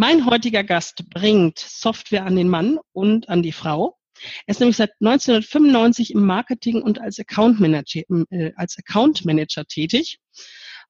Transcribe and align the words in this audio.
Mein 0.00 0.24
heutiger 0.24 0.64
Gast 0.64 1.10
bringt 1.10 1.58
Software 1.58 2.24
an 2.24 2.34
den 2.34 2.48
Mann 2.48 2.78
und 2.92 3.28
an 3.28 3.42
die 3.42 3.52
Frau. 3.52 3.98
Er 4.46 4.52
ist 4.52 4.60
nämlich 4.60 4.78
seit 4.78 4.92
1995 4.98 6.14
im 6.14 6.24
Marketing 6.24 6.80
und 6.80 6.98
als 6.98 7.18
Account 7.18 7.60
Manager, 7.60 8.00
äh, 8.30 8.52
als 8.56 8.78
Account 8.78 9.26
Manager 9.26 9.66
tätig 9.66 10.18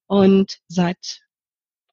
und 0.07 0.61
seit 0.69 1.23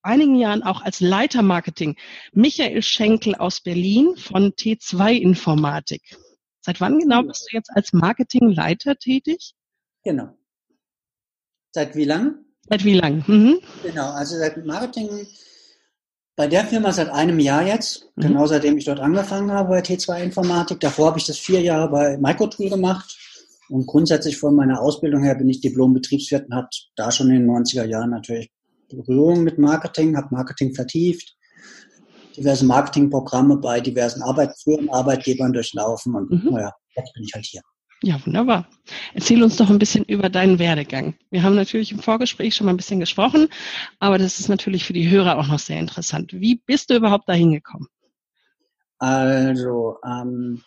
einigen 0.04 0.36
Jahren 0.36 0.62
auch 0.62 0.84
als 0.84 1.00
Leiter 1.00 1.42
Marketing. 1.42 1.96
Michael 2.34 2.84
Schenkel 2.84 3.34
aus 3.34 3.62
Berlin 3.62 4.16
von 4.16 4.52
T2 4.52 5.14
Informatik. 5.14 6.20
Seit 6.62 6.80
wann 6.82 7.00
genau 7.00 7.24
bist 7.24 7.48
du 7.50 7.58
jetzt 7.58 7.72
als 7.72 7.94
Marketingleiter 7.94 8.96
tätig? 8.96 9.56
Genau. 10.04 10.38
Seit 11.72 11.96
wie 11.96 12.06
lang? 12.06 12.46
Seit 12.70 12.86
wie 12.86 12.94
lang? 12.94 13.24
Mhm. 13.26 13.60
Genau, 13.82 14.12
also 14.12 14.38
seit 14.38 14.64
Marketing 14.64 15.26
bei 16.38 16.48
der 16.48 16.66
Firma 16.66 16.94
seit 16.94 17.10
einem 17.10 17.40
Jahr 17.40 17.64
jetzt, 17.64 18.08
mhm. 18.16 18.22
genau 18.22 18.46
seitdem 18.46 18.78
ich 18.78 18.86
dort 18.86 19.00
angefangen 19.00 19.52
habe 19.52 19.70
bei 19.70 19.80
T2 19.80 20.22
Informatik. 20.22 20.80
Davor 20.80 21.08
habe 21.08 21.18
ich 21.18 21.26
das 21.26 21.40
vier 21.40 21.62
Jahre 21.62 21.90
bei 21.90 22.18
Microtool 22.18 22.70
gemacht. 22.70 23.18
Und 23.70 23.86
grundsätzlich 23.88 24.38
von 24.38 24.56
meiner 24.56 24.80
Ausbildung 24.80 25.24
her 25.24 25.36
bin 25.36 25.50
ich 25.50 25.60
Diplom-Betriebswirt 25.60 26.46
und 26.48 26.56
hat 26.56 26.74
da 26.96 27.12
schon 27.12 27.30
in 27.32 27.42
den 27.42 27.50
90er 27.50 27.84
Jahren 27.84 28.12
natürlich 28.12 28.50
Berührung 28.88 29.44
mit 29.44 29.58
Marketing, 29.58 30.16
habe 30.16 30.28
Marketing 30.32 30.74
vertieft, 30.74 31.36
diverse 32.38 32.66
Marketingprogramme 32.66 33.58
bei 33.58 33.82
diversen 33.82 34.22
Arbeit 34.22 34.54
Arbeitgebern 34.90 35.52
durchlaufen 35.52 36.16
und 36.16 36.32
mhm. 36.32 36.52
naja, 36.52 36.72
jetzt 36.96 37.14
bin 37.14 37.24
ich 37.24 37.34
halt 37.34 37.46
hier. 37.46 37.62
Ja, 38.04 38.24
wunderbar. 38.26 38.68
Erzähl 39.16 39.42
uns 39.42 39.56
doch 39.56 39.72
ein 39.72 39.80
bisschen 39.80 40.04
über 40.06 40.30
deinen 40.30 40.60
Werdegang. 40.60 41.16
Wir 41.32 41.42
haben 41.42 41.56
natürlich 41.56 41.92
im 41.92 42.00
Vorgespräch 42.00 42.56
schon 42.56 42.66
mal 42.66 42.74
ein 42.74 42.78
bisschen 42.78 43.00
gesprochen, 43.00 43.48
aber 44.00 44.20
das 44.20 44.40
ist 44.40 44.50
natürlich 44.50 44.86
für 44.86 44.94
die 44.94 45.10
Hörer 45.10 45.40
auch 45.40 45.48
noch 45.48 45.60
sehr 45.60 45.80
interessant. 45.80 46.32
Wie 46.34 46.56
bist 46.56 46.90
du 46.90 46.96
überhaupt 46.96 47.28
dahin 47.28 47.52
gekommen? 47.52 47.88
Also, 49.00 49.98
ähm, 50.06 50.62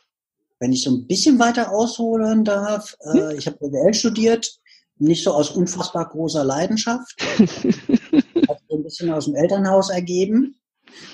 wenn 0.58 0.72
ich 0.72 0.82
so 0.82 0.90
ein 0.90 1.06
bisschen 1.06 1.38
weiter 1.38 1.70
ausholen 1.70 2.44
darf, 2.44 2.96
äh, 3.00 3.30
hm? 3.30 3.38
ich 3.38 3.46
habe 3.46 3.58
BWL 3.58 3.94
studiert, 3.94 4.50
nicht 4.98 5.22
so 5.22 5.32
aus 5.32 5.50
unfassbar 5.50 6.08
großer 6.08 6.44
Leidenschaft, 6.44 7.14
hat 7.38 8.58
so 8.68 8.76
ein 8.76 8.82
bisschen 8.82 9.12
aus 9.12 9.26
dem 9.26 9.36
Elternhaus 9.36 9.90
ergeben 9.90 10.56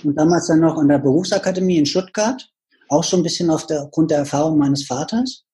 und 0.02 0.16
damals 0.16 0.48
dann 0.48 0.60
noch 0.60 0.78
an 0.78 0.88
der 0.88 0.98
Berufsakademie 0.98 1.78
in 1.78 1.86
Stuttgart, 1.86 2.48
auch 2.88 3.04
so 3.04 3.16
ein 3.16 3.22
bisschen 3.22 3.50
aufgrund 3.50 4.10
der 4.10 4.18
Erfahrung 4.18 4.58
meines 4.58 4.86
Vaters. 4.86 5.44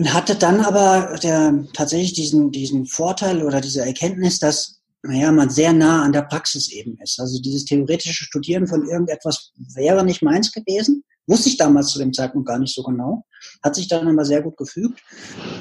Und 0.00 0.14
hatte 0.14 0.34
dann 0.34 0.60
aber 0.60 1.18
der, 1.22 1.66
tatsächlich 1.74 2.14
diesen, 2.14 2.50
diesen 2.52 2.86
Vorteil 2.86 3.42
oder 3.42 3.60
diese 3.60 3.84
Erkenntnis, 3.84 4.38
dass 4.38 4.80
naja, 5.02 5.30
man 5.30 5.50
sehr 5.50 5.74
nah 5.74 6.02
an 6.02 6.12
der 6.12 6.22
Praxis 6.22 6.70
eben 6.72 6.96
ist. 7.02 7.20
Also 7.20 7.38
dieses 7.38 7.66
theoretische 7.66 8.24
Studieren 8.24 8.66
von 8.66 8.88
irgendetwas 8.88 9.52
wäre 9.74 10.02
nicht 10.02 10.22
meins 10.22 10.52
gewesen. 10.52 11.04
Wusste 11.26 11.50
ich 11.50 11.58
damals 11.58 11.88
zu 11.88 11.98
dem 11.98 12.14
Zeitpunkt 12.14 12.48
gar 12.48 12.58
nicht 12.58 12.74
so 12.74 12.82
genau. 12.82 13.26
Hat 13.62 13.74
sich 13.74 13.88
dann 13.88 14.08
aber 14.08 14.24
sehr 14.24 14.40
gut 14.40 14.56
gefügt. 14.56 15.02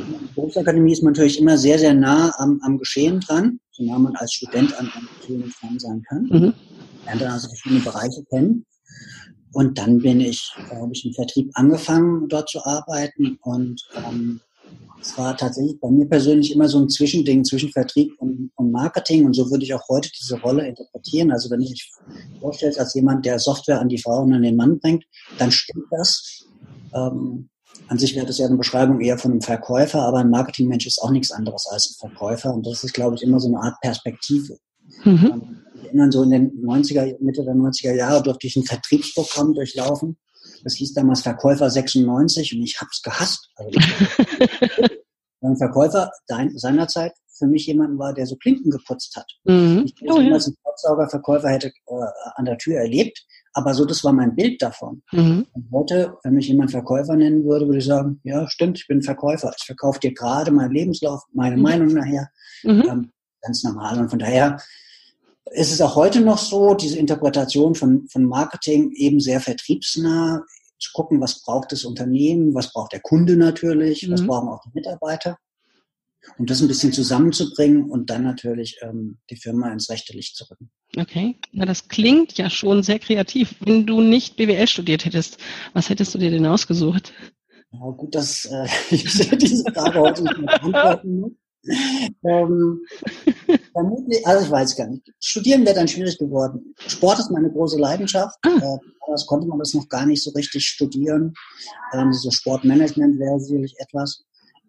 In 0.08 0.14
der 0.14 0.34
Berufsakademie 0.36 0.94
ist 0.94 1.03
man 1.03 1.12
natürlich 1.12 1.38
immer 1.38 1.58
sehr, 1.58 1.78
sehr 1.78 1.94
nah 1.94 2.34
am, 2.38 2.62
am 2.64 2.78
Geschehen 2.78 3.20
dran, 3.20 3.59
so 3.72 3.84
nah 3.84 4.00
man 4.00 4.16
als 4.16 4.31
Student 4.31 4.74
an 4.80 4.90
einem 4.90 5.09
Geschehen 5.20 5.53
dran 5.59 5.80
sein 5.80 6.02
kann. 6.08 6.24
Mhm. 6.31 6.53
Lernt 7.03 7.22
dann 7.22 7.34
also 7.34 7.50
verschiedene 7.50 7.81
Bereiche 7.81 8.24
kennen. 8.30 8.66
Und 9.53 9.78
dann 9.78 10.00
bin 10.00 10.22
ich, 10.22 10.53
habe 10.69 10.92
ich 10.92 11.05
im 11.05 11.14
Vertrieb 11.14 11.52
angefangen, 11.55 12.28
dort 12.28 12.50
zu 12.50 12.64
arbeiten. 12.64 13.38
Und 13.42 13.81
ähm, 13.95 14.41
es 15.02 15.17
war 15.17 15.36
tatsächlich 15.36 15.80
bei 15.80 15.89
mir 15.89 16.08
persönlich 16.08 16.53
immer 16.53 16.67
so 16.67 16.80
ein 16.80 16.89
Zwischending 16.89 17.44
zwischen 17.44 17.72
Vertrieb 17.72 18.14
und, 18.19 18.52
und, 18.56 18.72
Marketing. 18.72 19.25
Und 19.25 19.33
so 19.33 19.50
würde 19.50 19.64
ich 19.64 19.73
auch 19.73 19.88
heute 19.89 20.09
diese 20.19 20.39
Rolle 20.41 20.67
interpretieren. 20.67 21.31
Also 21.31 21.50
wenn 21.50 21.61
ich 21.61 21.72
mich 21.72 21.91
vorstelle, 22.39 22.78
als 22.78 22.94
jemand, 22.94 23.25
der 23.25 23.39
Software 23.39 23.80
an 23.80 23.89
die 23.89 23.97
Frau 23.97 24.22
und 24.22 24.33
an 24.33 24.44
den 24.44 24.56
Mann 24.56 24.80
bringt, 24.80 25.06
dann 25.38 25.52
stimmt 25.52 25.86
das. 25.91 26.45
Ähm, 26.94 27.50
an 27.88 27.97
sich 27.97 28.16
wäre 28.16 28.25
das 28.25 28.38
ja 28.38 28.45
eine 28.45 28.58
Beschreibung 28.58 29.00
eher 29.00 29.17
von 29.17 29.31
einem 29.31 29.41
Verkäufer, 29.41 30.02
aber 30.02 30.19
ein 30.19 30.30
Marketingmensch 30.30 30.85
ist 30.85 31.01
auch 31.01 31.12
nichts 31.12 31.31
anderes 31.31 31.66
als 31.72 31.90
ein 31.90 32.09
Verkäufer. 32.09 32.53
Und 32.53 32.68
das 32.68 32.84
ist, 32.84 32.94
glaube 32.94 33.16
ich, 33.16 33.24
immer 33.24 33.40
so 33.40 33.47
eine 33.47 33.59
Art 33.59 33.79
Perspektive. 33.81 34.57
Mhm. 35.03 35.59
Erinnern, 35.89 36.11
so 36.11 36.23
in 36.23 36.29
den 36.29 36.66
90er, 36.66 37.17
Mitte 37.19 37.44
der 37.44 37.55
90er 37.55 37.94
Jahre 37.94 38.23
durfte 38.23 38.47
ich 38.47 38.55
ein 38.55 38.63
Vertriebsprogramm 38.63 39.53
durchlaufen. 39.53 40.17
Das 40.63 40.75
hieß 40.75 40.94
damals 40.94 41.22
Verkäufer 41.22 41.69
96 41.69 42.55
und 42.55 42.63
ich 42.63 42.79
hab's 42.79 43.01
gehasst. 43.01 43.50
Also, 43.55 43.79
ein 45.41 45.57
Verkäufer 45.57 46.11
seinerzeit 46.27 47.13
für 47.39 47.47
mich 47.47 47.66
jemand 47.66 47.97
war, 47.97 48.13
der 48.13 48.27
so 48.27 48.35
Klinken 48.35 48.69
geputzt 48.69 49.16
hat. 49.16 49.25
Mhm. 49.45 49.85
Ich 49.85 49.95
oh, 50.11 50.19
ja. 50.19 50.33
als 50.33 50.47
ein 50.47 50.55
Staubsaugerverkäufer 50.59 51.50
hätte 51.50 51.67
äh, 51.67 52.06
an 52.35 52.45
der 52.45 52.57
Tür 52.57 52.77
erlebt, 52.77 53.25
aber 53.53 53.73
so, 53.73 53.85
das 53.85 54.03
war 54.03 54.13
mein 54.13 54.35
Bild 54.35 54.61
davon. 54.61 55.01
Mhm. 55.11 55.47
Und 55.53 55.71
heute, 55.71 56.17
wenn 56.23 56.33
mich 56.33 56.47
jemand 56.47 56.71
Verkäufer 56.71 57.16
nennen 57.16 57.45
würde, 57.45 57.66
würde 57.66 57.79
ich 57.79 57.85
sagen, 57.85 58.19
ja, 58.23 58.47
stimmt, 58.50 58.77
ich 58.77 58.88
bin 58.88 59.01
Verkäufer. 59.01 59.51
Ich 59.57 59.66
verkaufe 59.66 60.00
dir 60.00 60.13
gerade 60.13 60.51
meinen 60.51 60.73
Lebenslauf, 60.73 61.23
meine 61.33 61.56
mhm. 61.56 61.63
Meinung 61.63 61.88
nachher. 61.94 62.29
Mhm. 62.63 62.83
Ähm, 62.88 63.11
ganz 63.41 63.63
normal. 63.63 64.00
Und 64.00 64.09
von 64.09 64.19
daher 64.19 64.57
ist 65.52 65.72
es 65.72 65.82
auch 65.82 65.96
heute 65.96 66.22
noch 66.22 66.38
so, 66.38 66.74
diese 66.74 66.98
Interpretation 66.98 67.76
von, 67.76 68.08
von 68.08 68.26
Marketing 68.26 68.92
eben 68.94 69.20
sehr 69.20 69.40
vertriebsnah, 69.40 70.44
zu 70.80 70.92
gucken, 70.94 71.20
was 71.22 71.42
braucht 71.42 71.72
das 71.72 71.84
Unternehmen, 71.84 72.56
was 72.56 72.72
braucht 72.72 72.94
der 72.94 73.02
Kunde 73.02 73.36
natürlich, 73.36 74.08
mhm. 74.08 74.14
was 74.14 74.26
brauchen 74.26 74.50
auch 74.50 74.62
die 74.64 74.72
Mitarbeiter. 74.74 75.38
Und 76.38 76.50
das 76.50 76.62
ein 76.62 76.68
bisschen 76.68 76.94
zusammenzubringen 76.94 77.90
und 77.90 78.10
dann 78.10 78.24
natürlich 78.24 78.78
ähm, 78.82 79.18
die 79.30 79.36
Firma 79.36 79.72
ins 79.72 79.90
rechte 79.90 80.14
Licht 80.14 80.36
zu 80.36 80.46
rücken. 80.50 80.70
Okay, 80.98 81.38
na 81.52 81.66
das 81.66 81.88
klingt 81.88 82.38
ja 82.38 82.50
schon 82.50 82.84
sehr 82.84 83.00
kreativ. 83.00 83.56
Wenn 83.62 83.86
du 83.86 84.02
nicht 84.02 84.36
BWL 84.36 84.68
studiert 84.68 85.06
hättest, 85.06 85.38
was 85.74 85.90
hättest 85.90 86.14
du 86.14 86.18
dir 86.18 86.30
denn 86.30 86.46
ausgesucht? 86.46 87.14
Ja, 87.72 87.80
gut, 87.92 88.16
dass 88.16 88.46
äh, 88.46 88.68
ich 88.92 89.04
diese 89.38 89.64
Frage 89.74 90.00
heute 90.00 90.24
nicht 90.24 90.38
mehr 90.38 90.60
beantworten 90.60 91.20
muss 91.22 91.31
ähm, 92.24 92.86
vermutlich, 93.74 94.25
also 94.25 94.46
ich 94.46 94.52
weiß 94.52 94.75
gar 94.75 94.88
nicht. 94.88 95.12
Studieren 95.19 95.66
wäre 95.66 95.75
dann 95.75 95.88
schwierig 95.88 96.18
geworden. 96.18 96.74
Sport 96.88 97.19
ist 97.19 97.31
meine 97.31 97.52
große 97.52 97.80
Leidenschaft. 97.80 98.38
Ah. 98.44 98.50
Äh, 98.50 98.78
das 99.12 99.25
konnte 99.25 99.47
man 99.47 99.59
das 99.59 99.74
noch 99.74 99.90
gar 99.90 100.06
nicht 100.06 100.24
so 100.24 100.31
richtig 100.31 100.66
studieren. 100.66 101.34
Ähm, 101.94 102.13
so 102.13 102.30
Sportmanagement 102.31 103.19
wäre 103.19 103.40
sicherlich 103.40 103.75
etwas. 103.80 104.24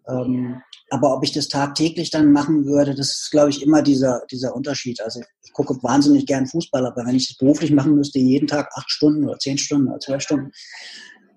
Ähm, 0.07 0.61
aber 0.89 1.15
ob 1.15 1.23
ich 1.23 1.31
das 1.31 1.47
tagtäglich 1.47 2.09
dann 2.09 2.31
machen 2.31 2.65
würde, 2.65 2.95
das 2.95 3.11
ist, 3.11 3.31
glaube 3.31 3.49
ich, 3.49 3.61
immer 3.61 3.81
dieser, 3.81 4.23
dieser 4.31 4.55
Unterschied. 4.55 4.99
Also 5.01 5.21
ich 5.43 5.53
gucke 5.53 5.81
wahnsinnig 5.83 6.25
gern 6.25 6.47
Fußball, 6.47 6.85
aber 6.85 7.05
wenn 7.05 7.15
ich 7.15 7.29
das 7.29 7.37
beruflich 7.37 7.71
machen 7.71 7.95
müsste, 7.95 8.19
jeden 8.19 8.47
Tag 8.47 8.69
acht 8.75 8.89
Stunden 8.89 9.23
oder 9.23 9.37
zehn 9.37 9.57
Stunden 9.57 9.87
oder 9.87 9.99
zwölf 9.99 10.23
Stunden, 10.23 10.51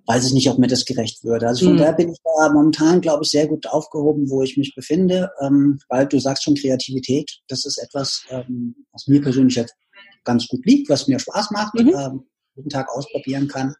weiß 0.06 0.26
ich 0.26 0.32
nicht, 0.32 0.50
ob 0.50 0.58
mir 0.58 0.66
das 0.66 0.84
gerecht 0.84 1.24
würde. 1.24 1.48
Also 1.48 1.66
von 1.66 1.74
mhm. 1.74 1.78
daher 1.78 1.94
bin 1.94 2.10
ich 2.10 2.18
da 2.22 2.52
momentan, 2.52 3.00
glaube 3.00 3.24
ich, 3.24 3.30
sehr 3.30 3.46
gut 3.46 3.66
aufgehoben, 3.66 4.28
wo 4.28 4.42
ich 4.42 4.56
mich 4.56 4.74
befinde, 4.74 5.30
ähm, 5.40 5.78
weil 5.88 6.06
du 6.06 6.18
sagst 6.18 6.44
schon 6.44 6.54
Kreativität, 6.54 7.30
das 7.48 7.64
ist 7.64 7.78
etwas, 7.78 8.24
ähm, 8.30 8.74
was 8.92 9.06
mir 9.06 9.22
persönlich 9.22 9.56
jetzt 9.56 9.74
ganz 10.24 10.46
gut 10.46 10.64
liegt, 10.66 10.88
was 10.88 11.08
mir 11.08 11.18
Spaß 11.18 11.50
macht, 11.52 11.74
mhm. 11.74 11.94
ähm, 11.96 12.24
jeden 12.54 12.70
Tag 12.70 12.88
ausprobieren 12.90 13.48
kann. 13.48 13.74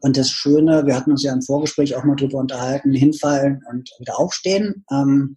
Und 0.00 0.16
das 0.16 0.30
Schöne, 0.30 0.86
wir 0.86 0.94
hatten 0.94 1.10
uns 1.10 1.24
ja 1.24 1.32
im 1.32 1.42
Vorgespräch 1.42 1.96
auch 1.96 2.04
mal 2.04 2.14
drüber 2.14 2.38
unterhalten, 2.38 2.92
hinfallen 2.92 3.60
und 3.68 3.90
wieder 3.98 4.18
aufstehen. 4.18 4.84
Ähm, 4.92 5.36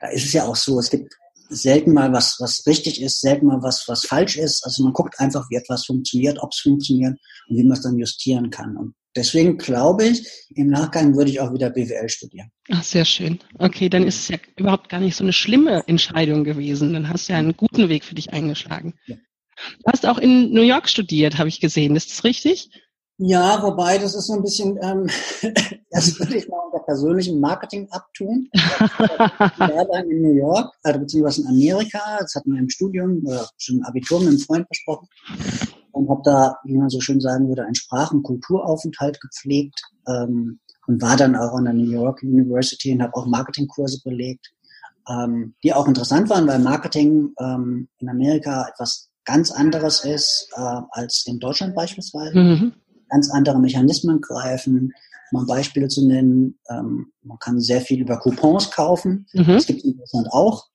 da 0.00 0.08
ist 0.08 0.26
es 0.26 0.32
ja 0.34 0.44
auch 0.44 0.56
so, 0.56 0.78
es 0.78 0.90
gibt 0.90 1.14
selten 1.48 1.92
mal 1.92 2.12
was, 2.12 2.36
was 2.38 2.66
richtig 2.66 3.00
ist, 3.00 3.20
selten 3.20 3.46
mal 3.46 3.62
was, 3.62 3.84
was 3.88 4.04
falsch 4.04 4.36
ist. 4.36 4.64
Also 4.64 4.82
man 4.82 4.92
guckt 4.92 5.18
einfach, 5.18 5.48
wie 5.50 5.56
etwas 5.56 5.86
funktioniert, 5.86 6.38
ob 6.40 6.52
es 6.52 6.60
funktioniert 6.60 7.18
und 7.48 7.56
wie 7.56 7.64
man 7.64 7.76
es 7.76 7.82
dann 7.82 7.98
justieren 7.98 8.50
kann. 8.50 8.76
Und 8.76 8.94
Deswegen 9.14 9.58
glaube 9.58 10.04
ich, 10.04 10.26
im 10.54 10.68
Nachgang 10.68 11.14
würde 11.14 11.30
ich 11.30 11.40
auch 11.40 11.52
wieder 11.52 11.70
BWL 11.70 12.08
studieren. 12.08 12.50
Ach, 12.70 12.82
sehr 12.82 13.04
schön. 13.04 13.38
Okay, 13.58 13.88
dann 13.88 14.06
ist 14.06 14.20
es 14.20 14.28
ja 14.28 14.38
überhaupt 14.56 14.88
gar 14.88 15.00
nicht 15.00 15.16
so 15.16 15.24
eine 15.24 15.34
schlimme 15.34 15.82
Entscheidung 15.86 16.44
gewesen. 16.44 16.94
Dann 16.94 17.08
hast 17.08 17.28
du 17.28 17.34
ja 17.34 17.38
einen 17.38 17.56
guten 17.56 17.88
Weg 17.88 18.04
für 18.04 18.14
dich 18.14 18.32
eingeschlagen. 18.32 18.94
Ja. 19.06 19.16
Du 19.84 19.92
hast 19.92 20.06
auch 20.06 20.18
in 20.18 20.52
New 20.52 20.62
York 20.62 20.88
studiert, 20.88 21.38
habe 21.38 21.48
ich 21.48 21.60
gesehen. 21.60 21.94
Ist 21.94 22.10
das 22.10 22.24
richtig? 22.24 22.70
Ja, 23.18 23.62
wobei 23.62 23.98
das 23.98 24.14
ist 24.14 24.26
so 24.26 24.32
ein 24.32 24.42
bisschen, 24.42 24.78
ähm, 24.82 25.06
das 25.90 26.18
würde 26.18 26.38
ich 26.38 26.48
mal 26.48 26.58
unter 26.66 26.82
persönlichem 26.84 27.38
Marketing 27.38 27.88
abtun. 27.90 28.48
war 28.54 29.86
dann 29.92 30.10
in 30.10 30.22
New 30.22 30.34
York, 30.34 30.72
also 30.82 31.00
beziehungsweise 31.00 31.42
in 31.42 31.48
Amerika. 31.48 32.16
Das 32.18 32.34
hatten 32.34 32.52
wir 32.52 32.60
im 32.60 32.70
Studium 32.70 33.22
oder 33.26 33.46
schon 33.58 33.76
im 33.76 33.84
Abitur 33.84 34.20
mit 34.20 34.28
einem 34.28 34.38
Freund 34.38 34.68
besprochen 34.68 35.06
und 35.92 36.08
habe 36.08 36.22
da, 36.24 36.56
wie 36.64 36.76
man 36.76 36.88
so 36.88 37.00
schön 37.00 37.20
sagen 37.20 37.48
würde, 37.48 37.64
einen 37.64 37.74
Sprach- 37.74 38.12
und 38.12 38.22
Kulturaufenthalt 38.22 39.20
gepflegt 39.20 39.80
ähm, 40.08 40.58
und 40.86 41.00
war 41.00 41.16
dann 41.16 41.36
auch 41.36 41.54
an 41.54 41.64
der 41.64 41.74
New 41.74 41.90
York 41.90 42.22
University 42.22 42.92
und 42.92 43.02
habe 43.02 43.14
auch 43.14 43.26
Marketingkurse 43.26 44.00
belegt, 44.02 44.52
ähm, 45.08 45.54
die 45.62 45.72
auch 45.72 45.86
interessant 45.86 46.30
waren, 46.30 46.46
weil 46.46 46.58
Marketing 46.58 47.32
ähm, 47.40 47.88
in 47.98 48.08
Amerika 48.08 48.66
etwas 48.68 49.10
ganz 49.24 49.50
anderes 49.50 50.04
ist 50.04 50.48
äh, 50.56 50.80
als 50.90 51.24
in 51.26 51.38
Deutschland 51.38 51.74
beispielsweise. 51.74 52.36
Mhm. 52.36 52.72
Ganz 53.08 53.30
andere 53.30 53.60
Mechanismen 53.60 54.20
greifen. 54.20 54.92
Um 55.30 55.46
Beispiele 55.46 55.88
zu 55.88 56.06
nennen, 56.06 56.58
ähm, 56.68 57.12
man 57.22 57.38
kann 57.38 57.58
sehr 57.58 57.80
viel 57.80 58.00
über 58.00 58.18
Coupons 58.18 58.70
kaufen. 58.70 59.26
Mhm. 59.32 59.46
Das 59.46 59.66
gibt 59.66 59.78
es 59.78 59.84
in 59.84 59.96
Deutschland 59.96 60.28
auch, 60.30 60.66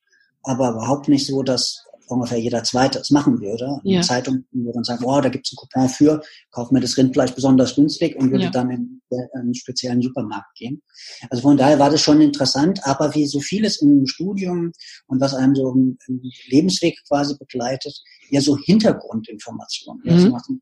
aber 0.42 0.72
überhaupt 0.72 1.10
nicht 1.10 1.28
so, 1.28 1.44
dass 1.44 1.86
ungefähr 2.08 2.40
jeder 2.40 2.64
Zweite 2.64 3.00
es 3.00 3.12
machen 3.12 3.40
würde. 3.42 3.80
Ja. 3.84 4.02
Zeitung 4.02 4.46
würde 4.52 4.74
dann 4.74 4.84
sagen, 4.84 5.04
boah, 5.04 5.22
da 5.22 5.30
gibt's 5.30 5.52
einen 5.52 5.58
Coupon 5.58 5.90
für, 5.90 6.22
kauf 6.52 6.72
mir 6.72 6.80
das 6.80 6.98
Rindfleisch 6.98 7.32
besonders 7.32 7.76
günstig 7.76 8.16
und 8.16 8.32
würde 8.32 8.46
ja. 8.46 8.50
dann 8.50 8.70
in, 8.70 9.02
in 9.10 9.20
einen 9.34 9.56
speziellen 9.56 10.02
Supermarkt 10.02 10.56
gehen. 10.56 10.82
Also 11.30 11.42
von 11.42 11.58
daher 11.58 11.80
war 11.80 11.90
das 11.90 12.02
schon 12.02 12.22
interessant, 12.22 12.80
aber 12.84 13.14
wie 13.16 13.28
so 13.28 13.40
vieles 13.40 13.82
im 13.82 14.06
Studium 14.08 14.72
und 15.08 15.22
was 15.22 15.34
einem 15.34 15.56
so 15.56 15.72
im, 15.72 15.98
im 16.08 16.22
Lebensweg 16.48 16.98
quasi 17.08 17.36
begleitet, 17.38 17.94
eher 18.30 18.42
so 18.42 18.58
Hintergrundinformationen. 18.58 20.02
Mhm. 20.04 20.34
Also 20.36 20.58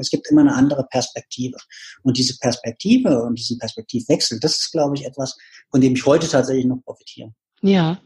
es 0.00 0.10
gibt 0.10 0.30
immer 0.30 0.42
eine 0.42 0.54
andere 0.54 0.86
Perspektive. 0.90 1.56
Und 2.02 2.18
diese 2.18 2.36
Perspektive 2.38 3.22
und 3.22 3.38
diesen 3.38 3.58
Perspektivwechsel, 3.58 4.38
das 4.38 4.58
ist, 4.58 4.72
glaube 4.72 4.96
ich, 4.96 5.06
etwas, 5.06 5.36
von 5.70 5.80
dem 5.80 5.94
ich 5.94 6.04
heute 6.04 6.28
tatsächlich 6.28 6.66
noch 6.66 6.82
profitiere. 6.84 7.32
Ja, 7.62 8.00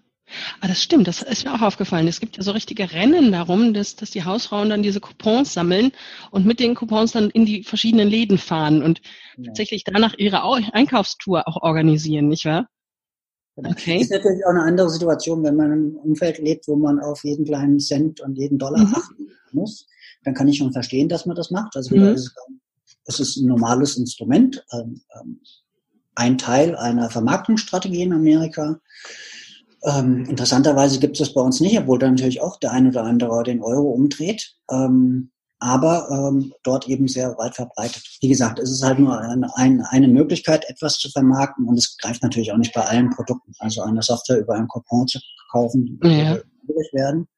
Ah, 0.61 0.69
das 0.69 0.83
stimmt, 0.83 1.07
das 1.07 1.23
ist 1.23 1.45
mir 1.45 1.55
auch 1.55 1.61
aufgefallen. 1.61 2.09
Es 2.09 2.19
gibt 2.19 2.37
ja 2.37 2.43
so 2.43 2.53
richtige 2.53 2.93
Rennen 2.93 3.31
darum, 3.31 3.75
dass, 3.75 3.95
dass 3.97 4.11
die 4.11 4.25
Hausfrauen 4.25 4.71
dann 4.71 4.83
diese 4.83 5.01
Coupons 5.01 5.53
sammeln 5.53 5.93
und 6.31 6.47
mit 6.47 6.61
den 6.61 6.75
Coupons 6.75 7.13
dann 7.13 7.31
in 7.31 7.45
die 7.45 7.63
verschiedenen 7.63 8.09
Läden 8.09 8.39
fahren 8.39 8.83
und 8.83 9.01
ja. 9.37 9.45
tatsächlich 9.45 9.85
danach 9.85 10.15
ihre 10.17 10.43
Einkaufstour 10.43 11.47
auch 11.47 11.63
organisieren, 11.63 12.29
nicht 12.29 12.47
wahr? 12.47 12.69
Genau. 13.57 13.71
Okay. 13.71 14.01
Ist 14.01 14.11
natürlich 14.11 14.45
auch 14.45 14.51
eine 14.51 14.63
andere 14.63 14.91
Situation, 14.91 15.45
wenn 15.45 15.57
man 15.57 15.67
in 15.67 15.73
einem 15.73 15.97
Umfeld 15.97 16.39
lebt, 16.39 16.67
wo 16.67 16.77
man 16.77 16.99
auf 17.01 17.23
jeden 17.23 17.45
kleinen 17.45 17.79
Cent 17.79 18.21
und 18.21 18.37
jeden 18.37 18.59
Dollar 18.59 18.85
mhm. 18.85 18.95
achten 18.95 19.29
muss. 19.53 19.87
Dann 20.25 20.35
kann 20.35 20.49
ich 20.49 20.59
schon 20.59 20.73
verstehen, 20.73 21.09
dass 21.09 21.27
man 21.27 21.37
das 21.37 21.51
macht. 21.51 21.77
Also 21.77 21.95
mhm. 21.95 22.17
es 23.07 23.21
ist 23.21 23.37
ein 23.37 23.47
normales 23.47 23.97
Instrument, 23.97 24.65
ähm, 24.73 25.03
ähm, 25.21 25.41
ein 26.17 26.39
Teil 26.39 26.77
einer 26.77 27.11
Vermarktungsstrategie 27.11 28.03
in 28.03 28.13
Amerika. 28.13 28.81
Ähm, 29.85 30.25
interessanterweise 30.29 30.99
gibt 30.99 31.15
es 31.15 31.27
das 31.27 31.35
bei 31.35 31.41
uns 31.41 31.61
nicht, 31.61 31.79
obwohl 31.79 31.99
da 31.99 32.11
natürlich 32.11 32.41
auch 32.41 32.59
der 32.59 32.73
ein 32.73 32.89
oder 32.89 33.05
andere 33.05 33.43
den 33.43 33.63
Euro 33.63 33.91
umdreht. 33.91 34.55
Ähm, 34.71 35.31
aber 35.61 36.09
ähm, 36.11 36.53
dort 36.63 36.89
eben 36.89 37.09
sehr 37.09 37.39
weit 37.39 37.55
verbreitet. 37.55 38.03
Wie 38.21 38.29
gesagt, 38.29 38.59
es 38.59 38.71
ist 38.71 38.83
halt 38.83 38.99
nur 38.99 39.19
eine, 39.19 39.49
eine, 39.57 39.91
eine 39.91 40.09
Möglichkeit, 40.09 40.69
etwas 40.69 40.99
zu 40.99 41.09
vermarkten 41.11 41.67
und 41.67 41.79
es 41.79 41.97
greift 41.97 42.23
natürlich 42.23 42.53
auch 42.53 42.59
nicht 42.59 42.75
bei 42.75 42.83
allen 42.83 43.11
Produkten. 43.11 43.53
Also 43.61 43.83
eine 43.83 44.03
Software 44.03 44.41
über 44.41 44.55
einen 44.55 44.69
Coupon 44.69 45.07
zu 45.07 45.19
kaufen, 45.51 45.99
ja. 46.03 46.37
schwierig 46.37 46.93
werden. 46.93 47.29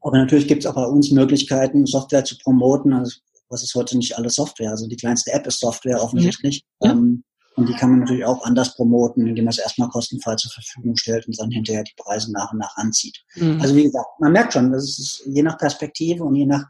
Aber 0.00 0.16
natürlich 0.16 0.48
gibt 0.48 0.64
es 0.64 0.70
auch 0.70 0.74
bei 0.74 0.84
uns 0.84 1.10
Möglichkeiten, 1.10 1.84
Software 1.84 2.24
zu 2.24 2.38
promoten. 2.38 2.92
Also 2.92 3.18
was 3.50 3.62
ist 3.62 3.74
heute 3.74 3.98
nicht 3.98 4.16
alles 4.16 4.36
Software? 4.36 4.70
Also 4.70 4.88
die 4.88 4.96
kleinste 4.96 5.32
App 5.32 5.46
ist 5.46 5.60
Software 5.60 6.02
offensichtlich. 6.02 6.64
Ja. 6.80 6.92
Ähm, 6.92 7.22
und 7.54 7.68
die 7.68 7.74
kann 7.74 7.90
man 7.90 8.00
natürlich 8.00 8.24
auch 8.24 8.44
anders 8.44 8.74
promoten, 8.74 9.26
indem 9.26 9.44
man 9.44 9.52
es 9.52 9.58
erstmal 9.58 9.88
kostenfrei 9.88 10.36
zur 10.36 10.50
Verfügung 10.50 10.96
stellt 10.96 11.26
und 11.26 11.38
dann 11.38 11.50
hinterher 11.50 11.84
die 11.84 11.94
Preise 11.96 12.32
nach 12.32 12.52
und 12.52 12.58
nach 12.58 12.76
anzieht. 12.76 13.22
Mhm. 13.36 13.60
Also 13.60 13.76
wie 13.76 13.84
gesagt, 13.84 14.06
man 14.20 14.32
merkt 14.32 14.54
schon, 14.54 14.72
das 14.72 14.84
ist 14.84 15.22
je 15.26 15.42
nach 15.42 15.58
Perspektive 15.58 16.24
und 16.24 16.34
je 16.34 16.46
nach 16.46 16.64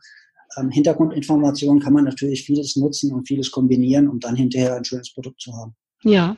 ähm, 0.58 0.70
Hintergrundinformation 0.70 1.80
kann 1.80 1.92
man 1.92 2.04
natürlich 2.04 2.44
vieles 2.44 2.76
nutzen 2.76 3.12
und 3.12 3.28
vieles 3.28 3.50
kombinieren, 3.50 4.08
um 4.08 4.18
dann 4.18 4.34
hinterher 4.34 4.74
ein 4.74 4.84
schönes 4.84 5.12
Produkt 5.12 5.40
zu 5.40 5.52
haben. 5.54 5.74
Ja. 6.02 6.36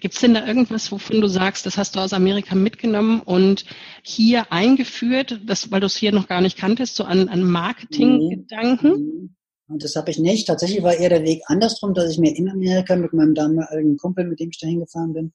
Gibt 0.00 0.14
es 0.14 0.20
denn 0.20 0.34
da 0.34 0.44
irgendwas, 0.44 0.90
wovon 0.90 1.20
du 1.20 1.28
sagst, 1.28 1.64
das 1.64 1.78
hast 1.78 1.94
du 1.94 2.00
aus 2.00 2.12
Amerika 2.12 2.56
mitgenommen 2.56 3.20
und 3.20 3.64
hier 4.02 4.52
eingeführt, 4.52 5.40
das, 5.46 5.70
weil 5.70 5.78
du 5.78 5.86
es 5.86 5.96
hier 5.96 6.10
noch 6.10 6.26
gar 6.26 6.40
nicht 6.40 6.58
kanntest, 6.58 6.96
so 6.96 7.04
an, 7.04 7.28
an 7.28 7.44
Marketinggedanken? 7.44 8.90
Mhm. 8.90 9.36
Und 9.70 9.84
das 9.84 9.94
habe 9.94 10.10
ich 10.10 10.18
nicht. 10.18 10.48
Tatsächlich 10.48 10.82
war 10.82 10.94
eher 10.94 11.10
der 11.10 11.22
Weg 11.22 11.42
andersrum, 11.46 11.94
dass 11.94 12.10
ich 12.10 12.18
mir 12.18 12.36
in 12.36 12.50
Amerika 12.50 12.96
mit 12.96 13.12
meinem 13.12 13.34
damaligen 13.34 13.96
Kumpel, 13.96 14.26
mit 14.26 14.40
dem 14.40 14.50
ich 14.50 14.58
da 14.58 14.66
hingefahren 14.66 15.12
bin, 15.12 15.32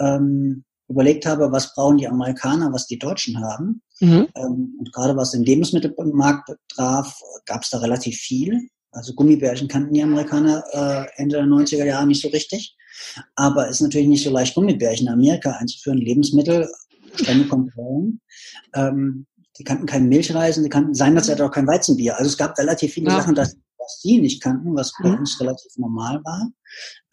ähm, 0.00 0.64
überlegt 0.88 1.26
habe, 1.26 1.52
was 1.52 1.74
brauchen 1.74 1.98
die 1.98 2.08
Amerikaner, 2.08 2.72
was 2.72 2.86
die 2.86 2.98
Deutschen 2.98 3.40
haben. 3.40 3.82
Mhm. 4.00 4.28
Ähm, 4.34 4.74
und 4.78 4.92
gerade 4.92 5.16
was 5.16 5.30
den 5.30 5.44
Lebensmittelmarkt 5.44 6.46
betraf, 6.46 7.20
gab 7.46 7.62
es 7.62 7.70
da 7.70 7.78
relativ 7.78 8.16
viel. 8.16 8.68
Also 8.90 9.14
Gummibärchen 9.14 9.68
kannten 9.68 9.94
die 9.94 10.02
Amerikaner 10.02 10.64
äh, 10.72 11.22
Ende 11.22 11.36
der 11.36 11.46
90er 11.46 11.84
Jahre 11.84 12.06
nicht 12.06 12.22
so 12.22 12.28
richtig. 12.28 12.76
Aber 13.36 13.66
es 13.66 13.76
ist 13.76 13.82
natürlich 13.82 14.08
nicht 14.08 14.24
so 14.24 14.30
leicht, 14.30 14.54
Gummibärchen 14.54 15.06
in 15.06 15.12
Amerika 15.12 15.52
einzuführen. 15.52 15.98
Lebensmittel, 15.98 16.68
strenge 17.14 17.46
Kontrollen. 17.46 18.20
Ähm, 18.74 19.26
die 19.58 19.64
kannten 19.64 19.86
keinen 19.86 20.08
Milchreisen, 20.08 20.62
die 20.62 20.70
kannten 20.70 20.94
seinerzeit 20.94 21.40
auch 21.40 21.50
kein 21.50 21.66
Weizenbier. 21.66 22.16
Also 22.16 22.28
es 22.28 22.38
gab 22.38 22.58
relativ 22.58 22.92
viele 22.92 23.10
ja. 23.10 23.16
Sachen, 23.16 23.34
dass 23.34 23.56
was 23.88 24.00
die 24.00 24.20
nicht 24.20 24.42
kannten, 24.42 24.76
was 24.76 24.92
bei 25.02 25.08
mhm. 25.08 25.18
uns 25.18 25.40
relativ 25.40 25.72
normal 25.76 26.20
war. 26.24 26.50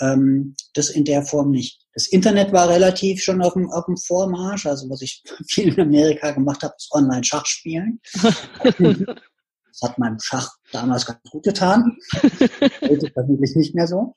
Ähm, 0.01 0.55
das 0.73 0.89
in 0.89 1.05
der 1.05 1.23
Form 1.23 1.51
nicht. 1.51 1.81
Das 1.93 2.07
Internet 2.07 2.51
war 2.51 2.67
relativ 2.69 3.21
schon 3.23 3.41
auf 3.41 3.53
dem, 3.53 3.71
auf 3.71 3.85
dem 3.85 3.97
Vormarsch. 3.97 4.65
Also 4.65 4.89
was 4.89 5.01
ich 5.01 5.23
viel 5.49 5.73
in 5.73 5.79
Amerika 5.79 6.31
gemacht 6.31 6.63
habe, 6.63 6.73
ist 6.77 6.91
Online-Schach 6.91 7.45
spielen. 7.45 8.01
das 8.21 9.81
hat 9.81 9.97
meinem 9.97 10.19
Schach 10.19 10.51
damals 10.71 11.05
ganz 11.05 11.19
gut 11.31 11.43
getan. 11.43 11.97
Heute 12.81 13.09
vermutlich 13.13 13.55
nicht 13.55 13.73
mehr 13.73 13.87
so. 13.87 14.13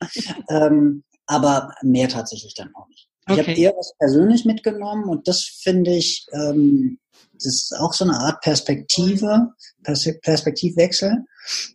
Ähm, 0.50 1.04
aber 1.26 1.72
mehr 1.82 2.08
tatsächlich 2.08 2.54
dann 2.54 2.74
auch 2.74 2.88
nicht. 2.88 3.08
Ich 3.28 3.32
okay. 3.32 3.42
habe 3.42 3.60
eher 3.60 3.74
was 3.76 3.94
persönlich 3.98 4.44
mitgenommen 4.44 5.04
und 5.04 5.28
das 5.28 5.44
finde 5.62 5.94
ich, 5.94 6.26
ähm, 6.32 6.98
das 7.34 7.46
ist 7.46 7.76
auch 7.78 7.92
so 7.92 8.04
eine 8.04 8.16
Art 8.16 8.40
Perspektive, 8.40 9.48
Perspektivwechsel. 9.84 11.24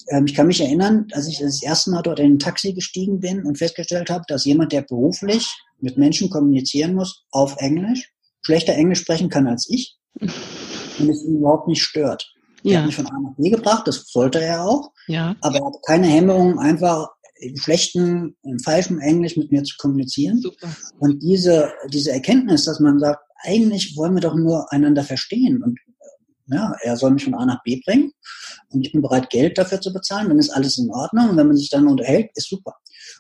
Ähm, 0.10 0.26
ich 0.26 0.34
kann 0.34 0.48
mich 0.48 0.62
erinnern, 0.62 1.08
als 1.14 1.28
ich 1.28 1.40
das 1.40 1.62
erste 1.62 1.92
Mal 1.92 2.02
dort 2.02 2.20
in 2.20 2.34
ein 2.34 2.40
Taxi 2.40 2.74
gestiegen 2.74 3.20
bin 3.20 3.46
und 3.46 3.58
festgestellt 3.58 4.10
habe, 4.10 4.24
dass 4.28 4.46
jemand, 4.46 4.72
der 4.72 4.82
beruflich 4.82 5.48
mit 5.80 5.98
Menschen 5.98 6.30
kommunizieren 6.30 6.96
muss, 6.96 7.26
auf 7.32 7.56
Englisch, 7.58 8.12
schlechter 8.42 8.74
Englisch 8.74 9.02
sprechen 9.02 9.30
kann 9.30 9.48
als 9.48 9.70
ich 9.70 9.96
und 10.20 11.10
es 11.10 11.24
ihn 11.24 11.38
überhaupt 11.38 11.68
nicht 11.68 11.84
stört. 11.84 12.34
Er 12.64 12.72
ja. 12.72 12.80
hat 12.80 12.86
mich 12.88 12.96
von 12.96 13.08
A 13.08 13.20
nach 13.20 13.36
B 13.38 13.50
gebracht, 13.50 13.88
das 13.88 14.06
sollte 14.08 14.42
er 14.42 14.66
auch. 14.66 14.92
Ja. 15.08 15.36
Aber 15.42 15.58
er 15.58 15.66
hat 15.66 15.76
keine 15.86 16.08
Hemmung, 16.08 16.60
einfach 16.60 17.10
im 17.44 17.58
schlechten, 17.58 18.36
im 18.44 18.60
falschen 18.60 19.00
Englisch 19.00 19.38
mit 19.38 19.52
mir 19.52 19.64
zu 19.64 19.76
kommunizieren. 19.78 20.42
Super. 20.42 20.76
Und 21.00 21.22
diese, 21.22 21.72
diese 21.90 22.12
Erkenntnis, 22.12 22.66
dass 22.66 22.80
man 22.80 23.00
sagt, 23.00 23.22
eigentlich 23.44 23.96
wollen 23.98 24.16
wir 24.16 24.22
doch 24.22 24.36
nur 24.36 24.72
einander 24.72 25.04
verstehen 25.04 25.62
und 25.62 25.78
ja, 26.48 26.76
er 26.82 26.98
soll 26.98 27.12
mich 27.12 27.24
von 27.24 27.36
A 27.36 27.46
nach 27.46 27.64
B 27.64 27.82
bringen 27.86 28.12
und 28.70 28.86
ich 28.86 28.92
bin 28.92 29.02
bereit, 29.02 29.30
Geld 29.30 29.58
dafür 29.58 29.80
zu 29.80 29.94
bezahlen, 29.94 30.30
dann 30.30 30.40
ist 30.40 30.50
alles 30.50 30.78
in 30.78 30.92
Ordnung 30.92 31.30
und 31.30 31.38
wenn 31.38 31.48
man 31.48 31.56
sich 31.56 31.70
dann 31.70 31.88
unterhält, 31.88 32.32
ist 32.36 32.50
super. 32.50 32.76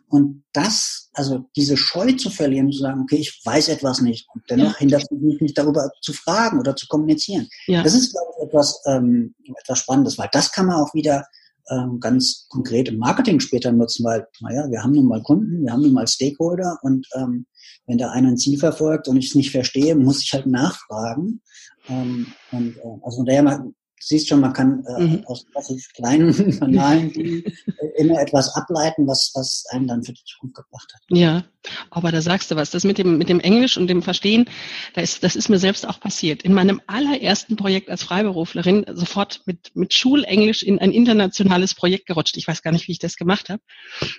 Und 0.10 0.44
das, 0.54 1.10
also 1.14 1.46
diese 1.56 1.78
Scheu 1.78 2.12
zu 2.14 2.30
verlieren, 2.30 2.72
zu 2.72 2.80
sagen, 2.80 3.02
okay, 3.02 3.18
ich 3.18 3.42
weiß 3.44 3.70
etwas 3.70 4.02
nicht 4.02 4.28
und 4.34 4.44
dennoch 4.50 4.74
ja. 4.74 4.78
hindert 4.80 5.10
mich 5.12 5.42
nicht 5.42 5.58
darüber 5.58 5.90
zu 6.02 6.14
fragen 6.14 6.60
oder 6.60 6.75
zu 6.75 6.88
kommunizieren. 6.88 7.48
Ja. 7.68 7.84
Das 7.84 7.94
ist, 7.94 8.12
glaube 8.12 8.31
ich, 8.38 8.48
etwas, 8.48 8.81
ähm, 8.86 9.34
etwas 9.62 9.80
Spannendes, 9.80 10.18
weil 10.18 10.30
das 10.31 10.52
kann 10.52 10.68
man 10.68 10.75
auch 10.75 10.94
wieder 10.94 11.25
ähm, 11.69 12.00
ganz 12.00 12.48
konkret 12.50 12.89
im 12.89 12.98
Marketing 12.98 13.39
später 13.39 13.71
nutzen, 13.71 14.04
weil, 14.04 14.27
naja, 14.41 14.70
wir 14.70 14.84
haben 14.84 14.93
nun 14.93 15.08
mal 15.08 15.22
Kunden, 15.22 15.63
wir 15.63 15.72
haben 15.72 15.82
nun 15.82 15.93
mal 15.93 16.08
Stakeholder 16.08 16.77
und 16.82 17.08
ähm, 17.15 17.46
wenn 17.86 17.98
da 17.98 18.12
einer 18.12 18.29
ein 18.29 18.38
Ziel 18.38 18.58
verfolgt 18.58 19.08
und 19.08 19.17
ich 19.17 19.29
es 19.29 19.36
nicht 19.36 19.51
verstehe, 19.51 19.96
muss 19.96 20.22
ich 20.22 20.34
halt 20.34 20.48
nachfragen. 20.48 21.41
Ähm, 21.88 22.27
und 22.51 22.77
äh, 22.77 23.00
also 23.03 23.17
von 23.17 23.25
daher 23.25 23.65
siehst 24.07 24.29
schon, 24.29 24.39
man 24.39 24.53
kann 24.53 24.83
äh, 24.86 25.01
mhm. 25.01 25.24
aus 25.25 25.45
relativ 25.53 25.91
kleinen, 25.93 26.60
banalen 26.60 27.12
Dingen 27.12 27.43
äh, 27.45 28.01
immer 28.01 28.19
etwas 28.19 28.53
ableiten, 28.55 29.07
was, 29.07 29.31
was 29.36 29.65
einen 29.72 29.88
dann 29.88 30.03
für 30.03 30.13
die 30.13 30.24
Zukunft 30.25 30.55
gebracht 30.55 30.91
hat. 30.93 31.01
Ja, 31.10 31.43
aber 31.89 32.12
da 32.12 32.22
sagst 32.22 32.51
du 32.51 32.55
was. 32.55 32.72
Das 32.72 32.83
mit 32.83 32.98
dem, 32.98 33.17
mit 33.17 33.29
dem 33.29 33.39
Englisch 33.39 33.77
und 33.77 33.88
dem 33.88 34.01
Verstehen, 34.01 34.50
da 34.93 35.01
ist, 35.01 35.24
das 35.24 35.36
ist 35.36 35.50
mir 35.50 35.60
selbst 35.60 35.88
auch 35.88 36.00
passiert. 36.00 36.43
In 36.43 36.53
meinem 36.53 36.81
allerersten 36.88 37.55
Projekt 37.55 37.89
als 37.89 38.03
Freiberuflerin 38.03 38.86
sofort 38.93 39.41
mit, 39.45 39.75
mit 39.75 39.93
Schulenglisch 39.93 40.63
in 40.63 40.79
ein 40.79 40.91
internationales 40.91 41.74
Projekt 41.74 42.07
gerutscht. 42.07 42.38
Ich 42.38 42.48
weiß 42.48 42.62
gar 42.62 42.72
nicht, 42.72 42.88
wie 42.88 42.93
ich 42.93 43.00
das 43.00 43.15
gemacht 43.15 43.50
habe. 43.50 43.62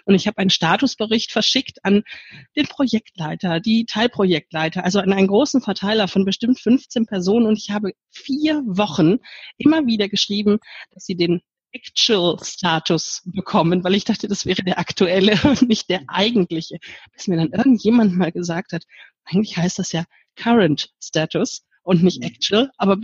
Und 0.04 0.14
ich 0.14 0.26
habe 0.26 0.38
einen 0.38 0.50
Statusbericht 0.50 1.32
verschickt 1.32 1.84
an 1.84 2.02
den 2.56 2.66
Projektleiter, 2.66 3.60
die 3.60 3.84
Teilprojektleiter, 3.84 4.84
also 4.84 5.00
an 5.00 5.12
einen 5.12 5.28
großen 5.28 5.60
Verteiler 5.60 6.08
von 6.08 6.24
bestimmt 6.24 6.60
15 6.60 7.06
Personen. 7.06 7.46
Und 7.46 7.58
ich 7.58 7.70
habe 7.70 7.92
vier 8.10 8.62
Wochen 8.66 9.16
immer 9.58 9.73
wieder 9.86 10.08
geschrieben, 10.08 10.58
dass 10.92 11.04
sie 11.04 11.16
den 11.16 11.42
Actual 11.72 12.38
Status 12.42 13.22
bekommen, 13.24 13.82
weil 13.82 13.94
ich 13.94 14.04
dachte, 14.04 14.28
das 14.28 14.46
wäre 14.46 14.62
der 14.62 14.78
aktuelle 14.78 15.32
und 15.44 15.62
nicht 15.62 15.90
der 15.90 16.02
eigentliche. 16.06 16.78
Bis 17.12 17.26
mir 17.26 17.36
dann 17.36 17.52
irgendjemand 17.52 18.16
mal 18.16 18.32
gesagt 18.32 18.72
hat, 18.72 18.84
eigentlich 19.24 19.56
heißt 19.56 19.78
das 19.78 19.92
ja 19.92 20.04
Current 20.36 20.90
Status 21.02 21.64
und 21.82 22.02
nicht 22.02 22.20
mhm. 22.20 22.28
Actual, 22.28 22.70
aber 22.78 22.96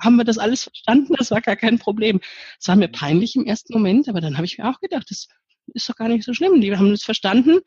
haben 0.00 0.16
wir 0.16 0.24
das 0.24 0.38
alles 0.38 0.64
verstanden, 0.64 1.14
das 1.18 1.30
war 1.30 1.40
gar 1.40 1.56
kein 1.56 1.78
Problem. 1.78 2.20
Es 2.60 2.68
war 2.68 2.76
mir 2.76 2.88
peinlich 2.88 3.36
im 3.36 3.46
ersten 3.46 3.72
Moment, 3.72 4.08
aber 4.08 4.20
dann 4.20 4.36
habe 4.36 4.44
ich 4.44 4.58
mir 4.58 4.68
auch 4.68 4.80
gedacht, 4.80 5.06
das 5.08 5.28
ist 5.74 5.88
doch 5.88 5.96
gar 5.96 6.08
nicht 6.08 6.24
so 6.24 6.34
schlimm. 6.34 6.60
Die 6.60 6.76
haben 6.76 6.92
es 6.92 7.02
verstanden 7.02 7.60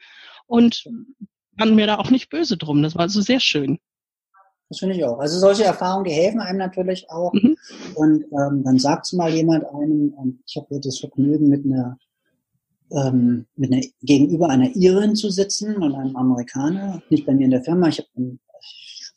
und 0.45 0.85
waren 1.57 1.75
mir 1.75 1.87
da 1.87 1.97
auch 1.97 2.09
nicht 2.09 2.29
böse 2.29 2.57
drum. 2.57 2.81
Das 2.81 2.95
war 2.95 3.01
also 3.01 3.21
sehr 3.21 3.39
schön. 3.39 3.79
Das 4.69 4.79
finde 4.79 4.95
ich 4.95 5.03
auch. 5.03 5.19
Also 5.19 5.39
solche 5.39 5.63
Erfahrungen, 5.63 6.05
die 6.05 6.11
helfen 6.11 6.41
einem 6.41 6.59
natürlich 6.59 7.09
auch. 7.09 7.33
Mhm. 7.33 7.57
Und 7.95 8.25
ähm, 8.31 8.63
dann 8.63 8.77
sagt 8.77 9.11
mal 9.13 9.33
jemand 9.33 9.65
einem, 9.65 10.13
ähm, 10.21 10.39
ich 10.47 10.55
habe 10.55 10.67
hier 10.69 10.79
das 10.79 10.99
Vergnügen 10.99 11.49
mit 11.49 11.65
einer 11.65 11.97
ähm, 12.91 13.45
mit 13.55 13.71
einer 13.71 13.83
gegenüber 14.01 14.49
einer 14.49 14.75
Irin 14.75 15.15
zu 15.15 15.29
sitzen 15.29 15.75
und 15.75 15.93
einem 15.93 16.15
Amerikaner, 16.15 17.01
nicht 17.09 17.25
bei 17.25 17.33
mir 17.33 17.45
in 17.45 17.51
der 17.51 17.63
Firma. 17.63 17.87
Ich 17.89 17.99
habe 17.99 18.37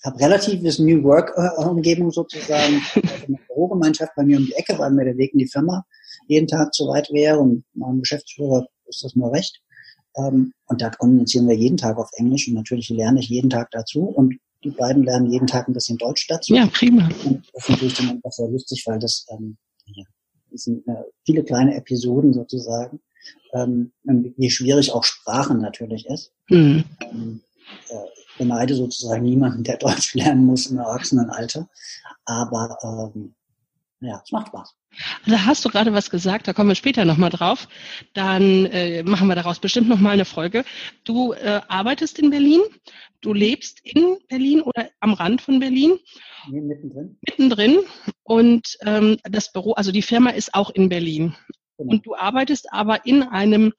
habe 0.05 0.19
relatives 0.19 0.79
New 0.79 1.03
Work-Umgebung 1.05 2.09
äh, 2.09 2.13
sozusagen. 2.13 2.83
Also 2.95 3.27
eine 3.27 3.39
Bürogemeinschaft 3.47 4.15
bei 4.17 4.25
mir 4.25 4.39
um 4.39 4.47
die 4.47 4.55
Ecke, 4.55 4.79
weil 4.79 4.91
mir 4.91 5.05
der 5.05 5.17
Weg 5.17 5.33
in 5.33 5.39
die 5.39 5.47
Firma 5.47 5.85
jeden 6.27 6.49
Tag 6.49 6.75
zu 6.75 6.89
weit 6.89 7.09
wäre 7.13 7.39
und 7.39 7.65
meinem 7.75 8.01
Geschäftsführer 8.01 8.67
ist 8.87 9.05
das 9.05 9.15
nur 9.15 9.33
recht. 9.33 9.61
Ähm, 10.17 10.53
und 10.67 10.83
da 10.83 10.91
kommunizieren 10.91 11.49
wir 11.49 11.55
jeden 11.55 11.77
Tag 11.77 11.99
auf 11.99 12.11
Englisch 12.17 12.49
und 12.49 12.55
natürlich 12.55 12.89
lerne 12.89 13.21
ich 13.21 13.29
jeden 13.29 13.51
Tag 13.51 13.71
dazu 13.71 14.05
und 14.05 14.35
die 14.65 14.71
beiden 14.71 15.05
lernen 15.05 15.31
jeden 15.31 15.47
Tag 15.47 15.69
ein 15.69 15.73
bisschen 15.73 15.99
Deutsch 15.99 16.27
dazu. 16.29 16.55
Ja, 16.55 16.67
prima. 16.67 17.09
Und 17.25 17.45
das 17.53 17.65
ist 17.65 17.71
natürlich 17.71 17.95
dann 17.95 18.11
einfach 18.11 18.33
sehr 18.33 18.49
lustig, 18.49 18.83
weil 18.87 18.99
das, 18.99 19.27
ähm, 19.31 19.57
ja, 19.87 20.05
das 20.51 20.63
sind 20.63 20.87
äh, 20.87 21.03
viele 21.25 21.45
kleine 21.45 21.75
Episoden 21.75 22.33
sozusagen, 22.33 23.01
ähm, 23.55 23.93
wie 24.05 24.51
schwierig 24.51 24.93
auch 24.93 25.05
Sprachen 25.05 25.61
natürlich 25.61 26.07
ist. 26.07 26.33
Mhm. 26.49 26.85
Ähm, 27.01 27.41
äh, 27.89 27.95
ich 28.17 28.39
beneide 28.39 28.75
sozusagen 28.75 29.25
niemanden, 29.25 29.65
der 29.65 29.77
Deutsch 29.79 30.15
lernen 30.15 30.47
muss 30.47 30.67
im 30.67 30.79
Erwachsenenalter. 30.79 31.69
Aber 32.25 33.13
ähm, 33.15 33.35
ja, 34.01 34.21
es 34.25 34.33
macht 34.33 34.49
Spaß. 34.49 34.75
Da 35.27 35.47
hast 35.47 35.65
du 35.65 35.69
gerade 35.69 35.93
was 35.93 36.11
gesagt, 36.11 36.49
da 36.49 36.53
kommen 36.53 36.69
wir 36.69 36.75
später 36.75 37.05
nochmal 37.05 37.31
drauf. 37.31 37.69
Dann 38.15 38.67
äh, 38.67 39.03
machen 39.03 39.29
wir 39.29 39.35
daraus 39.35 39.59
bestimmt 39.59 39.89
nochmal 39.89 40.13
eine 40.13 40.25
Folge. 40.25 40.65
Du 41.05 41.33
äh, 41.33 41.61
arbeitest 41.69 42.19
in 42.19 42.31
Berlin, 42.31 42.61
du 43.21 43.33
lebst 43.33 43.81
in 43.85 44.19
Berlin 44.29 44.63
oder 44.63 44.91
am 45.01 45.15
Rand 45.15 45.41
von 45.41 45.61
Berlin. 45.61 45.99
Nee, 46.49 46.61
mittendrin. 46.61 47.19
Mittendrin. 47.27 47.79
Und 48.23 48.77
ähm, 48.83 49.17
das 49.25 49.53
Büro, 49.53 49.73
also 49.73 49.93
die 49.93 50.03
Firma 50.03 50.31
ist 50.31 50.55
auch 50.55 50.71
in 50.71 50.89
Berlin. 50.89 51.35
Genau. 51.79 51.93
Und 51.93 52.07
du 52.07 52.15
arbeitest 52.15 52.73
aber 52.73 53.07
in 53.07 53.23
einem, 53.23 53.73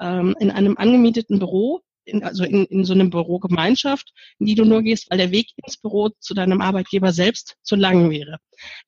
ähm, 0.00 0.34
in 0.40 0.50
einem 0.50 0.76
angemieteten 0.76 1.38
Büro 1.38 1.82
in, 2.04 2.22
also 2.22 2.44
in, 2.44 2.64
in 2.66 2.84
so 2.84 2.92
einem 2.92 3.10
Bürogemeinschaft, 3.10 4.12
in 4.38 4.46
die 4.46 4.54
du 4.54 4.64
nur 4.64 4.82
gehst, 4.82 5.10
weil 5.10 5.18
der 5.18 5.30
Weg 5.30 5.50
ins 5.64 5.76
Büro 5.76 6.10
zu 6.18 6.34
deinem 6.34 6.60
Arbeitgeber 6.60 7.12
selbst 7.12 7.56
zu 7.62 7.76
lang 7.76 8.10
wäre. 8.10 8.38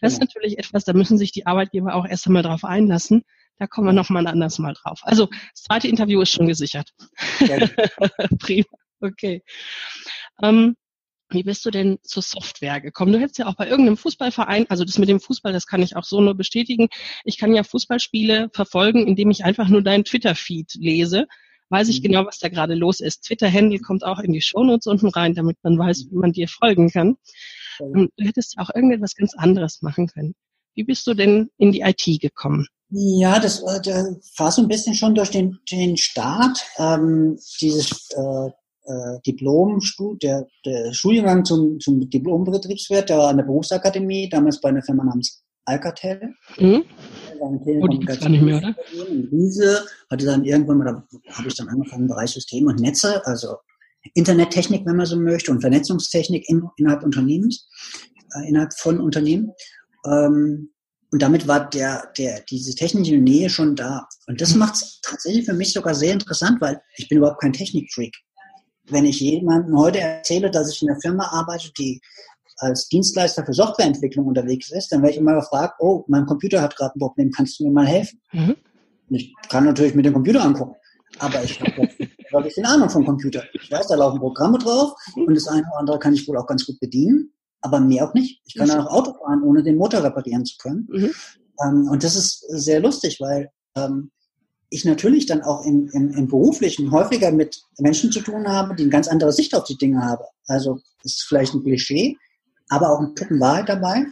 Das 0.01 0.13
ja. 0.13 0.17
ist 0.17 0.21
natürlich 0.21 0.59
etwas, 0.59 0.85
da 0.85 0.93
müssen 0.93 1.19
sich 1.19 1.33
die 1.33 1.47
Arbeitgeber 1.47 1.95
auch 1.95 2.07
erst 2.07 2.27
einmal 2.27 2.43
drauf 2.43 2.65
einlassen. 2.65 3.23
Da 3.59 3.67
kommen 3.67 3.87
wir 3.87 3.93
noch 3.93 4.11
mal 4.11 4.27
anders 4.27 4.59
mal 4.59 4.75
drauf. 4.75 5.01
Also 5.03 5.27
das 5.27 5.63
zweite 5.63 5.89
Interview 5.89 6.21
ist 6.21 6.31
schon 6.31 6.47
gesichert. 6.47 6.91
Ja. 7.41 7.59
Prima. 8.39 8.67
Okay. 9.01 9.43
Ähm, 10.43 10.77
wie 11.31 11.43
bist 11.43 11.65
du 11.65 11.71
denn 11.71 11.99
zur 12.03 12.23
Software 12.23 12.81
gekommen? 12.81 13.13
Du 13.13 13.19
hättest 13.19 13.39
ja 13.39 13.47
auch 13.47 13.57
bei 13.57 13.67
irgendeinem 13.67 13.97
Fußballverein, 13.97 14.67
also 14.69 14.85
das 14.85 14.99
mit 14.99 15.09
dem 15.09 15.21
Fußball, 15.21 15.53
das 15.53 15.67
kann 15.67 15.83
ich 15.83 15.97
auch 15.97 16.05
so 16.05 16.21
nur 16.21 16.35
bestätigen. 16.35 16.89
Ich 17.25 17.37
kann 17.37 17.55
ja 17.55 17.65
Fußballspiele 17.65 18.51
verfolgen, 18.53 19.07
indem 19.07 19.31
ich 19.31 19.45
einfach 19.45 19.69
nur 19.69 19.83
deinen 19.83 20.05
Twitter-Feed 20.05 20.75
lese 20.75 21.27
weiß 21.71 21.89
ich 21.89 22.01
mhm. 22.01 22.05
genau, 22.05 22.27
was 22.27 22.39
da 22.39 22.49
gerade 22.49 22.75
los 22.75 23.01
ist. 23.01 23.25
Twitter-Handle 23.25 23.81
kommt 23.81 24.05
auch 24.05 24.21
in 24.21 24.33
die 24.33 24.41
Shownotes 24.41 24.87
unten 24.87 25.09
rein, 25.09 25.35
damit 25.35 25.57
man 25.63 25.79
weiß, 25.79 26.07
wie 26.11 26.17
man 26.17 26.33
dir 26.33 26.49
folgen 26.49 26.91
kann. 26.91 27.17
Und 27.79 28.11
du 28.17 28.25
hättest 28.25 28.57
auch 28.59 28.71
irgendetwas 28.75 29.15
ganz 29.15 29.35
anderes 29.37 29.83
machen 29.83 30.07
können. 30.07 30.35
Wie 30.75 30.85
bist 30.85 31.07
du 31.07 31.15
denn 31.15 31.51
in 31.59 31.73
die 31.73 31.81
IT 31.81 32.21
gekommen? 32.21 32.67
Ja, 32.91 33.41
das 33.41 33.61
äh, 33.63 34.15
war 34.37 34.53
so 34.53 34.63
ein 34.63 34.69
bisschen 34.69 34.95
schon 34.95 35.15
durch 35.15 35.31
den, 35.31 35.59
den 35.71 35.97
Start. 35.97 36.65
Ähm, 36.79 37.39
dieses 37.61 38.09
äh, 38.11 38.51
äh, 38.85 39.21
Diplom, 39.27 39.81
der, 40.23 40.47
der 40.65 40.93
Studiengang 40.93 41.45
zum, 41.45 41.81
zum 41.81 42.09
Diplom-Betriebswirt, 42.09 43.09
der 43.09 43.19
war 43.19 43.29
an 43.31 43.39
der 43.39 43.45
Berufsakademie, 43.45 44.29
damals 44.29 44.61
bei 44.61 44.69
einer 44.69 44.83
Firma 44.83 45.05
namens 45.05 45.43
Alcatel. 45.67 46.35
Mhm. 46.59 46.85
Oh, 47.39 47.89
die 47.89 47.99
gibt's 47.99 48.21
gar 48.21 48.29
nicht 48.29 48.43
mehr, 48.43 48.59
oder? 48.59 48.75
Diese 49.31 49.85
hatte 50.11 50.25
dann 50.25 50.45
irgendwann 50.45 50.79
mal, 50.79 50.85
da 50.85 51.35
habe 51.35 51.49
ich 51.49 51.55
dann 51.55 51.69
angefangen, 51.69 52.03
im 52.03 52.09
Bereich 52.09 52.31
Systeme 52.31 52.71
und 52.71 52.81
Netze, 52.81 53.25
also 53.27 53.57
Internettechnik, 54.15 54.87
wenn 54.87 54.97
man 54.97 55.07
so 55.07 55.17
möchte, 55.17 55.51
und 55.51 55.61
Vernetzungstechnik 55.61 56.49
in, 56.49 56.63
innerhalb 56.77 57.03
Unternehmens, 57.03 57.69
äh, 58.35 58.49
innerhalb 58.49 58.73
von 58.75 59.01
Unternehmen. 59.01 59.53
Ähm, 60.07 60.71
und 61.11 61.23
damit 61.23 61.47
war 61.47 61.69
der, 61.69 62.13
der, 62.19 62.43
diese 62.49 62.75
technische 62.75 63.17
Nähe 63.17 63.49
schon 63.49 63.77
da. 63.77 64.09
Und 64.27 64.41
das 64.41 64.53
mhm. 64.53 64.61
macht 64.61 64.75
es 64.77 65.01
tatsächlich 65.03 65.47
für 65.47 65.55
mich 65.55 65.73
sogar 65.73 65.95
sehr 65.95 66.13
interessant, 66.13 66.61
weil 66.61 66.81
ich 66.97 67.09
bin 67.09 67.19
überhaupt 67.19 67.41
kein 67.41 67.53
Technikfreak. 67.53 68.15
Wenn 68.89 69.05
ich 69.05 69.21
jemandem 69.21 69.77
heute 69.77 69.99
erzähle, 69.99 70.51
dass 70.51 70.73
ich 70.73 70.83
in 70.83 70.91
einer 70.91 71.01
Firma 71.01 71.27
arbeite, 71.29 71.73
die 71.79 72.01
als 72.59 72.89
Dienstleister 72.89 73.45
für 73.45 73.53
Softwareentwicklung 73.53 74.27
unterwegs 74.27 74.71
ist, 74.71 74.91
dann 74.91 75.03
werde 75.03 75.15
ich 75.15 75.21
immer 75.21 75.35
gefragt, 75.35 75.75
oh, 75.79 76.05
mein 76.09 76.27
Computer 76.27 76.63
hat 76.63 76.77
gerade 76.77 76.97
ein 76.97 77.01
Problem, 77.01 77.31
kannst 77.31 77.59
du 77.59 77.65
mir 77.65 77.73
mal 77.73 77.87
helfen? 77.87 78.21
Mhm. 78.33 78.57
Ich 79.11 79.35
kann 79.49 79.65
natürlich 79.65 79.95
mit 79.95 80.05
dem 80.05 80.15
Computer 80.15 80.43
angucken, 80.43 80.75
aber 81.19 81.43
ich 81.45 81.61
habe 81.61 81.89
ein 82.37 82.43
bisschen 82.43 82.67
Ahnung 82.67 82.91
vom 82.91 83.05
Computer. 83.05 83.45
Ich 83.53 83.71
weiß, 83.71 83.89
da 83.89 83.95
laufen 83.95 84.19
Programme 84.19 84.59
drauf 84.59 84.93
und 85.15 85.35
das 85.35 85.47
eine 85.49 85.63
oder 85.63 85.79
andere 85.79 85.99
kann 85.99 86.15
ich 86.15 86.27
wohl 86.27 86.37
auch 86.39 86.47
ganz 86.47 86.67
gut 86.67 86.81
bedienen, 86.81 87.33
aber 87.61 87.81
mehr 87.81 88.09
auch 88.09 88.15
nicht. 88.15 88.41
Ich 88.47 88.55
kann 88.55 88.71
auch 88.71 88.87
Auto 88.87 89.15
fahren, 89.15 89.43
ohne 89.43 89.63
den 89.63 89.77
Motor 89.77 90.03
reparieren 90.03 90.45
zu 90.45 90.57
können. 90.59 90.89
Mhm. 90.91 91.11
Ähm, 91.63 91.89
und 91.89 92.03
das 92.03 92.17
ist 92.17 92.45
sehr 92.49 92.81
lustig, 92.81 93.21
weil 93.21 93.51
ähm, 93.77 94.11
ich 94.71 94.85
natürlich 94.85 95.27
dann 95.27 95.43
auch 95.43 95.65
im, 95.65 95.89
im, 95.93 96.11
im 96.11 96.29
Beruflichen 96.29 96.91
häufiger 96.91 97.31
mit 97.31 97.63
Menschen 97.79 98.11
zu 98.11 98.21
tun 98.21 98.49
habe, 98.49 98.75
die 98.75 98.83
eine 98.83 98.91
ganz 98.91 99.09
andere 99.09 99.33
Sicht 99.33 99.55
auf 99.55 99.65
die 99.65 99.77
Dinge 99.77 100.05
haben. 100.05 100.25
Also 100.47 100.81
das 101.03 101.15
ist 101.15 101.23
vielleicht 101.23 101.55
ein 101.55 101.63
Klischee, 101.63 102.17
aber 102.69 102.91
auch 102.91 103.01
ein 103.01 103.13
Stück 103.17 103.39
Wahrheit 103.41 103.69
dabei. 103.69 104.07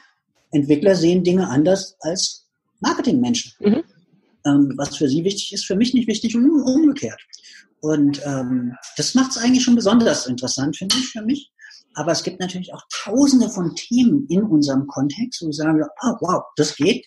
Entwickler 0.50 0.94
sehen 0.94 1.24
Dinge 1.24 1.48
anders 1.48 1.96
als 2.00 2.46
Marketingmenschen. 2.80 3.52
Mhm. 3.60 3.84
Ähm, 4.46 4.74
was 4.76 4.96
für 4.96 5.08
sie 5.08 5.24
wichtig 5.24 5.52
ist, 5.52 5.64
für 5.64 5.76
mich 5.76 5.94
nicht 5.94 6.06
wichtig 6.06 6.36
und 6.36 6.50
umgekehrt. 6.50 7.20
Und 7.80 8.20
ähm, 8.24 8.76
das 8.96 9.14
macht 9.14 9.32
es 9.32 9.38
eigentlich 9.38 9.64
schon 9.64 9.74
besonders 9.74 10.26
interessant, 10.26 10.76
finde 10.76 10.96
ich, 10.96 11.08
für 11.08 11.22
mich. 11.22 11.50
Aber 11.94 12.12
es 12.12 12.22
gibt 12.22 12.40
natürlich 12.40 12.72
auch 12.74 12.82
tausende 12.90 13.48
von 13.48 13.74
Themen 13.74 14.26
in 14.28 14.42
unserem 14.42 14.86
Kontext, 14.86 15.42
wo 15.42 15.46
wir 15.46 15.52
sagen, 15.52 15.82
ah, 16.00 16.16
wow, 16.20 16.42
das 16.56 16.74
geht. 16.76 17.06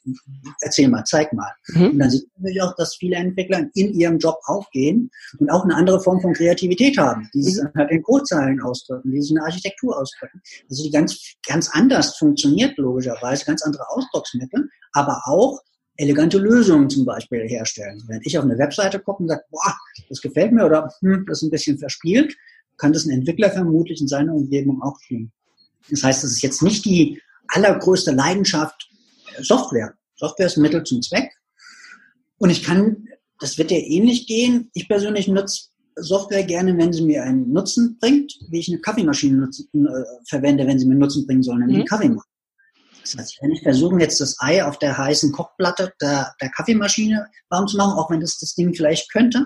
Erzähl 0.61 0.87
mal, 0.87 1.03
zeig 1.03 1.33
mal. 1.33 1.51
Mhm. 1.69 1.91
Und 1.91 1.99
dann 1.99 2.09
sieht 2.09 2.27
man 2.33 2.43
natürlich 2.43 2.61
auch, 2.61 2.75
dass 2.75 2.95
viele 2.95 3.17
Entwickler 3.17 3.65
in 3.73 3.93
ihrem 3.93 4.17
Job 4.17 4.37
aufgehen 4.45 5.11
und 5.39 5.49
auch 5.49 5.63
eine 5.63 5.75
andere 5.75 5.99
Form 5.99 6.21
von 6.21 6.33
Kreativität 6.33 6.97
haben, 6.97 7.29
die 7.33 7.43
sich 7.43 7.61
mhm. 7.61 7.69
halt 7.75 7.91
in 7.91 8.01
Codezeilen 8.01 8.61
ausdrücken, 8.61 9.11
die 9.11 9.21
sich 9.21 9.31
in 9.31 9.35
der 9.35 9.45
Architektur 9.45 9.97
ausdrücken. 9.97 10.41
Also 10.69 10.83
die 10.83 10.91
ganz, 10.91 11.33
ganz 11.45 11.69
anders 11.73 12.17
funktioniert, 12.17 12.77
logischerweise, 12.77 13.45
ganz 13.45 13.61
andere 13.63 13.83
Ausdrucksmittel, 13.89 14.69
aber 14.93 15.21
auch 15.25 15.61
elegante 15.97 16.37
Lösungen 16.37 16.89
zum 16.89 17.05
Beispiel 17.05 17.47
herstellen. 17.47 18.01
Wenn 18.07 18.21
ich 18.23 18.37
auf 18.37 18.45
eine 18.45 18.57
Webseite 18.57 18.99
gucke 18.99 19.23
und 19.23 19.29
sage, 19.29 19.43
boah, 19.49 19.75
das 20.09 20.21
gefällt 20.21 20.51
mir 20.51 20.65
oder 20.65 20.89
hm, 21.01 21.25
das 21.27 21.39
ist 21.39 21.47
ein 21.47 21.51
bisschen 21.51 21.77
verspielt, 21.77 22.35
kann 22.77 22.93
das 22.93 23.05
ein 23.05 23.11
Entwickler 23.11 23.51
vermutlich 23.51 24.01
in 24.01 24.07
seiner 24.07 24.33
Umgebung 24.33 24.81
auch 24.81 24.97
tun. 25.07 25.31
Das 25.89 26.03
heißt, 26.03 26.23
es 26.23 26.31
ist 26.33 26.41
jetzt 26.41 26.61
nicht 26.61 26.85
die 26.85 27.21
allergrößte 27.49 28.11
Leidenschaft 28.11 28.89
äh, 29.37 29.43
Software. 29.43 29.93
Software 30.15 30.47
ist 30.47 30.57
ein 30.57 30.61
Mittel 30.61 30.83
zum 30.83 31.01
Zweck. 31.01 31.31
Und 32.37 32.49
ich 32.49 32.63
kann, 32.63 33.07
das 33.39 33.57
wird 33.57 33.71
ja 33.71 33.77
ähnlich 33.77 34.27
gehen. 34.27 34.69
Ich 34.73 34.87
persönlich 34.87 35.27
nutze 35.27 35.69
Software 35.95 36.43
gerne, 36.43 36.77
wenn 36.77 36.93
sie 36.93 37.03
mir 37.03 37.23
einen 37.23 37.51
Nutzen 37.51 37.97
bringt, 37.99 38.33
wie 38.49 38.59
ich 38.59 38.69
eine 38.69 38.79
Kaffeemaschine 38.79 39.37
nutzen, 39.37 39.67
äh, 39.73 40.03
verwende, 40.27 40.67
wenn 40.67 40.77
sie 40.77 40.85
mir 40.85 40.95
Nutzen 40.95 41.25
bringen 41.25 41.43
soll, 41.43 41.57
nämlich 41.57 41.77
mhm. 41.77 41.81
einen 41.81 41.87
Kaffee 41.87 42.09
machen. 42.09 42.29
Das 43.01 43.17
heißt, 43.17 43.37
wenn 43.41 43.51
ich 43.51 43.63
versuche 43.63 43.99
jetzt 43.99 44.19
das 44.19 44.35
Ei 44.39 44.63
auf 44.63 44.79
der 44.79 44.97
heißen 44.97 45.31
Kochplatte 45.31 45.93
der, 46.01 46.33
der 46.41 46.49
Kaffeemaschine 46.49 47.27
warm 47.49 47.67
zu 47.67 47.77
machen, 47.77 47.97
auch 47.97 48.11
wenn 48.11 48.19
das 48.19 48.37
das 48.37 48.53
Ding 48.53 48.73
vielleicht 48.73 49.11
könnte, 49.11 49.45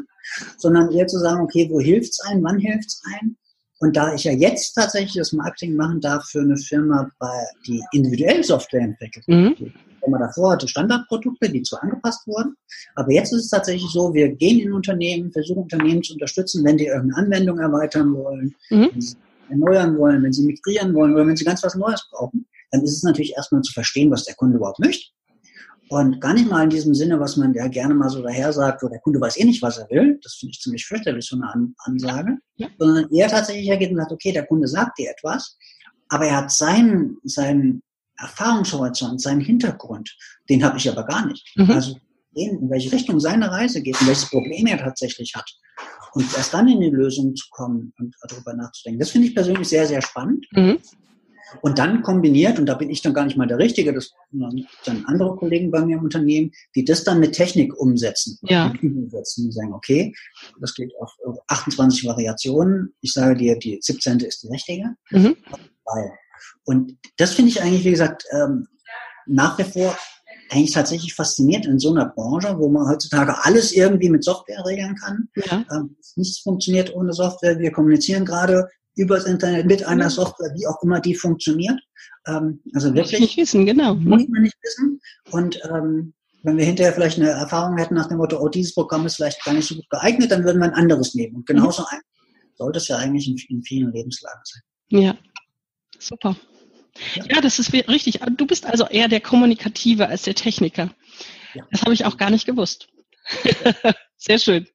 sondern 0.57 0.91
eher 0.91 1.07
zu 1.07 1.19
sagen, 1.19 1.41
okay, 1.41 1.67
wo 1.69 1.79
hilft's 1.79 2.19
ein, 2.21 2.43
wann 2.43 2.59
hilft's 2.59 3.01
ein? 3.13 3.37
Und 3.79 3.95
da 3.95 4.13
ich 4.13 4.23
ja 4.25 4.31
jetzt 4.31 4.73
tatsächlich 4.73 5.15
das 5.15 5.33
Marketing 5.33 5.75
machen 5.75 6.01
darf 6.01 6.25
für 6.25 6.41
eine 6.41 6.57
Firma, 6.57 7.09
die 7.65 7.81
individuell 7.93 8.43
Software 8.43 8.81
entwickelt, 8.81 9.27
mhm. 9.27 9.55
die 9.57 9.73
Firma 9.99 10.19
davor 10.19 10.53
hatte 10.53 10.67
Standardprodukte, 10.67 11.49
die 11.49 11.63
zwar 11.63 11.81
angepasst 11.83 12.27
wurden, 12.27 12.55
aber 12.95 13.11
jetzt 13.11 13.33
ist 13.33 13.45
es 13.45 13.49
tatsächlich 13.49 13.89
so, 13.91 14.13
wir 14.13 14.29
gehen 14.35 14.59
in 14.59 14.73
Unternehmen, 14.73 15.31
versuchen 15.31 15.63
Unternehmen 15.63 16.03
zu 16.03 16.13
unterstützen, 16.13 16.63
wenn 16.63 16.77
die 16.77 16.85
irgendeine 16.85 17.25
Anwendung 17.25 17.59
erweitern 17.59 18.13
wollen, 18.13 18.53
mhm. 18.69 18.89
wenn 18.91 19.01
sie 19.01 19.15
erneuern 19.49 19.97
wollen, 19.97 20.23
wenn 20.23 20.33
sie 20.33 20.45
migrieren 20.45 20.93
wollen 20.93 21.13
oder 21.13 21.25
wenn 21.25 21.35
sie 21.35 21.43
ganz 21.43 21.63
was 21.63 21.75
Neues 21.75 22.07
brauchen 22.11 22.45
dann 22.71 22.83
ist 22.83 22.93
es 22.93 23.03
natürlich 23.03 23.35
erstmal 23.35 23.61
zu 23.61 23.73
verstehen, 23.73 24.09
was 24.11 24.23
der 24.23 24.35
Kunde 24.35 24.57
überhaupt 24.57 24.79
möchte. 24.79 25.11
Und 25.91 26.21
gar 26.21 26.33
nicht 26.33 26.49
mal 26.49 26.63
in 26.63 26.69
diesem 26.69 26.95
Sinne, 26.95 27.19
was 27.19 27.35
man 27.35 27.53
ja 27.53 27.67
gerne 27.67 27.93
mal 27.93 28.09
so 28.09 28.21
daher 28.23 28.53
sagt, 28.53 28.81
wo 28.81 28.87
der 28.87 28.99
Kunde 28.99 29.19
weiß 29.19 29.37
eh 29.37 29.43
nicht, 29.43 29.61
was 29.61 29.77
er 29.77 29.89
will. 29.89 30.17
Das 30.23 30.35
finde 30.35 30.51
ich 30.51 30.61
ziemlich 30.61 30.85
fürchterlich, 30.85 31.25
so 31.25 31.35
eine 31.35 31.73
Ansage. 31.79 32.37
Ja. 32.55 32.69
Sondern 32.79 33.11
eher 33.11 33.27
tatsächlich 33.27 33.67
hergeht 33.67 33.91
und 33.91 33.97
sagt, 33.97 34.13
okay, 34.13 34.31
der 34.31 34.45
Kunde 34.45 34.69
sagt 34.69 34.99
dir 34.99 35.11
etwas, 35.11 35.57
aber 36.07 36.27
er 36.27 36.37
hat 36.37 36.51
seinen, 36.51 37.17
seinen 37.25 37.83
Erfahrungshorizont, 38.17 39.21
seinen 39.21 39.41
Hintergrund, 39.41 40.15
den 40.47 40.63
habe 40.63 40.77
ich 40.77 40.89
aber 40.89 41.03
gar 41.03 41.25
nicht. 41.25 41.45
Mhm. 41.57 41.71
Also 41.71 41.97
in 42.35 42.69
welche 42.69 42.93
Richtung 42.93 43.19
seine 43.19 43.51
Reise 43.51 43.81
geht 43.81 43.99
und 43.99 44.07
welches 44.07 44.29
Problem 44.29 44.67
er 44.67 44.77
tatsächlich 44.77 45.33
hat. 45.35 45.51
Und 46.13 46.25
erst 46.37 46.53
dann 46.53 46.69
in 46.69 46.79
die 46.79 46.89
Lösung 46.89 47.35
zu 47.35 47.47
kommen 47.51 47.93
und 47.99 48.15
darüber 48.29 48.53
nachzudenken. 48.53 49.01
Das 49.01 49.09
finde 49.09 49.27
ich 49.27 49.35
persönlich 49.35 49.67
sehr, 49.67 49.85
sehr 49.85 50.01
spannend. 50.01 50.47
Mhm. 50.53 50.79
Und 51.61 51.79
dann 51.79 52.01
kombiniert, 52.01 52.59
und 52.59 52.65
da 52.65 52.75
bin 52.75 52.89
ich 52.89 53.01
dann 53.01 53.13
gar 53.13 53.25
nicht 53.25 53.37
mal 53.37 53.47
der 53.47 53.57
Richtige, 53.57 53.93
das 53.93 54.11
sind 54.31 54.67
dann 54.85 55.05
andere 55.05 55.35
Kollegen 55.35 55.71
bei 55.71 55.83
mir 55.83 55.97
im 55.97 56.03
Unternehmen, 56.03 56.51
die 56.75 56.85
das 56.85 57.03
dann 57.03 57.19
mit 57.19 57.33
Technik 57.33 57.77
umsetzen. 57.77 58.37
Ja. 58.43 58.69
Mit 58.69 58.83
umsetzen 58.83 59.45
und 59.45 59.51
sagen, 59.51 59.73
okay, 59.73 60.13
das 60.59 60.73
geht 60.73 60.93
auf 60.99 61.11
28 61.47 62.05
Variationen. 62.05 62.93
Ich 63.01 63.13
sage 63.13 63.35
dir, 63.35 63.57
die 63.57 63.79
17. 63.81 64.19
ist 64.19 64.43
die 64.43 64.47
richtige. 64.47 64.95
Mhm. 65.09 65.35
Und 66.63 66.97
das 67.17 67.33
finde 67.33 67.51
ich 67.51 67.61
eigentlich, 67.61 67.83
wie 67.83 67.91
gesagt, 67.91 68.25
ähm, 68.31 68.67
nach 69.25 69.57
wie 69.57 69.63
vor 69.63 69.97
eigentlich 70.49 70.71
tatsächlich 70.71 71.13
fasziniert 71.13 71.65
in 71.65 71.79
so 71.79 71.91
einer 71.91 72.07
Branche, 72.07 72.57
wo 72.57 72.69
man 72.69 72.87
heutzutage 72.87 73.33
alles 73.43 73.71
irgendwie 73.71 74.09
mit 74.09 74.23
Software 74.23 74.65
regeln 74.65 74.95
kann. 74.95 75.29
Ja. 75.35 75.63
Ähm, 75.71 75.95
nichts 76.15 76.39
funktioniert 76.39 76.93
ohne 76.93 77.13
Software. 77.13 77.57
Wir 77.57 77.71
kommunizieren 77.71 78.25
gerade 78.25 78.67
übers 79.01 79.25
Internet 79.25 79.65
mit 79.65 79.83
einer 79.85 80.09
Software, 80.09 80.53
wie 80.55 80.67
auch 80.67 80.81
immer 80.83 80.99
die 80.99 81.15
funktioniert. 81.15 81.79
Ähm, 82.27 82.61
also 82.73 82.93
wirklich. 82.93 83.19
Nicht 83.19 83.37
wissen, 83.37 83.65
genau. 83.65 83.95
Muss 83.95 84.27
man 84.27 84.43
nicht 84.43 84.57
wissen. 84.61 85.01
Und 85.31 85.59
ähm, 85.69 86.13
wenn 86.43 86.57
wir 86.57 86.65
hinterher 86.65 86.93
vielleicht 86.93 87.17
eine 87.17 87.29
Erfahrung 87.29 87.77
hätten 87.77 87.95
nach 87.95 88.07
dem 88.07 88.17
Motto, 88.17 88.39
oh, 88.39 88.49
dieses 88.49 88.73
Programm 88.73 89.05
ist 89.05 89.15
vielleicht 89.15 89.43
gar 89.43 89.53
nicht 89.53 89.67
so 89.67 89.75
gut 89.75 89.89
geeignet, 89.89 90.31
dann 90.31 90.43
würden 90.43 90.59
wir 90.59 90.65
ein 90.65 90.73
anderes 90.73 91.13
nehmen. 91.15 91.37
Und 91.37 91.45
genauso 91.45 91.83
mhm. 91.83 91.97
sollte 92.55 92.77
es 92.77 92.87
ja 92.87 92.97
eigentlich 92.97 93.27
in, 93.27 93.37
in 93.49 93.63
vielen 93.63 93.91
Lebenslagen 93.91 94.41
sein. 94.43 94.61
Ja, 94.89 95.17
super. 95.99 96.35
Ja. 97.15 97.23
ja, 97.35 97.41
das 97.41 97.57
ist 97.57 97.73
richtig. 97.73 98.19
Du 98.37 98.45
bist 98.45 98.65
also 98.65 98.85
eher 98.87 99.07
der 99.07 99.21
Kommunikative 99.21 100.07
als 100.07 100.23
der 100.23 100.35
Techniker. 100.35 100.93
Ja. 101.53 101.65
Das 101.71 101.81
habe 101.81 101.93
ich 101.93 102.05
auch 102.05 102.17
gar 102.17 102.29
nicht 102.29 102.45
gewusst. 102.45 102.89
Sehr 104.17 104.39
schön. 104.39 104.67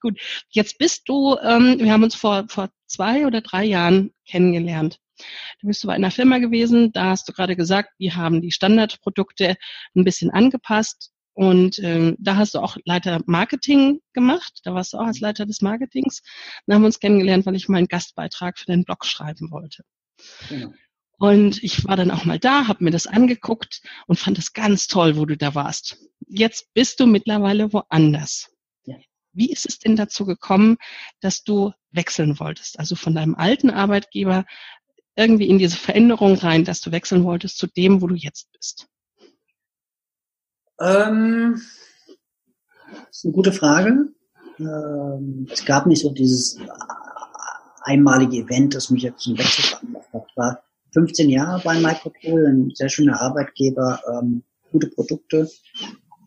Gut, 0.00 0.18
jetzt 0.50 0.78
bist 0.78 1.08
du, 1.08 1.36
ähm, 1.42 1.78
wir 1.78 1.92
haben 1.92 2.02
uns 2.02 2.14
vor, 2.14 2.46
vor 2.48 2.70
zwei 2.94 3.26
oder 3.26 3.40
drei 3.40 3.64
Jahren 3.64 4.12
kennengelernt. 4.26 4.98
Da 5.16 5.68
bist 5.68 5.82
du 5.82 5.88
bei 5.88 5.94
einer 5.94 6.10
Firma 6.10 6.38
gewesen, 6.38 6.92
da 6.92 7.10
hast 7.10 7.28
du 7.28 7.32
gerade 7.32 7.56
gesagt, 7.56 7.90
wir 7.98 8.16
haben 8.16 8.40
die 8.40 8.50
Standardprodukte 8.50 9.56
ein 9.94 10.04
bisschen 10.04 10.30
angepasst 10.30 11.12
und 11.34 11.80
ähm, 11.80 12.16
da 12.18 12.36
hast 12.36 12.54
du 12.54 12.60
auch 12.60 12.76
Leiter 12.84 13.20
Marketing 13.26 14.00
gemacht. 14.12 14.60
Da 14.62 14.72
warst 14.72 14.92
du 14.92 14.98
auch 14.98 15.06
als 15.06 15.20
Leiter 15.20 15.46
des 15.46 15.62
Marketings. 15.62 16.22
Dann 16.66 16.76
haben 16.76 16.82
wir 16.82 16.86
uns 16.86 17.00
kennengelernt, 17.00 17.44
weil 17.44 17.56
ich 17.56 17.68
mal 17.68 17.78
einen 17.78 17.88
Gastbeitrag 17.88 18.58
für 18.58 18.66
deinen 18.66 18.84
Blog 18.84 19.04
schreiben 19.04 19.50
wollte. 19.50 19.82
Genau. 20.48 20.72
Und 21.18 21.62
ich 21.62 21.84
war 21.86 21.96
dann 21.96 22.10
auch 22.10 22.24
mal 22.24 22.38
da, 22.38 22.68
habe 22.68 22.84
mir 22.84 22.90
das 22.90 23.06
angeguckt 23.06 23.82
und 24.06 24.18
fand 24.18 24.38
es 24.38 24.52
ganz 24.52 24.86
toll, 24.86 25.16
wo 25.16 25.26
du 25.26 25.36
da 25.36 25.54
warst. 25.54 25.96
Jetzt 26.26 26.72
bist 26.74 27.00
du 27.00 27.06
mittlerweile 27.06 27.72
woanders. 27.72 28.50
Ja. 28.84 28.96
Wie 29.32 29.50
ist 29.50 29.66
es 29.66 29.78
denn 29.78 29.96
dazu 29.96 30.26
gekommen, 30.26 30.76
dass 31.20 31.42
du 31.42 31.72
wechseln 31.94 32.38
wolltest? 32.38 32.78
Also 32.78 32.96
von 32.96 33.14
deinem 33.14 33.34
alten 33.34 33.70
Arbeitgeber 33.70 34.44
irgendwie 35.16 35.48
in 35.48 35.58
diese 35.58 35.76
Veränderung 35.76 36.34
rein, 36.36 36.64
dass 36.64 36.80
du 36.80 36.92
wechseln 36.92 37.24
wolltest 37.24 37.58
zu 37.58 37.66
dem, 37.66 38.02
wo 38.02 38.06
du 38.06 38.14
jetzt 38.14 38.50
bist? 38.52 38.88
Ähm, 40.80 41.60
das 42.88 43.18
ist 43.18 43.24
eine 43.24 43.34
gute 43.34 43.52
Frage. 43.52 44.08
Ähm, 44.58 45.46
es 45.50 45.64
gab 45.64 45.86
nicht 45.86 46.02
so 46.02 46.10
dieses 46.10 46.58
einmalige 47.82 48.38
Event, 48.38 48.74
das 48.74 48.90
mich 48.90 49.02
jetzt 49.02 49.22
zum 49.22 49.38
Wechsel 49.38 49.64
veranlasst 49.64 50.12
hat. 50.12 50.26
war 50.36 50.62
15 50.92 51.28
Jahre 51.28 51.60
bei 51.62 51.78
Micropool, 51.78 52.46
ein 52.46 52.72
sehr 52.74 52.88
schöner 52.88 53.20
Arbeitgeber, 53.20 54.00
ähm, 54.12 54.42
gute 54.70 54.88
Produkte 54.88 55.50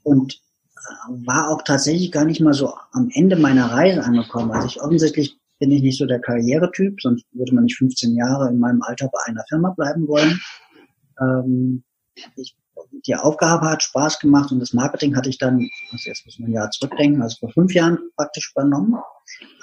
und 0.03 0.33
äh, 0.33 1.25
war 1.25 1.49
auch 1.49 1.61
tatsächlich 1.63 2.11
gar 2.11 2.25
nicht 2.25 2.41
mal 2.41 2.53
so 2.53 2.73
am 2.91 3.09
Ende 3.13 3.37
meiner 3.37 3.71
Reise 3.71 4.03
angekommen. 4.03 4.51
Also 4.51 4.67
ich 4.67 4.81
offensichtlich 4.81 5.36
bin 5.59 5.71
ich 5.71 5.81
nicht 5.81 5.97
so 5.97 6.05
der 6.05 6.19
Karrieretyp, 6.19 7.01
sonst 7.01 7.25
würde 7.31 7.53
man 7.55 7.65
nicht 7.65 7.77
15 7.77 8.15
Jahre 8.15 8.49
in 8.49 8.59
meinem 8.59 8.81
Alter 8.81 9.09
bei 9.11 9.19
einer 9.25 9.43
Firma 9.49 9.71
bleiben 9.71 10.07
wollen. 10.07 10.39
Ähm, 11.19 11.83
ich, 12.35 12.55
die 13.05 13.15
Aufgabe 13.15 13.69
hat 13.69 13.83
Spaß 13.83 14.19
gemacht 14.19 14.51
und 14.51 14.59
das 14.59 14.73
Marketing 14.73 15.15
hatte 15.15 15.29
ich 15.29 15.37
dann, 15.37 15.67
also 15.91 16.09
jetzt 16.09 16.25
muss 16.25 16.39
man 16.39 16.49
ein 16.49 16.53
Jahr 16.53 16.71
zurückdenken, 16.71 17.21
also 17.21 17.37
vor 17.39 17.49
fünf 17.51 17.73
Jahren 17.73 17.97
praktisch 18.15 18.51
übernommen. 18.51 18.95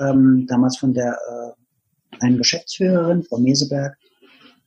Ähm, 0.00 0.46
damals 0.48 0.76
von 0.76 0.92
der 0.94 1.16
äh, 1.16 2.20
einen 2.20 2.38
Geschäftsführerin, 2.38 3.24
Frau 3.24 3.38
Meseberg, 3.38 3.96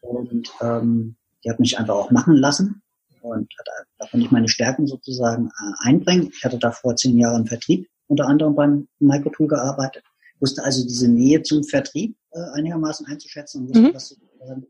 und 0.01 0.49
ähm, 0.61 1.15
die 1.43 1.49
hat 1.49 1.59
mich 1.59 1.77
einfach 1.77 1.95
auch 1.95 2.11
machen 2.11 2.35
lassen 2.35 2.81
und 3.21 3.53
hat, 3.59 3.67
da 3.99 4.07
konnte 4.07 4.25
ich 4.25 4.31
meine 4.31 4.47
Stärken 4.47 4.87
sozusagen 4.87 5.47
äh, 5.47 5.87
einbringen. 5.87 6.31
Ich 6.33 6.43
hatte 6.43 6.57
davor 6.57 6.95
zehn 6.95 7.17
Jahre 7.17 7.37
im 7.37 7.45
Vertrieb, 7.45 7.87
unter 8.07 8.27
anderem 8.27 8.55
beim 8.55 8.87
Microtool 8.99 9.47
gearbeitet, 9.47 10.03
wusste 10.39 10.63
also 10.63 10.83
diese 10.83 11.07
Nähe 11.07 11.41
zum 11.41 11.63
Vertrieb 11.63 12.15
äh, 12.31 12.39
einigermaßen 12.53 13.05
einzuschätzen 13.07 13.61
und 13.61 13.69
wusste, 13.69 13.81
mhm. 13.81 13.93
was 13.93 14.11
äh, 14.11 14.61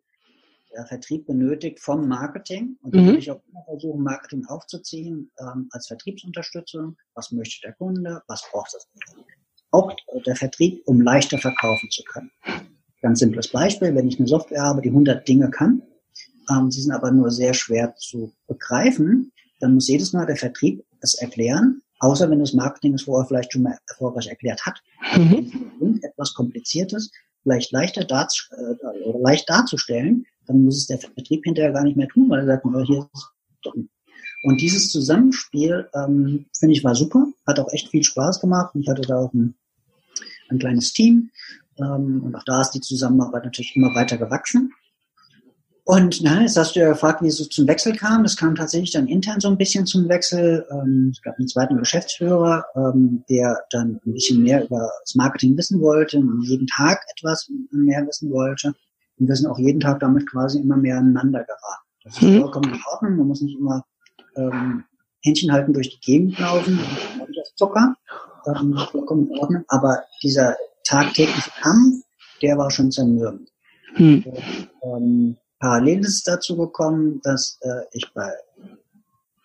der 0.74 0.86
Vertrieb 0.86 1.26
benötigt 1.26 1.80
vom 1.80 2.08
Marketing. 2.08 2.78
Und 2.82 2.94
mhm. 2.94 3.16
ich 3.16 3.32
auch 3.32 3.42
immer 3.50 3.64
versuchen, 3.66 4.04
Marketing 4.04 4.46
aufzuziehen 4.46 5.32
ähm, 5.40 5.68
als 5.72 5.88
Vertriebsunterstützung. 5.88 6.98
Was 7.14 7.32
möchte 7.32 7.62
der 7.64 7.74
Kunde? 7.74 8.22
Was 8.28 8.44
braucht 8.52 8.74
das? 8.74 8.88
Auch 9.72 9.94
der 10.26 10.36
Vertrieb, 10.36 10.82
um 10.86 11.02
leichter 11.02 11.38
verkaufen 11.38 11.90
zu 11.92 12.04
können. 12.04 12.32
Ganz 13.02 13.20
simples 13.20 13.50
Beispiel, 13.50 13.96
wenn 13.96 14.08
ich 14.08 14.18
eine 14.18 14.28
Software 14.28 14.64
habe, 14.64 14.82
die 14.82 14.90
100 14.90 15.28
Dinge 15.28 15.50
kann, 15.50 15.84
ähm, 16.50 16.72
sie 16.72 16.82
sind 16.82 16.94
aber 16.94 17.12
nur 17.12 17.32
sehr 17.32 17.54
schwer 17.54 17.96
zu 17.96 18.34
begreifen, 18.48 19.32
dann 19.60 19.74
muss 19.74 19.88
jedes 19.88 20.14
Mal 20.14 20.26
der 20.26 20.38
Vertrieb 20.38 20.86
es 21.02 21.16
erklären, 21.16 21.82
außer 22.00 22.30
wenn 22.30 22.40
das 22.40 22.54
Marketing 22.54 22.94
es 22.94 23.04
vorher 23.04 23.28
vielleicht 23.28 23.54
schon 23.54 23.64
mal 23.64 23.78
erfolgreich 23.90 24.28
erklärt 24.28 24.66
hat. 24.66 24.82
Mhm. 25.16 26.00
etwas 26.04 26.34
Kompliziertes 26.34 27.12
vielleicht 27.44 27.72
leichter 27.72 28.04
darz 28.04 28.50
äh, 28.52 29.06
oder 29.06 29.20
leicht 29.20 29.50
darzustellen, 29.50 30.26
dann 30.48 30.64
muss 30.64 30.78
es 30.78 30.88
der 30.88 31.00
Vertrieb 31.00 31.44
hinterher 31.46 31.72
gar 31.72 31.84
nicht 31.84 31.98
mehr 31.98 32.08
tun, 32.08 32.30
weil 32.30 32.40
er 32.40 32.46
sagt, 32.46 32.66
oh, 32.66 32.82
hier 32.82 33.00
ist 33.00 33.10
es 33.14 33.30
doch 33.62 33.76
nicht. 33.76 33.90
Und 34.44 34.62
dieses 34.62 34.92
Zusammenspiel, 34.92 35.90
ähm, 35.96 36.46
finde 36.58 36.74
ich, 36.74 36.84
war 36.84 36.96
super, 36.96 37.28
hat 37.46 37.60
auch 37.60 37.72
echt 37.72 37.90
viel 37.90 38.04
Spaß 38.04 38.40
gemacht. 38.40 38.76
Ich 38.76 38.88
hatte 38.88 39.02
da 39.02 39.18
auch 39.18 39.34
ein, 39.34 39.56
ein 40.50 40.60
kleines 40.60 40.94
Team, 40.94 41.32
ähm, 41.80 42.24
und 42.24 42.36
auch 42.36 42.44
da 42.44 42.62
ist 42.62 42.72
die 42.72 42.82
Zusammenarbeit 42.82 43.46
natürlich 43.46 43.76
immer 43.76 43.94
weiter 43.96 44.18
gewachsen. 44.18 44.74
Und 45.88 46.22
na, 46.22 46.42
jetzt 46.42 46.58
hast 46.58 46.76
du 46.76 46.82
ja 46.82 46.90
gefragt, 46.90 47.22
wie 47.22 47.28
es 47.28 47.38
so 47.38 47.46
zum 47.46 47.66
Wechsel 47.66 47.96
kam. 47.96 48.22
Das 48.24 48.36
kam 48.36 48.56
tatsächlich 48.56 48.92
dann 48.92 49.08
intern 49.08 49.40
so 49.40 49.48
ein 49.48 49.58
bisschen 49.58 49.86
zum 49.86 50.10
Wechsel. 50.10 50.68
Ähm, 50.70 51.14
es 51.14 51.22
gab 51.22 51.38
einen 51.38 51.48
zweiten 51.48 51.78
Geschäftsführer, 51.78 52.66
ähm, 52.76 53.24
der 53.30 53.58
dann 53.70 54.02
ein 54.06 54.12
bisschen 54.12 54.44
mehr 54.44 54.66
über 54.66 54.92
das 55.06 55.16
Marketing 55.16 55.56
wissen 55.56 55.80
wollte 55.80 56.18
und 56.18 56.44
jeden 56.44 56.68
Tag 56.68 57.00
etwas 57.16 57.50
mehr 57.72 58.06
wissen 58.06 58.30
wollte. 58.32 58.74
Und 59.18 59.30
wir 59.30 59.36
sind 59.38 59.48
auch 59.48 59.58
jeden 59.60 59.80
Tag 59.80 60.02
damit 60.02 60.30
quasi 60.30 60.60
immer 60.60 60.76
mehr 60.76 60.98
aneinander 60.98 61.46
geraten. 61.46 61.86
Das 62.04 62.18
ist 62.18 62.22
mhm. 62.22 62.42
vollkommen 62.42 62.74
in 62.74 62.82
Ordnung. 62.92 63.16
Man 63.16 63.28
muss 63.28 63.42
nicht 63.42 63.58
immer 63.58 63.86
ähm, 64.36 64.84
Händchen 65.22 65.54
halten 65.54 65.72
durch 65.72 65.90
die 65.90 66.02
Gegend 66.02 66.38
laufen. 66.38 66.82
Das 67.34 67.56
Zucker. 67.56 67.96
Ähm, 68.46 68.78
vollkommen 68.92 69.30
in 69.30 69.40
Ordnung. 69.40 69.64
Aber 69.70 70.04
dieser 70.22 70.58
tagtägliche 70.84 71.52
Kampf, 71.62 72.04
der 72.42 72.58
war 72.58 72.72
schon 72.72 72.92
zermürbend. 72.92 73.50
Hm. 73.96 74.26
ähm, 74.84 75.38
parallel 75.60 76.00
ist 76.00 76.18
es 76.18 76.24
dazu 76.24 76.58
gekommen, 76.58 77.20
dass 77.24 77.60
äh, 77.62 77.82
ich 77.92 78.12
bei 78.14 78.32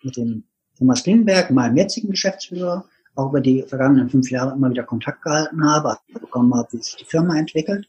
mit 0.03 0.17
dem 0.17 0.43
Thomas 0.77 1.03
Klingenberg, 1.03 1.51
meinem 1.51 1.77
jetzigen 1.77 2.09
Geschäftsführer, 2.09 2.85
auch 3.15 3.29
über 3.29 3.41
die 3.41 3.61
vergangenen 3.63 4.09
fünf 4.09 4.29
Jahre 4.31 4.53
immer 4.55 4.69
wieder 4.69 4.83
Kontakt 4.83 5.21
gehalten 5.21 5.63
habe, 5.63 5.97
bekommen 6.13 6.53
habe, 6.55 6.67
wie 6.71 6.81
sich 6.81 6.95
die 6.95 7.05
Firma 7.05 7.37
entwickelt. 7.37 7.87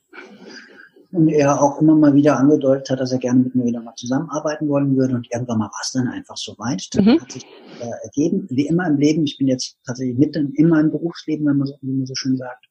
Und 1.13 1.29
er 1.29 1.63
auch 1.63 1.81
immer 1.81 1.95
mal 1.95 2.13
wieder 2.15 2.37
angedeutet 2.37 2.91
hat, 2.91 3.01
dass 3.01 3.13
er 3.13 3.19
gerne 3.19 3.41
mit 3.41 3.55
mir 3.55 3.65
wieder 3.65 3.81
mal 3.81 3.95
zusammenarbeiten 3.95 4.69
wollen 4.69 4.97
würde. 4.97 5.15
Und 5.15 5.29
irgendwann 5.33 5.59
mal 5.59 5.67
war 5.67 5.81
es 5.81 5.93
dann 5.93 6.09
einfach 6.09 6.37
so 6.37 6.57
weit. 6.59 6.89
Dann 6.93 7.05
mhm. 7.05 7.21
hat 7.21 7.31
sich 7.31 7.47
äh, 7.81 7.91
ergeben, 8.03 8.49
wie 8.51 8.67
immer 8.67 8.89
im 8.89 8.97
Leben, 8.97 9.25
ich 9.25 9.39
bin 9.39 9.47
jetzt 9.47 9.79
tatsächlich 9.87 10.19
mitten 10.19 10.53
immer 10.55 10.81
im 10.81 10.91
Berufsleben, 10.91 11.47
wenn 11.47 11.59
man 11.59 11.69
so, 11.69 11.75
wie 11.83 11.93
man 11.93 12.07
so 12.07 12.15
schön 12.17 12.37
sagt, 12.37 12.67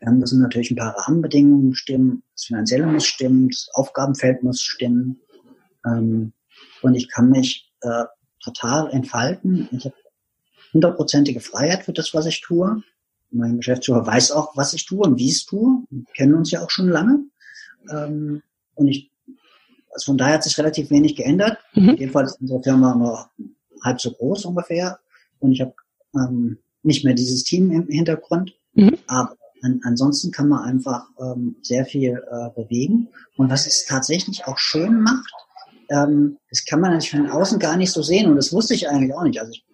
dann 0.00 0.18
müssen 0.18 0.40
natürlich 0.40 0.70
ein 0.70 0.76
paar 0.76 0.96
Rahmenbedingungen 0.96 1.74
stimmen. 1.74 2.22
Das 2.34 2.44
Finanzielle 2.44 2.86
muss 2.86 3.06
stimmen, 3.06 3.48
das 3.48 3.68
Aufgabenfeld 3.72 4.42
muss 4.42 4.60
stimmen. 4.60 5.20
Ähm, 5.84 6.32
und 6.82 6.94
ich 6.94 7.10
kann 7.10 7.30
mich 7.30 7.72
äh, 7.80 8.04
total 8.42 8.90
entfalten. 8.90 9.68
Ich 9.72 9.84
habe 9.84 9.94
hundertprozentige 10.72 11.40
Freiheit 11.40 11.84
für 11.84 11.92
das, 11.92 12.14
was 12.14 12.26
ich 12.26 12.40
tue. 12.40 12.82
Mein 13.30 13.56
Geschäftsführer 13.56 14.06
weiß 14.06 14.32
auch, 14.32 14.56
was 14.56 14.74
ich 14.74 14.86
tue 14.86 15.04
und 15.04 15.18
wie 15.18 15.26
ich 15.26 15.36
es 15.36 15.46
tue. 15.46 15.84
Wir 15.90 16.04
kennen 16.14 16.34
uns 16.34 16.50
ja 16.50 16.62
auch 16.62 16.70
schon 16.70 16.88
lange. 16.88 17.24
Ähm, 17.90 18.42
und 18.74 18.88
ich, 18.88 19.10
also 19.92 20.12
von 20.12 20.18
daher 20.18 20.34
hat 20.34 20.44
sich 20.44 20.58
relativ 20.58 20.90
wenig 20.90 21.16
geändert. 21.16 21.58
Mhm. 21.74 22.10
Fall 22.10 22.26
ist 22.26 22.40
unsere 22.40 22.62
Firma 22.62 22.94
nur 22.94 23.30
halb 23.82 24.00
so 24.00 24.12
groß 24.12 24.44
ungefähr. 24.44 24.98
Und 25.38 25.52
ich 25.52 25.60
habe 25.60 25.74
ähm, 26.14 26.58
nicht 26.82 27.04
mehr 27.04 27.14
dieses 27.14 27.44
Team 27.44 27.72
im 27.72 27.88
Hintergrund. 27.88 28.54
Mhm. 28.74 28.98
Aber 29.06 29.36
an, 29.62 29.80
ansonsten 29.84 30.30
kann 30.30 30.48
man 30.48 30.64
einfach 30.64 31.06
ähm, 31.20 31.56
sehr 31.62 31.84
viel 31.84 32.22
äh, 32.30 32.50
bewegen. 32.54 33.08
Und 33.36 33.50
was 33.50 33.66
es 33.66 33.84
tatsächlich 33.86 34.46
auch 34.46 34.58
schön 34.58 35.00
macht, 35.00 35.32
ähm, 35.90 36.38
das 36.50 36.64
kann 36.64 36.80
man 36.80 36.92
natürlich 36.92 37.10
von 37.10 37.30
außen 37.30 37.58
gar 37.58 37.76
nicht 37.76 37.92
so 37.92 38.02
sehen 38.02 38.28
und 38.28 38.36
das 38.36 38.52
wusste 38.52 38.74
ich 38.74 38.88
eigentlich 38.88 39.14
auch 39.14 39.22
nicht. 39.22 39.40
Also 39.40 39.52
ich 39.52 39.64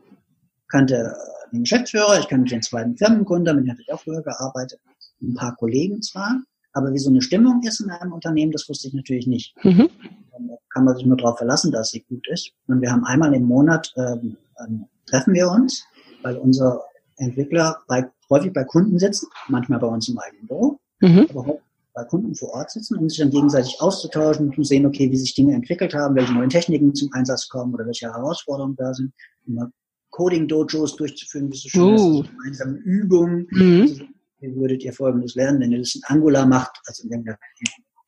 kannte 0.68 0.94
äh, 0.94 1.50
den 1.52 1.62
Geschäftsführer, 1.62 2.18
ich 2.18 2.28
kannte 2.28 2.50
den 2.50 2.62
zweiten 2.62 2.96
Firmengründer, 2.96 3.54
mit 3.54 3.64
dem 3.64 3.72
hatte 3.72 3.82
ich 3.82 3.92
auch 3.92 4.00
früher 4.00 4.22
gearbeitet, 4.22 4.80
ein 5.22 5.34
paar 5.34 5.56
Kollegen 5.56 6.02
zwar, 6.02 6.42
aber 6.72 6.92
wie 6.92 6.98
so 6.98 7.10
eine 7.10 7.22
Stimmung 7.22 7.62
ist 7.62 7.80
in 7.80 7.90
einem 7.90 8.12
Unternehmen, 8.12 8.52
das 8.52 8.68
wusste 8.68 8.88
ich 8.88 8.94
natürlich 8.94 9.26
nicht. 9.26 9.54
Mhm. 9.62 9.88
Da 10.32 10.56
kann 10.70 10.84
man 10.84 10.96
sich 10.96 11.06
nur 11.06 11.16
darauf 11.16 11.38
verlassen, 11.38 11.70
dass 11.70 11.90
sie 11.90 12.04
gut 12.08 12.26
ist. 12.28 12.52
Und 12.66 12.80
wir 12.80 12.90
haben 12.90 13.04
einmal 13.04 13.34
im 13.34 13.44
Monat 13.44 13.92
ähm, 13.96 14.36
ähm, 14.58 14.86
treffen 15.06 15.34
wir 15.34 15.50
uns, 15.50 15.84
weil 16.22 16.36
unser 16.36 16.82
Entwickler 17.16 17.78
bei 17.86 18.10
häufig 18.32 18.52
bei 18.52 18.64
Kunden 18.64 18.98
sitzen, 18.98 19.28
manchmal 19.48 19.78
bei 19.78 19.86
uns 19.86 20.08
im 20.08 20.18
eigenen 20.18 20.46
Büro, 20.46 20.78
mhm. 21.00 21.26
aber 21.30 21.58
bei 21.94 22.04
Kunden 22.04 22.34
vor 22.34 22.54
Ort 22.54 22.70
sitzen, 22.70 22.96
um 22.96 23.08
sich 23.08 23.18
dann 23.18 23.30
gegenseitig 23.30 23.80
auszutauschen 23.80 24.48
und 24.48 24.54
zu 24.54 24.64
sehen, 24.64 24.86
okay, 24.86 25.10
wie 25.10 25.16
sich 25.16 25.34
Dinge 25.34 25.54
entwickelt 25.54 25.94
haben, 25.94 26.14
welche 26.14 26.32
neuen 26.32 26.48
Techniken 26.48 26.94
zum 26.94 27.12
Einsatz 27.12 27.48
kommen 27.48 27.74
oder 27.74 27.86
welche 27.86 28.06
Herausforderungen 28.06 28.76
da 28.76 28.94
sind. 28.94 29.12
Immer 29.46 29.70
Coding-Dojos 30.10 30.96
durchzuführen, 30.96 31.52
wie 31.52 31.56
so 31.56 31.68
schön 31.68 31.82
Oh. 31.82 32.22
ist, 32.22 32.30
gemeinsame 32.30 32.78
Übungen. 32.78 33.46
Mhm. 33.50 33.80
Also, 33.82 34.04
Wie 34.40 34.56
würdet 34.56 34.82
ihr 34.82 34.92
Folgendes 34.92 35.34
lernen, 35.34 35.60
wenn 35.60 35.72
ihr 35.72 35.78
das 35.78 35.94
in 35.94 36.02
Angular 36.04 36.46
macht, 36.46 36.80
also 36.86 37.04
in 37.04 37.10
irgendeiner 37.10 37.38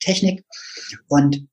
Technik. 0.01 0.45
Und 1.09 1.47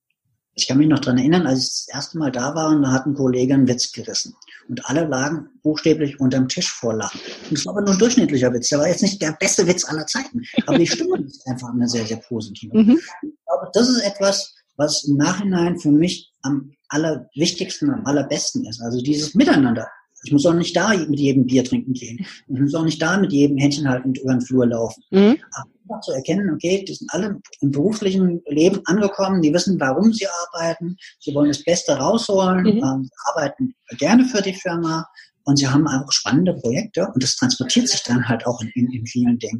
ich 0.62 0.68
kann 0.68 0.78
mich 0.78 0.88
noch 0.88 1.00
dran 1.00 1.18
erinnern, 1.18 1.48
als 1.48 1.60
ich 1.60 1.70
das 1.70 1.88
erste 1.88 2.18
Mal 2.20 2.32
da 2.32 2.54
war, 2.54 2.70
und 2.70 2.84
da 2.84 2.92
hat 2.92 3.08
ein 3.08 3.16
Kollege 3.16 3.56
einen 3.56 3.68
Witz 3.68 3.92
gerissen. 3.92 4.36
Und 4.70 4.86
alle 4.86 5.06
lagen 5.06 5.50
buchstäblich 5.64 6.20
unterm 6.20 6.48
Tisch 6.48 6.72
vor 6.72 6.94
Lachen. 6.94 7.20
Und 7.50 7.58
es 7.58 7.66
war 7.66 7.74
aber 7.74 7.82
nur 7.82 7.94
ein 7.94 8.00
durchschnittlicher 8.00 8.54
Witz. 8.54 8.70
Der 8.70 8.80
war 8.80 8.88
jetzt 8.88 9.02
nicht 9.02 9.22
der 9.22 9.36
beste 9.40 9.66
Witz 9.66 9.86
aller 9.86 10.06
Zeiten. 10.06 10.44
Aber 10.68 10.78
die 10.78 10.88
Stimmung 10.88 11.26
ist 11.26 11.46
einfach 11.48 11.74
eine 11.74 11.90
sehr, 11.90 12.06
sehr 12.06 12.18
positive. 12.18 12.78
Mhm. 12.78 13.00
Ich 13.24 13.46
glaube, 13.46 13.72
das 13.74 13.90
ist 13.90 14.02
etwas, 14.02 14.54
was 14.78 15.04
im 15.06 15.18
Nachhinein 15.18 15.80
für 15.80 15.92
mich 15.92 16.32
am 16.44 16.72
allerwichtigsten, 16.90 17.90
am 17.90 18.06
allerbesten 18.06 18.66
ist. 18.66 18.82
Also 18.82 19.02
dieses 19.02 19.34
Miteinander. 19.34 19.88
Ich 20.24 20.32
muss 20.32 20.46
auch 20.46 20.54
nicht 20.54 20.76
da 20.76 20.96
mit 20.96 21.20
jedem 21.20 21.48
Bier 21.48 21.64
trinken 21.64 21.94
gehen. 21.94 22.26
Ich 22.48 22.60
muss 22.60 22.76
auch 22.76 22.86
nicht 22.86 23.02
da 23.02 23.18
mit 23.18 23.32
jedem 23.32 23.58
Händchen 23.58 23.90
haltend 23.90 24.20
über 24.20 24.34
den 24.34 24.42
Flur 24.42 24.68
laufen. 24.68 25.04
Mhm. 25.10 25.38
Aber 25.54 25.70
einfach 25.92 26.02
zu 26.02 26.12
erkennen, 26.12 26.50
okay, 26.54 26.84
die 26.88 26.94
sind 26.94 27.12
alle 27.14 27.40
im 27.60 27.72
beruflichen 27.72 28.42
Leben 28.48 28.82
angekommen, 28.86 29.42
die 29.42 29.54
wissen, 29.54 29.80
warum 29.80 30.14
sie 30.14 30.28
arbeiten, 30.28 30.96
sie 31.20 31.34
wollen 31.34 31.50
das 31.50 31.64
Beste 31.64 31.94
rausholen, 31.94 32.64
Mhm. 32.64 32.84
ähm, 32.84 33.04
sie 33.04 33.32
arbeiten 33.32 33.76
gerne 33.98 34.26
für 34.26 34.42
die 34.42 34.54
Firma 34.54 35.06
und 35.44 35.58
sie 35.58 35.68
haben 35.68 35.88
einfach 35.88 36.12
spannende 36.12 36.54
Projekte 36.54 37.08
und 37.14 37.22
das 37.22 37.36
transportiert 37.36 37.88
sich 37.88 38.04
dann 38.04 38.28
halt 38.28 38.46
auch 38.46 38.62
in, 38.62 38.70
in, 38.76 38.92
in 38.92 39.06
vielen 39.06 39.40
Dingen. 39.40 39.60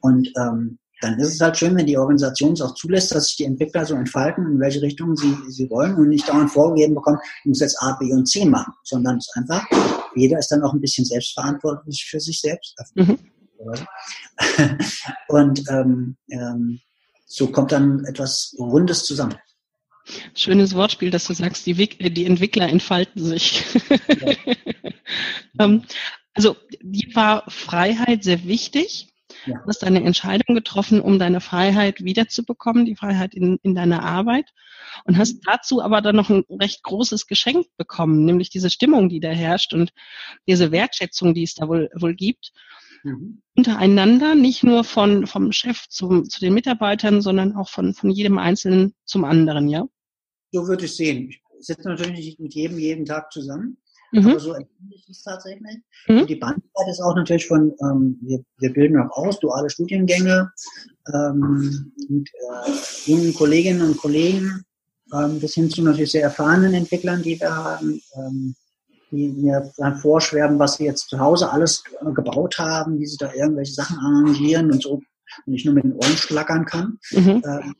Und 0.00 0.28
ähm, 0.38 0.78
dann 1.00 1.18
ist 1.18 1.34
es 1.34 1.40
halt 1.40 1.56
schön, 1.56 1.76
wenn 1.76 1.86
die 1.86 1.98
Organisation 1.98 2.52
es 2.52 2.60
auch 2.60 2.74
zulässt, 2.74 3.12
dass 3.12 3.26
sich 3.26 3.36
die 3.36 3.44
Entwickler 3.44 3.84
so 3.84 3.96
entfalten, 3.96 4.46
in 4.46 4.60
welche 4.60 4.80
Richtung 4.80 5.16
sie, 5.16 5.36
sie 5.48 5.68
wollen 5.68 5.96
und 5.96 6.08
nicht 6.10 6.28
dauernd 6.28 6.50
vorgegeben 6.50 6.94
bekommen, 6.94 7.18
du 7.42 7.48
musst 7.48 7.60
jetzt 7.60 7.82
A, 7.82 7.96
B 7.98 8.12
und 8.12 8.26
C 8.26 8.44
machen, 8.44 8.72
sondern 8.84 9.16
es 9.16 9.26
ist 9.26 9.36
einfach, 9.36 9.66
jeder 10.14 10.38
ist 10.38 10.48
dann 10.48 10.62
auch 10.62 10.72
ein 10.72 10.80
bisschen 10.80 11.04
selbstverantwortlich 11.04 12.06
für 12.08 12.20
sich 12.20 12.40
selbst. 12.40 12.76
Mhm. 12.94 13.18
Oder 13.62 13.76
so. 13.76 13.84
Und 15.28 15.62
ähm, 15.70 16.16
ähm, 16.30 16.80
so 17.26 17.46
kommt 17.48 17.72
dann 17.72 18.04
etwas 18.04 18.54
Rundes 18.58 19.04
zusammen. 19.04 19.36
Schönes 20.34 20.74
Wortspiel, 20.74 21.10
dass 21.10 21.26
du 21.26 21.34
sagst, 21.34 21.64
die, 21.66 21.78
Wick- 21.78 22.14
die 22.14 22.26
Entwickler 22.26 22.68
entfalten 22.68 23.24
sich. 23.24 23.64
ähm, 25.58 25.84
also 26.34 26.56
dir 26.80 27.14
war 27.14 27.44
Freiheit 27.48 28.24
sehr 28.24 28.44
wichtig. 28.44 29.08
Ja. 29.46 29.58
Du 29.58 29.68
hast 29.68 29.84
eine 29.84 30.02
Entscheidung 30.02 30.54
getroffen, 30.54 31.00
um 31.00 31.18
deine 31.18 31.40
Freiheit 31.40 32.04
wiederzubekommen, 32.04 32.84
die 32.84 32.96
Freiheit 32.96 33.34
in, 33.34 33.58
in 33.62 33.74
deiner 33.74 34.02
Arbeit. 34.02 34.50
Und 35.04 35.18
hast 35.18 35.40
dazu 35.46 35.82
aber 35.82 36.00
dann 36.00 36.16
noch 36.16 36.30
ein 36.30 36.44
recht 36.50 36.82
großes 36.82 37.26
Geschenk 37.26 37.66
bekommen, 37.76 38.24
nämlich 38.24 38.50
diese 38.50 38.70
Stimmung, 38.70 39.08
die 39.08 39.20
da 39.20 39.30
herrscht 39.30 39.72
und 39.72 39.92
diese 40.46 40.70
Wertschätzung, 40.70 41.34
die 41.34 41.44
es 41.44 41.54
da 41.54 41.68
wohl, 41.68 41.90
wohl 41.94 42.14
gibt 42.14 42.52
Mhm. 43.04 43.42
untereinander, 43.56 44.34
nicht 44.34 44.62
nur 44.62 44.84
von, 44.84 45.26
vom 45.26 45.52
Chef 45.52 45.88
zum, 45.88 46.28
zu 46.28 46.40
den 46.40 46.54
Mitarbeitern, 46.54 47.20
sondern 47.20 47.56
auch 47.56 47.68
von, 47.68 47.94
von 47.94 48.10
jedem 48.10 48.38
Einzelnen 48.38 48.94
zum 49.04 49.24
anderen, 49.24 49.68
ja? 49.68 49.86
So 50.52 50.66
würde 50.68 50.84
ich 50.84 50.96
sehen. 50.96 51.30
Ich 51.30 51.42
sitze 51.58 51.88
natürlich 51.88 52.12
nicht 52.12 52.40
mit 52.40 52.54
jedem 52.54 52.78
jeden 52.78 53.04
Tag 53.04 53.32
zusammen, 53.32 53.76
Mhm. 54.12 54.28
aber 54.28 54.40
so 54.40 54.52
empfinde 54.52 54.94
ich 54.94 55.08
es 55.08 55.22
tatsächlich. 55.22 55.78
Mhm. 56.06 56.20
Und 56.20 56.30
die 56.30 56.36
Bandbreite 56.36 56.90
ist 56.90 57.00
auch 57.00 57.16
natürlich 57.16 57.46
von, 57.46 57.72
ähm, 57.80 58.18
wir, 58.20 58.44
wir 58.58 58.72
bilden 58.72 58.98
auch 58.98 59.10
aus, 59.16 59.40
duale 59.40 59.70
Studiengänge 59.70 60.52
ähm, 61.12 61.92
mit 62.08 62.28
äh, 62.28 63.10
jungen 63.10 63.32
Kolleginnen 63.34 63.80
und 63.80 63.96
Kollegen 63.96 64.64
ähm, 65.14 65.40
bis 65.40 65.54
hin 65.54 65.70
zu 65.70 65.82
natürlich 65.82 66.12
sehr 66.12 66.24
erfahrenen 66.24 66.74
Entwicklern, 66.74 67.22
die 67.22 67.40
wir 67.40 67.56
haben, 67.56 68.00
ähm, 68.16 68.54
die 69.12 69.28
mir 69.28 69.70
dann 69.76 69.96
vorschwärmen, 69.96 70.58
was 70.58 70.76
sie 70.76 70.84
jetzt 70.84 71.08
zu 71.08 71.20
Hause 71.20 71.52
alles 71.52 71.84
äh, 72.00 72.10
gebaut 72.12 72.58
haben, 72.58 72.98
wie 72.98 73.06
sie 73.06 73.18
da 73.18 73.32
irgendwelche 73.32 73.74
Sachen 73.74 73.98
arrangieren 73.98 74.72
und 74.72 74.82
so 74.82 75.00
und 75.46 75.54
ich 75.54 75.64
nur 75.64 75.74
mit 75.74 75.84
den 75.84 75.92
Ohren 75.92 76.16
schlackern 76.16 76.64
kann. 76.64 76.98
Mhm. 77.12 77.42
Ähm, 77.46 77.74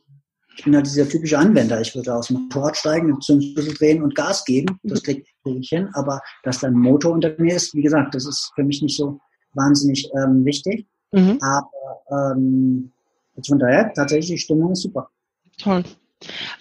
ich 0.56 0.64
bin 0.64 0.76
halt 0.76 0.86
dieser 0.86 1.08
typische 1.08 1.38
Anwender. 1.38 1.80
Ich 1.80 1.94
würde 1.94 2.14
aus 2.14 2.26
dem 2.26 2.42
Motorrad 2.42 2.76
steigen, 2.76 3.06
den 3.06 3.20
Zündschlüssel 3.20 3.74
drehen 3.74 4.02
und 4.02 4.14
Gas 4.14 4.44
geben. 4.44 4.78
Das 4.82 5.02
kriege 5.02 5.24
krieg 5.42 5.56
ich 5.58 5.70
hin. 5.70 5.88
Aber 5.94 6.20
dass 6.42 6.60
da 6.60 6.68
ein 6.68 6.74
Motor 6.74 7.12
unter 7.12 7.34
mir 7.38 7.56
ist, 7.56 7.74
wie 7.74 7.82
gesagt, 7.82 8.14
das 8.14 8.26
ist 8.26 8.52
für 8.54 8.62
mich 8.62 8.82
nicht 8.82 8.96
so 8.96 9.18
wahnsinnig 9.54 10.10
ähm, 10.14 10.44
wichtig. 10.44 10.86
Mhm. 11.12 11.38
Aber 11.40 12.34
ähm, 12.34 12.92
jetzt 13.34 13.48
von 13.48 13.58
daher, 13.58 13.92
tatsächlich, 13.94 14.30
die 14.30 14.38
Stimmung 14.38 14.72
ist 14.72 14.82
super. 14.82 15.08
Toll. 15.58 15.84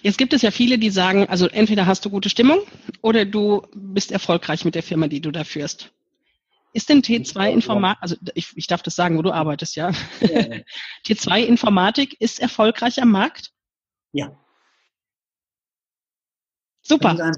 Jetzt 0.00 0.18
gibt 0.18 0.32
es 0.32 0.42
ja 0.42 0.50
viele, 0.50 0.78
die 0.78 0.90
sagen, 0.90 1.26
also 1.28 1.46
entweder 1.48 1.86
hast 1.86 2.04
du 2.04 2.10
gute 2.10 2.28
Stimmung 2.28 2.60
oder 3.00 3.24
du 3.24 3.62
bist 3.74 4.12
erfolgreich 4.12 4.64
mit 4.64 4.74
der 4.74 4.82
Firma, 4.82 5.08
die 5.08 5.20
du 5.20 5.30
da 5.30 5.44
führst. 5.44 5.92
Ist 6.74 6.88
denn 6.88 7.02
T2 7.02 7.50
Informatik, 7.50 8.02
also 8.02 8.16
ich, 8.34 8.56
ich 8.56 8.66
darf 8.66 8.82
das 8.82 8.96
sagen, 8.96 9.18
wo 9.18 9.22
du 9.22 9.30
arbeitest, 9.30 9.76
ja? 9.76 9.90
T2 11.06 11.44
Informatik 11.44 12.18
ist 12.20 12.40
erfolgreich 12.40 13.00
am 13.02 13.10
Markt? 13.10 13.52
Ja. 14.12 14.34
Super. 16.80 17.14
Ja. 17.14 17.30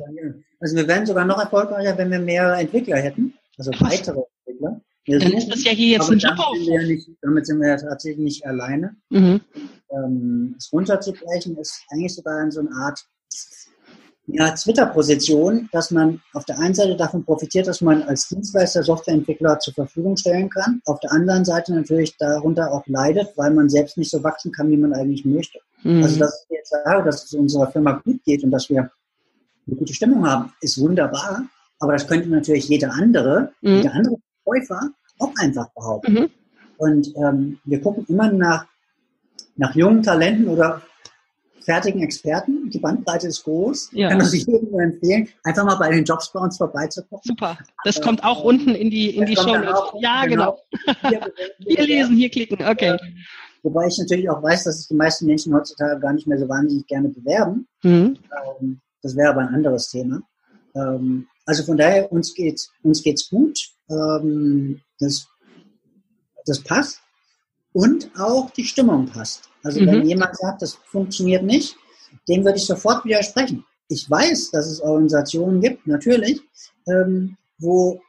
Also 0.60 0.76
wir 0.76 0.88
wären 0.88 1.04
sogar 1.04 1.24
noch 1.24 1.38
erfolgreicher, 1.38 1.98
wenn 1.98 2.10
wir 2.10 2.20
mehrere 2.20 2.56
Entwickler 2.56 2.96
hätten. 2.96 3.34
Also 3.58 3.72
weitere 3.80 4.22
Dann 5.06 5.20
suchen- 5.20 5.36
ist 5.38 5.48
das 5.50 5.64
ja 5.64 5.72
hier 5.72 5.88
jetzt 5.98 6.10
ein 6.10 6.18
damit 6.18 6.38
Job 6.38 6.56
sind, 6.56 6.66
wir 6.66 6.80
ja 6.80 6.86
nicht, 6.88 7.08
damit 7.22 7.46
sind 7.46 7.60
wir 7.60 7.68
ja 7.68 7.76
tatsächlich 7.76 8.24
nicht 8.24 8.46
alleine. 8.46 8.96
Mhm. 9.10 9.40
ähm, 9.90 10.54
es 10.58 10.72
runterzubrechen, 10.72 11.56
ist 11.58 11.82
eigentlich 11.90 12.14
sogar 12.14 12.42
in 12.42 12.50
so 12.50 12.60
eine 12.60 12.70
Art 12.72 13.04
ja, 14.26 14.50
Twitter-Position, 14.54 15.68
dass 15.72 15.90
man 15.90 16.20
auf 16.32 16.46
der 16.46 16.58
einen 16.58 16.74
Seite 16.74 16.96
davon 16.96 17.24
profitiert, 17.24 17.66
dass 17.66 17.82
man 17.82 18.02
als 18.04 18.28
Dienstleister 18.28 18.82
Softwareentwickler 18.82 19.58
zur 19.58 19.74
Verfügung 19.74 20.16
stellen 20.16 20.48
kann, 20.48 20.80
auf 20.86 20.98
der 21.00 21.12
anderen 21.12 21.44
Seite 21.44 21.74
natürlich 21.74 22.16
darunter 22.16 22.72
auch 22.72 22.86
leidet, 22.86 23.28
weil 23.36 23.52
man 23.52 23.68
selbst 23.68 23.98
nicht 23.98 24.10
so 24.10 24.22
wachsen 24.24 24.50
kann, 24.50 24.70
wie 24.70 24.78
man 24.78 24.94
eigentlich 24.94 25.26
möchte. 25.26 25.58
Mhm. 25.82 26.02
Also, 26.02 26.18
dass 26.20 26.46
ich 26.48 26.56
jetzt 26.56 26.70
sage, 26.70 27.04
dass 27.04 27.24
es 27.24 27.34
unserer 27.34 27.70
Firma 27.70 28.00
gut 28.02 28.24
geht 28.24 28.42
und 28.42 28.50
dass 28.50 28.70
wir 28.70 28.90
eine 29.66 29.76
gute 29.76 29.92
Stimmung 29.92 30.26
haben, 30.26 30.52
ist 30.62 30.80
wunderbar. 30.80 31.44
Aber 31.78 31.92
das 31.92 32.06
könnte 32.06 32.28
natürlich 32.30 32.66
jeder 32.68 32.92
andere, 32.94 33.52
Mhm. 33.60 33.76
jeder 33.76 33.92
andere 33.92 34.16
Käufer 34.44 34.90
auch 35.18 35.32
einfach 35.38 35.68
behaupten. 35.74 36.12
Mhm. 36.12 36.30
Und 36.76 37.14
ähm, 37.16 37.58
wir 37.64 37.80
gucken 37.80 38.04
immer 38.08 38.32
nach, 38.32 38.66
nach 39.56 39.74
jungen 39.74 40.02
Talenten 40.02 40.48
oder 40.48 40.82
fertigen 41.64 42.02
Experten. 42.02 42.68
Die 42.70 42.78
Bandbreite 42.78 43.28
ist 43.28 43.44
groß. 43.44 43.90
Ja. 43.92 44.08
Kann 44.08 44.18
das 44.18 44.32
jedem 44.32 44.70
nur 44.70 44.80
empfehlen, 44.80 45.28
einfach 45.44 45.64
mal 45.64 45.76
bei 45.76 45.90
den 45.90 46.04
Jobs 46.04 46.30
bei 46.32 46.40
uns 46.40 46.58
vorbeizugucken. 46.58 47.22
Super. 47.24 47.58
Das 47.84 48.00
kommt 48.00 48.22
auch 48.24 48.44
unten 48.44 48.70
in 48.70 48.90
die, 48.90 49.16
in 49.16 49.26
die 49.26 49.36
Show 49.36 49.54
auch, 49.54 49.94
Ja, 50.00 50.26
genau. 50.26 50.58
Hier, 51.08 51.20
Hier 51.58 51.86
lesen, 51.86 52.16
hier 52.16 52.30
klicken. 52.30 52.64
Okay. 52.64 52.98
Wobei 53.62 53.86
ich 53.86 53.96
natürlich 53.98 54.28
auch 54.28 54.42
weiß, 54.42 54.64
dass 54.64 54.78
sich 54.78 54.88
die 54.88 54.94
meisten 54.94 55.26
Menschen 55.26 55.54
heutzutage 55.54 55.98
gar 55.98 56.12
nicht 56.12 56.26
mehr 56.26 56.38
so 56.38 56.48
wahnsinnig 56.48 56.86
gerne 56.86 57.08
bewerben. 57.08 57.66
Mhm. 57.82 58.18
Ähm, 58.60 58.80
das 59.02 59.16
wäre 59.16 59.30
aber 59.30 59.40
ein 59.40 59.54
anderes 59.54 59.88
Thema. 59.88 60.20
Ähm, 60.74 61.26
also 61.46 61.62
von 61.64 61.76
daher, 61.76 62.10
uns 62.10 62.34
geht's, 62.34 62.70
uns 62.82 63.02
geht's 63.02 63.28
gut. 63.28 63.58
Ähm, 63.90 64.80
das, 64.98 65.26
das 66.46 66.62
passt. 66.62 67.00
Und 67.72 68.10
auch 68.18 68.50
die 68.50 68.64
Stimmung 68.64 69.06
passt. 69.06 69.48
Also 69.62 69.80
Mhm. 69.80 69.86
wenn 69.86 70.06
jemand 70.08 70.36
sagt, 70.36 70.62
das 70.62 70.74
funktioniert 70.86 71.42
nicht, 71.42 71.76
dem 72.28 72.44
würde 72.44 72.58
ich 72.58 72.66
sofort 72.66 73.04
widersprechen. 73.04 73.64
Ich 73.88 74.08
weiß, 74.08 74.50
dass 74.52 74.66
es 74.66 74.80
Organisationen 74.80 75.60
gibt, 75.60 75.86
natürlich, 75.86 76.40
ähm, 76.86 77.36
wo 77.58 78.00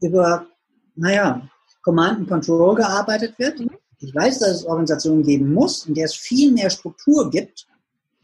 über, 0.00 0.46
naja, 0.94 1.48
Command 1.82 2.18
and 2.18 2.28
Control 2.28 2.74
gearbeitet 2.74 3.38
wird. 3.38 3.60
Mhm. 3.60 3.70
Ich 4.00 4.14
weiß, 4.14 4.40
dass 4.40 4.50
es 4.50 4.64
Organisationen 4.64 5.22
geben 5.22 5.52
muss, 5.52 5.86
in 5.86 5.94
der 5.94 6.04
es 6.04 6.14
viel 6.14 6.52
mehr 6.52 6.70
Struktur 6.70 7.30
gibt. 7.30 7.66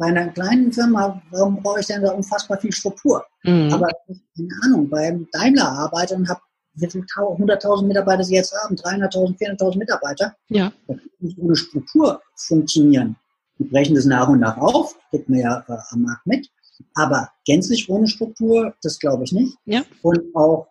Bei 0.00 0.06
einer 0.06 0.28
kleinen 0.28 0.72
Firma, 0.72 1.20
warum 1.30 1.62
brauche 1.62 1.80
ich 1.80 1.86
denn 1.86 2.00
da 2.00 2.12
unfassbar 2.12 2.58
viel 2.58 2.72
Struktur? 2.72 3.22
Mhm. 3.42 3.70
Aber 3.70 3.86
keine 4.34 4.48
Ahnung, 4.64 4.88
beim 4.88 5.28
Daimler 5.30 5.68
arbeite 5.68 6.14
und 6.14 6.26
habe 6.26 6.40
wie 6.72 6.88
viel 6.88 7.04
tau- 7.14 7.36
100.000 7.36 7.86
Mitarbeiter 7.86 8.24
sie 8.24 8.34
jetzt 8.34 8.54
haben, 8.62 8.76
300.000, 8.76 9.36
400.000 9.36 9.76
Mitarbeiter, 9.76 10.34
ja. 10.48 10.72
das 10.88 10.96
kann 10.96 11.10
nicht 11.18 11.38
ohne 11.38 11.54
Struktur 11.54 12.22
funktionieren. 12.34 13.16
Wir 13.58 13.68
brechen 13.68 13.94
das 13.94 14.06
nach 14.06 14.26
und 14.30 14.40
nach 14.40 14.56
auf, 14.56 14.96
kriegt 15.10 15.28
man 15.28 15.40
ja 15.40 15.62
äh, 15.68 15.76
am 15.90 16.00
Markt 16.00 16.26
mit. 16.26 16.48
Aber 16.94 17.28
gänzlich 17.44 17.90
ohne 17.90 18.08
Struktur, 18.08 18.72
das 18.82 18.98
glaube 18.98 19.24
ich 19.24 19.32
nicht. 19.32 19.54
Ja. 19.66 19.82
Und 20.00 20.34
auch, 20.34 20.68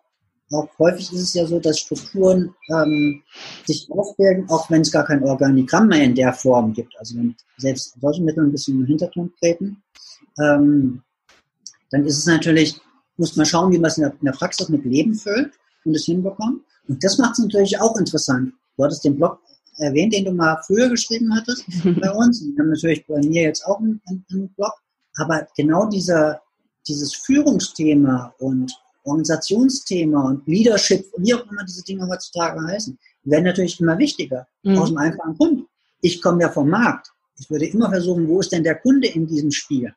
auch 0.52 0.68
häufig 0.78 1.12
ist 1.12 1.20
es 1.20 1.34
ja 1.34 1.46
so, 1.46 1.60
dass 1.60 1.78
Strukturen 1.78 2.54
ähm, 2.70 3.22
sich 3.66 3.88
aufbilden, 3.90 4.48
auch 4.48 4.68
wenn 4.70 4.80
es 4.82 4.90
gar 4.90 5.04
kein 5.04 5.22
Organigramm 5.22 5.88
mehr 5.88 6.02
in 6.02 6.14
der 6.14 6.32
Form 6.32 6.72
gibt. 6.72 6.98
Also 6.98 7.16
wenn 7.16 7.36
selbst 7.56 7.94
solche 8.00 8.22
Mittel 8.22 8.44
ein 8.44 8.52
bisschen 8.52 8.80
im 8.80 8.86
Hintergrund 8.86 9.32
treten, 9.38 9.82
ähm, 10.40 11.02
dann 11.90 12.04
ist 12.04 12.18
es 12.18 12.26
natürlich, 12.26 12.80
muss 13.16 13.36
man 13.36 13.46
schauen, 13.46 13.72
wie 13.72 13.78
man 13.78 13.90
es 13.90 13.98
in 13.98 14.02
der, 14.02 14.12
in 14.12 14.24
der 14.24 14.32
Praxis 14.32 14.68
mit 14.68 14.84
Leben 14.84 15.14
füllt 15.14 15.52
und 15.84 15.94
es 15.94 16.04
hinbekommt. 16.04 16.62
Und 16.88 17.04
das 17.04 17.18
macht 17.18 17.32
es 17.32 17.38
natürlich 17.38 17.78
auch 17.80 17.96
interessant. 17.96 18.52
Du 18.76 18.84
hattest 18.84 19.04
den 19.04 19.16
Blog 19.16 19.38
erwähnt, 19.78 20.12
den 20.12 20.24
du 20.24 20.32
mal 20.32 20.60
früher 20.66 20.88
geschrieben 20.88 21.32
hattest 21.34 21.64
bei 21.84 22.10
uns. 22.14 22.42
Wir 22.42 22.58
haben 22.58 22.70
natürlich 22.70 23.06
bei 23.06 23.20
mir 23.20 23.42
jetzt 23.42 23.64
auch 23.66 23.78
einen, 23.78 24.00
einen 24.08 24.48
Blog. 24.56 24.72
Aber 25.16 25.46
genau 25.56 25.86
dieser, 25.86 26.40
dieses 26.86 27.14
Führungsthema 27.14 28.34
und 28.38 28.72
Organisationsthema 29.04 30.28
und 30.28 30.46
Leadership, 30.46 31.06
wie 31.16 31.34
auch 31.34 31.50
immer 31.50 31.64
diese 31.64 31.82
Dinge 31.84 32.06
heutzutage 32.08 32.60
heißen, 32.66 32.98
werden 33.24 33.44
natürlich 33.44 33.80
immer 33.80 33.98
wichtiger. 33.98 34.46
Mhm. 34.62 34.78
Aus 34.78 34.88
dem 34.88 34.98
einfachen 34.98 35.36
Grund. 35.36 35.66
Ich 36.00 36.22
komme 36.22 36.42
ja 36.42 36.48
vom 36.48 36.68
Markt. 36.68 37.10
Ich 37.38 37.50
würde 37.50 37.66
immer 37.66 37.90
versuchen, 37.90 38.28
wo 38.28 38.40
ist 38.40 38.52
denn 38.52 38.64
der 38.64 38.76
Kunde 38.76 39.08
in 39.08 39.26
diesem 39.26 39.50
Spiel? 39.50 39.94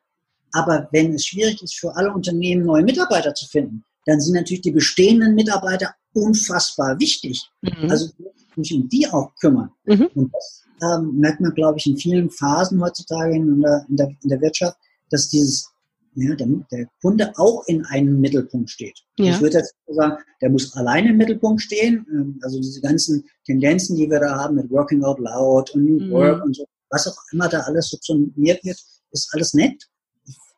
Aber 0.51 0.87
wenn 0.91 1.13
es 1.13 1.25
schwierig 1.25 1.61
ist, 1.61 1.75
für 1.75 1.95
alle 1.95 2.13
Unternehmen 2.13 2.65
neue 2.65 2.83
Mitarbeiter 2.83 3.33
zu 3.33 3.47
finden, 3.47 3.83
dann 4.05 4.21
sind 4.21 4.35
natürlich 4.35 4.61
die 4.61 4.71
bestehenden 4.71 5.35
Mitarbeiter 5.35 5.95
unfassbar 6.13 6.99
wichtig. 6.99 7.49
Mhm. 7.61 7.89
Also 7.89 8.09
mich 8.55 8.73
um 8.73 8.87
die 8.87 9.07
auch 9.07 9.33
kümmern. 9.39 9.71
Mhm. 9.85 10.09
Und 10.13 10.33
das 10.33 10.63
ähm, 10.81 11.17
merkt 11.17 11.41
man, 11.41 11.53
glaube 11.53 11.79
ich, 11.79 11.87
in 11.87 11.97
vielen 11.97 12.29
Phasen 12.29 12.81
heutzutage 12.81 13.35
in 13.35 13.61
der, 13.61 13.85
in 13.89 13.95
der, 13.97 14.07
in 14.21 14.29
der 14.29 14.41
Wirtschaft, 14.41 14.77
dass 15.09 15.29
dieses 15.29 15.72
ja, 16.15 16.35
der, 16.35 16.47
der 16.71 16.87
Kunde 17.01 17.31
auch 17.37 17.63
in 17.67 17.85
einem 17.85 18.19
Mittelpunkt 18.19 18.69
steht. 18.69 18.99
Ja. 19.17 19.33
Ich 19.33 19.41
würde 19.41 19.57
jetzt 19.57 19.75
sagen, 19.87 20.17
der 20.41 20.49
muss 20.49 20.75
alleine 20.75 21.09
im 21.09 21.17
Mittelpunkt 21.17 21.61
stehen. 21.61 22.05
Ähm, 22.11 22.39
also 22.41 22.57
diese 22.59 22.81
ganzen 22.81 23.25
Tendenzen, 23.45 23.95
die 23.95 24.09
wir 24.09 24.19
da 24.19 24.35
haben 24.35 24.55
mit 24.55 24.69
Working 24.69 25.03
Out 25.03 25.19
Loud 25.19 25.71
und 25.71 25.85
New 25.85 26.05
mhm. 26.05 26.11
Work 26.11 26.45
und 26.45 26.55
so, 26.55 26.65
was 26.89 27.07
auch 27.07 27.17
immer 27.31 27.49
da 27.49 27.61
alles 27.61 27.89
subsumiert 27.89 28.63
wird, 28.63 28.77
ist 29.11 29.29
alles 29.33 29.53
nett. 29.53 29.83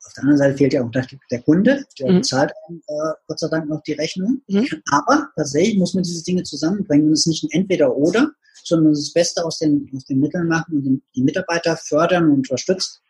Auf 0.06 0.13
der 0.13 0.24
anderen 0.24 0.38
Seite 0.38 0.58
fehlt 0.58 0.74
ja 0.74 0.84
auch 0.84 0.91
der, 0.91 1.41
Kunde, 1.41 1.84
der 2.00 2.12
mhm. 2.12 2.18
bezahlt 2.18 2.52
einem, 2.68 2.82
äh, 2.88 3.13
Gott 3.28 3.39
sei 3.39 3.48
Dank 3.48 3.70
noch 3.70 3.82
die 3.84 3.94
Rechnung. 3.94 4.41
Mhm. 4.48 4.68
Aber 4.91 5.30
tatsächlich 5.36 5.78
muss 5.78 5.94
man 5.94 6.04
diese 6.04 6.24
Dinge 6.24 6.44
zusammenbringen. 6.44 7.08
Und 7.08 7.13
es 7.13 7.22
ist 7.22 7.28
nicht 7.28 7.44
ein 7.44 7.62
Entweder-Oder, 7.62 8.32
sondern 8.63 8.94
das 8.94 9.13
Beste 9.13 9.44
aus 9.44 9.60
den, 9.60 9.89
aus 9.96 10.06
den 10.06 10.20
Mitteln 10.20 10.48
machen 10.48 10.78
und 10.78 11.02
die 11.15 11.24
Mitarbeiter 11.24 11.78
fördern 11.78 12.26
und 12.26 12.38
unterstützt 12.38 13.02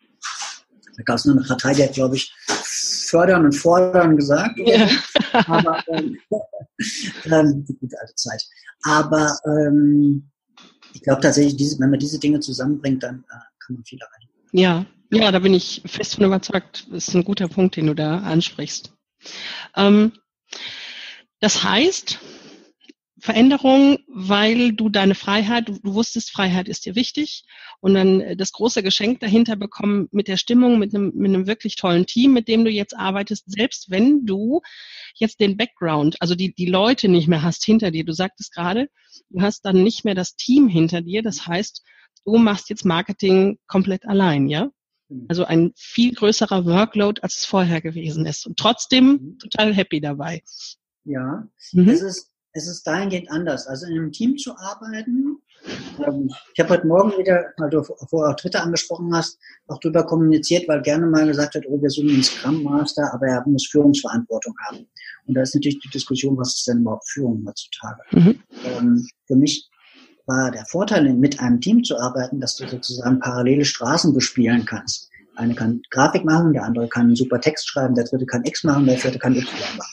da 0.97 1.03
gab 1.03 1.17
es 1.17 1.25
nur 1.25 1.35
eine 1.35 1.45
Partei, 1.45 1.73
die 1.73 1.83
hat, 1.83 1.93
glaube 1.93 2.15
ich, 2.15 2.33
fördern 2.47 3.45
und 3.45 3.53
fordern 3.53 4.15
gesagt. 4.15 4.57
Ja. 4.57 4.87
Aber 5.47 5.83
ähm, 5.89 6.17
ähm, 7.25 7.65
die 7.65 7.77
gute 7.77 7.99
alte 7.99 8.15
Zeit. 8.15 8.43
Aber 8.83 9.37
ähm, 9.45 10.29
ich 10.93 11.01
glaube 11.01 11.21
tatsächlich, 11.21 11.57
diese, 11.57 11.79
wenn 11.79 11.89
man 11.89 11.99
diese 11.99 12.19
Dinge 12.19 12.39
zusammenbringt, 12.39 13.03
dann 13.03 13.25
äh, 13.29 13.37
kann 13.59 13.75
man 13.75 13.85
viel 13.85 13.99
erreichen. 13.99 14.29
Ja, 14.51 14.85
ja, 15.11 15.31
da 15.31 15.39
bin 15.39 15.53
ich 15.53 15.81
fest 15.85 16.15
von 16.15 16.25
überzeugt. 16.25 16.87
Das 16.91 17.07
ist 17.07 17.15
ein 17.15 17.25
guter 17.25 17.47
Punkt, 17.47 17.75
den 17.75 17.87
du 17.87 17.93
da 17.93 18.19
ansprichst. 18.19 18.93
Ähm, 19.75 20.13
das 21.39 21.63
heißt, 21.63 22.19
Veränderung, 23.25 23.97
weil 24.07 24.71
du 24.73 24.87
deine 24.87 25.15
Freiheit, 25.15 25.67
du, 25.67 25.79
du, 25.79 25.95
wusstest, 25.95 26.31
Freiheit 26.31 26.67
ist 26.69 26.85
dir 26.85 26.95
wichtig 26.95 27.43
und 27.81 27.95
dann 27.95 28.21
äh, 28.21 28.37
das 28.37 28.51
große 28.51 28.83
Geschenk 28.83 29.19
dahinter 29.19 29.55
bekommen 29.55 30.07
mit 30.11 30.27
der 30.27 30.37
Stimmung, 30.37 30.77
mit 30.77 30.93
einem, 30.93 31.11
mit 31.15 31.29
einem 31.29 31.47
wirklich 31.47 31.75
tollen 31.75 32.05
Team, 32.05 32.33
mit 32.33 32.47
dem 32.47 32.63
du 32.63 32.69
jetzt 32.69 32.95
arbeitest, 32.95 33.45
selbst 33.47 33.89
wenn 33.89 34.27
du 34.27 34.61
jetzt 35.15 35.39
den 35.39 35.57
Background, 35.57 36.17
also 36.21 36.35
die, 36.35 36.53
die 36.53 36.67
Leute 36.67 37.09
nicht 37.09 37.27
mehr 37.27 37.41
hast 37.41 37.65
hinter 37.65 37.89
dir. 37.89 38.05
Du 38.05 38.13
sagtest 38.13 38.53
gerade, 38.53 38.89
du 39.31 39.41
hast 39.41 39.65
dann 39.65 39.81
nicht 39.81 40.05
mehr 40.05 40.15
das 40.15 40.35
Team 40.35 40.67
hinter 40.67 41.01
dir. 41.01 41.23
Das 41.23 41.47
heißt, 41.47 41.83
du 42.25 42.37
machst 42.37 42.69
jetzt 42.69 42.85
Marketing 42.85 43.57
komplett 43.65 44.05
allein, 44.05 44.47
ja? 44.49 44.69
Mhm. 45.09 45.25
Also 45.29 45.45
ein 45.45 45.71
viel 45.75 46.13
größerer 46.13 46.65
Workload, 46.65 47.21
als 47.21 47.39
es 47.39 47.45
vorher 47.45 47.81
gewesen 47.81 48.27
ist. 48.27 48.45
Und 48.45 48.57
trotzdem 48.57 49.05
mhm. 49.05 49.39
total 49.39 49.73
happy 49.73 49.99
dabei. 49.99 50.43
Ja, 51.05 51.47
mhm. 51.71 51.89
es 51.89 52.01
ist 52.01 52.34
es 52.55 52.67
ist 52.67 52.87
dahingehend 52.87 53.29
anders. 53.29 53.67
Also 53.67 53.85
in 53.85 53.93
einem 53.93 54.11
Team 54.11 54.37
zu 54.37 54.55
arbeiten, 54.57 55.37
ähm, 56.07 56.31
ich 56.53 56.59
habe 56.59 56.69
heute 56.69 56.87
Morgen 56.87 57.11
wieder, 57.17 57.45
weil 57.57 57.69
du 57.69 57.83
vorher 57.83 58.33
auch 58.33 58.35
Twitter 58.37 58.63
angesprochen 58.63 59.13
hast, 59.13 59.37
auch 59.67 59.79
darüber 59.79 60.05
kommuniziert, 60.05 60.67
weil 60.67 60.81
gerne 60.81 61.05
mal 61.05 61.27
gesagt 61.27 61.55
wird, 61.55 61.65
oh, 61.67 61.81
wir 61.81 61.89
suchen 61.89 62.09
einen 62.09 62.23
Scrum 62.23 62.63
Master, 62.63 63.13
aber 63.13 63.27
er 63.27 63.43
muss 63.47 63.67
Führungsverantwortung 63.67 64.55
haben. 64.67 64.87
Und 65.27 65.33
da 65.35 65.41
ist 65.41 65.53
natürlich 65.53 65.79
die 65.79 65.89
Diskussion, 65.89 66.37
was 66.37 66.55
ist 66.55 66.67
denn 66.67 66.79
überhaupt 66.79 67.09
Führung 67.09 67.43
heutzutage? 67.45 68.01
Mhm. 68.11 68.39
Ähm, 68.63 69.07
für 69.27 69.35
mich 69.35 69.69
war 70.25 70.49
der 70.49 70.65
Vorteil, 70.65 71.13
mit 71.13 71.39
einem 71.39 71.59
Team 71.59 71.83
zu 71.83 71.99
arbeiten, 71.99 72.39
dass 72.39 72.55
du 72.55 72.67
sozusagen 72.67 73.19
parallele 73.19 73.65
Straßen 73.65 74.13
bespielen 74.13 74.65
kannst. 74.65 75.09
Eine 75.35 75.55
kann 75.55 75.81
Grafik 75.91 76.23
machen, 76.23 76.53
der 76.53 76.63
andere 76.63 76.87
kann 76.87 77.07
einen 77.07 77.15
super 77.17 77.41
Text 77.41 77.67
schreiben, 77.67 77.95
der 77.95 78.05
dritte 78.05 78.25
kann 78.25 78.45
X 78.45 78.63
machen, 78.63 78.85
der 78.85 78.97
vierte 78.97 79.19
kann 79.19 79.35
Y 79.35 79.45
machen. 79.77 79.91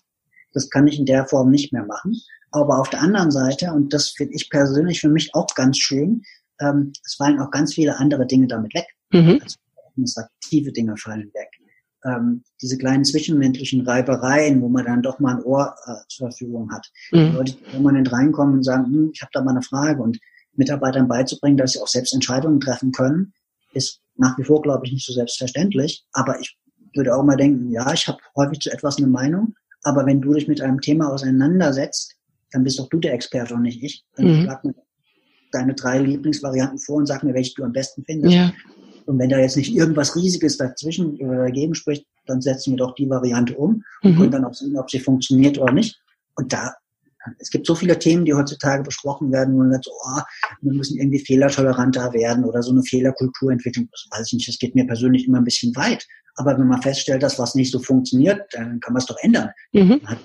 Das 0.53 0.71
kann 0.71 0.87
ich 0.87 0.99
in 0.99 1.07
der 1.07 1.27
Form 1.27 1.51
nicht 1.51 1.73
mehr 1.73 1.85
machen. 1.85 2.15
Aber 2.51 2.79
auf 2.79 2.91
der 2.91 3.01
anderen 3.01 3.31
Seite, 3.31 3.73
und 3.73 3.93
das 3.93 4.11
finde 4.11 4.35
ich 4.35 4.51
persönlich 4.51 5.01
für 5.01 5.09
mich 5.09 5.35
auch 5.35 5.55
ganz 5.55 5.79
schön, 5.79 6.23
ähm, 6.61 6.93
es 7.05 7.15
fallen 7.15 7.41
auch 7.41 7.51
ganz 7.51 7.75
viele 7.75 7.99
andere 7.99 8.27
Dinge 8.27 8.47
damit 8.47 8.75
weg. 8.75 8.87
Mhm. 9.11 9.41
Also 9.43 9.57
administrative 9.91 10.73
Dinge 10.73 10.97
fallen 10.97 11.31
weg. 11.35 11.49
Ähm, 12.05 12.43
diese 12.61 12.79
kleinen 12.79 13.05
zwischenmenschlichen 13.05 13.87
Reibereien, 13.87 14.61
wo 14.61 14.69
man 14.69 14.85
dann 14.85 15.03
doch 15.03 15.21
mal 15.21 15.37
ein 15.37 15.43
Ohr 15.45 15.75
äh, 15.87 15.95
zur 16.09 16.29
Verfügung 16.29 16.73
hat. 16.73 16.91
Mhm. 17.12 17.35
Leute, 17.35 17.53
die 17.53 17.71
permanent 17.71 18.12
reinkommen 18.12 18.55
und 18.57 18.65
sagen, 18.65 18.87
hm, 18.87 19.11
ich 19.15 19.23
habe 19.23 19.31
da 19.33 19.43
mal 19.43 19.53
eine 19.53 19.62
Frage 19.62 20.03
und 20.03 20.19
Mitarbeitern 20.55 21.09
beizubringen, 21.09 21.57
dass 21.57 21.73
sie 21.73 21.81
auch 21.81 21.88
selbst 21.88 22.12
Entscheidungen 22.12 22.61
treffen 22.61 22.93
können, 22.93 23.33
ist 23.73 24.01
nach 24.17 24.37
wie 24.37 24.45
vor, 24.45 24.61
glaube 24.62 24.85
ich, 24.85 24.93
nicht 24.93 25.07
so 25.07 25.12
selbstverständlich. 25.12 26.05
Aber 26.12 26.41
ich 26.41 26.59
würde 26.95 27.15
auch 27.15 27.23
mal 27.23 27.37
denken, 27.37 27.71
ja, 27.71 27.93
ich 27.93 28.07
habe 28.09 28.19
häufig 28.37 28.61
zu 28.61 28.71
etwas 28.71 28.99
eine 28.99 29.07
Meinung, 29.07 29.55
aber 29.83 30.07
wenn 30.07 30.21
du 30.21 30.33
dich 30.35 30.49
mit 30.49 30.61
einem 30.61 30.81
Thema 30.81 31.11
auseinandersetzt, 31.11 32.16
dann 32.53 32.64
bist 32.64 32.79
doch 32.79 32.88
du 32.88 32.99
der 32.99 33.14
Experte 33.14 33.55
und 33.55 33.62
nicht 33.62 33.83
ich. 33.83 34.05
Dann 34.16 34.27
mhm. 34.27 34.42
schlag 34.42 34.64
mir 34.64 34.75
deine 35.53 35.75
drei 35.75 35.99
Lieblingsvarianten 35.99 36.79
vor 36.79 36.97
und 36.97 37.07
sag 37.07 37.23
mir, 37.23 37.35
welche 37.35 37.55
du 37.55 37.64
am 37.64 37.73
besten 37.73 38.05
findest. 38.05 38.35
Ja. 38.35 38.53
Und 39.07 39.18
wenn 39.18 39.29
da 39.29 39.38
jetzt 39.38 39.57
nicht 39.57 39.75
irgendwas 39.75 40.14
Riesiges 40.14 40.57
dazwischen 40.57 41.16
oder 41.16 41.38
dagegen 41.38 41.75
spricht, 41.75 42.07
dann 42.27 42.40
setzen 42.40 42.73
wir 42.73 42.79
doch 42.79 42.95
die 42.95 43.11
Variante 43.11 43.57
um 43.57 43.83
und 44.03 44.12
mhm. 44.12 44.16
können 44.16 44.31
dann 44.31 44.45
auch 44.45 44.55
sehen, 44.55 44.77
ob 44.77 44.90
sie 44.90 45.01
funktioniert 45.01 45.59
oder 45.59 45.73
nicht. 45.73 46.01
Und 46.37 46.53
da, 46.53 46.73
es 47.38 47.51
gibt 47.51 47.66
so 47.66 47.75
viele 47.75 47.99
Themen, 47.99 48.25
die 48.25 48.35
heutzutage 48.35 48.83
besprochen 48.83 49.33
werden, 49.33 49.55
wo 49.55 49.59
man 49.59 49.73
sagt, 49.73 49.88
oh, 49.88 50.21
wir 50.61 50.73
müssen 50.73 50.99
irgendwie 50.99 51.18
fehlertoleranter 51.18 52.12
werden 52.12 52.45
oder 52.45 52.62
so 52.62 52.71
eine 52.71 52.83
Fehlerkultur 52.83 53.51
entwickeln. 53.51 53.88
Das 53.90 54.07
weiß 54.18 54.29
ich 54.29 54.35
nicht, 54.35 54.49
das 54.49 54.59
geht 54.59 54.75
mir 54.75 54.87
persönlich 54.87 55.27
immer 55.27 55.38
ein 55.38 55.45
bisschen 55.45 55.75
weit. 55.75 56.07
Aber 56.37 56.59
wenn 56.59 56.66
man 56.66 56.83
feststellt, 56.83 57.23
dass 57.23 57.38
was 57.38 57.55
nicht 57.55 57.73
so 57.73 57.79
funktioniert, 57.79 58.42
dann 58.53 58.81
kann 58.81 58.95
man 58.95 59.01
es 59.01 59.07
doch 59.07 59.16
ändern. 59.21 59.51
Mhm. 59.73 60.01
Man 60.03 60.18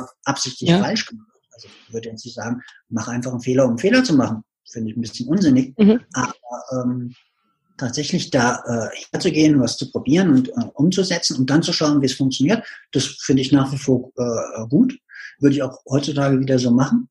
hat 0.00 0.10
absichtlich 0.24 0.70
ja. 0.70 0.78
falsch 0.78 1.06
gemacht. 1.06 1.28
Also 1.52 1.68
ich 1.68 1.92
würde 1.92 2.08
jetzt 2.10 2.24
nicht 2.24 2.34
sagen, 2.34 2.60
mach 2.88 3.08
einfach 3.08 3.30
einen 3.30 3.40
Fehler, 3.40 3.64
um 3.64 3.70
einen 3.70 3.78
Fehler 3.78 4.02
zu 4.04 4.14
machen. 4.14 4.42
Finde 4.70 4.90
ich 4.90 4.96
ein 4.96 5.00
bisschen 5.00 5.28
unsinnig. 5.28 5.74
Mhm. 5.78 6.00
Aber 6.12 6.34
ähm, 6.72 7.14
tatsächlich 7.76 8.30
da 8.30 8.62
äh, 8.66 8.88
herzugehen, 9.12 9.60
was 9.60 9.76
zu 9.76 9.90
probieren 9.90 10.30
und 10.30 10.48
äh, 10.48 10.64
umzusetzen 10.74 11.38
und 11.38 11.50
dann 11.50 11.62
zu 11.62 11.72
schauen, 11.72 12.02
wie 12.02 12.06
es 12.06 12.14
funktioniert, 12.14 12.64
das 12.92 13.04
finde 13.04 13.42
ich 13.42 13.52
nach 13.52 13.72
wie 13.72 13.78
vor 13.78 14.10
äh, 14.16 14.66
gut. 14.68 14.98
Würde 15.38 15.56
ich 15.56 15.62
auch 15.62 15.78
heutzutage 15.88 16.38
wieder 16.40 16.58
so 16.58 16.70
machen. 16.70 17.08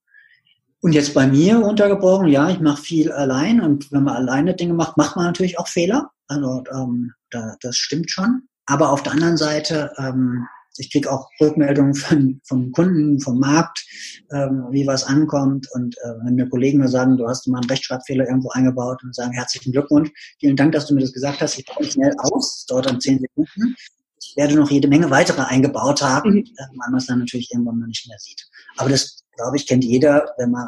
Und 0.81 0.93
jetzt 0.93 1.13
bei 1.13 1.27
mir 1.27 1.59
untergebrochen, 1.59 2.27
ja, 2.27 2.49
ich 2.49 2.59
mache 2.59 2.81
viel 2.81 3.11
allein 3.11 3.61
und 3.61 3.91
wenn 3.91 4.03
man 4.03 4.15
alleine 4.15 4.53
Dinge 4.53 4.73
macht, 4.73 4.97
macht 4.97 5.15
man 5.15 5.25
natürlich 5.25 5.57
auch 5.57 5.67
Fehler. 5.67 6.09
Also 6.27 6.63
ähm, 6.73 7.13
da, 7.29 7.55
das 7.61 7.77
stimmt 7.77 8.11
schon. 8.11 8.43
Aber 8.65 8.91
auf 8.91 9.03
der 9.03 9.13
anderen 9.13 9.37
Seite 9.37 9.91
ähm, 9.97 10.47
ich 10.77 10.91
kriege 10.91 11.11
auch 11.11 11.29
Rückmeldungen 11.39 11.93
von, 11.95 12.41
von 12.43 12.71
Kunden, 12.71 13.19
vom 13.19 13.39
Markt, 13.39 13.85
ähm, 14.31 14.65
wie 14.71 14.87
was 14.87 15.03
ankommt. 15.03 15.67
Und 15.73 15.95
äh, 15.97 16.25
wenn 16.25 16.35
mir 16.35 16.49
Kollegen 16.49 16.79
mir 16.79 16.87
sagen, 16.87 17.17
du 17.17 17.27
hast 17.27 17.47
mal 17.47 17.59
einen 17.59 17.69
Rechtschreibfehler 17.69 18.27
irgendwo 18.27 18.49
eingebaut 18.49 19.03
und 19.03 19.15
sagen, 19.15 19.33
herzlichen 19.33 19.71
Glückwunsch, 19.71 20.11
vielen 20.39 20.55
Dank, 20.55 20.71
dass 20.71 20.87
du 20.87 20.95
mir 20.95 21.01
das 21.01 21.13
gesagt 21.13 21.41
hast. 21.41 21.57
Ich 21.57 21.65
baue 21.65 21.85
schnell 21.85 22.13
aus, 22.17 22.57
das 22.57 22.65
dauert 22.67 22.85
dann 22.87 23.01
zehn 23.01 23.19
Sekunden. 23.19 23.75
Ich 24.21 24.33
werde 24.35 24.55
noch 24.55 24.71
jede 24.71 24.87
Menge 24.87 25.09
weitere 25.11 25.41
eingebaut 25.41 26.01
haben, 26.01 26.31
mhm. 26.31 26.39
äh, 26.39 26.67
weil 26.77 26.89
man 26.89 26.97
es 26.97 27.05
dann 27.05 27.19
natürlich 27.19 27.51
irgendwann 27.51 27.79
mal 27.79 27.87
nicht 27.87 28.07
mehr 28.07 28.17
sieht. 28.19 28.47
Aber 28.77 28.89
das, 28.89 29.23
glaube 29.35 29.57
ich, 29.57 29.67
kennt 29.67 29.83
jeder, 29.83 30.33
wenn 30.37 30.51
man 30.51 30.67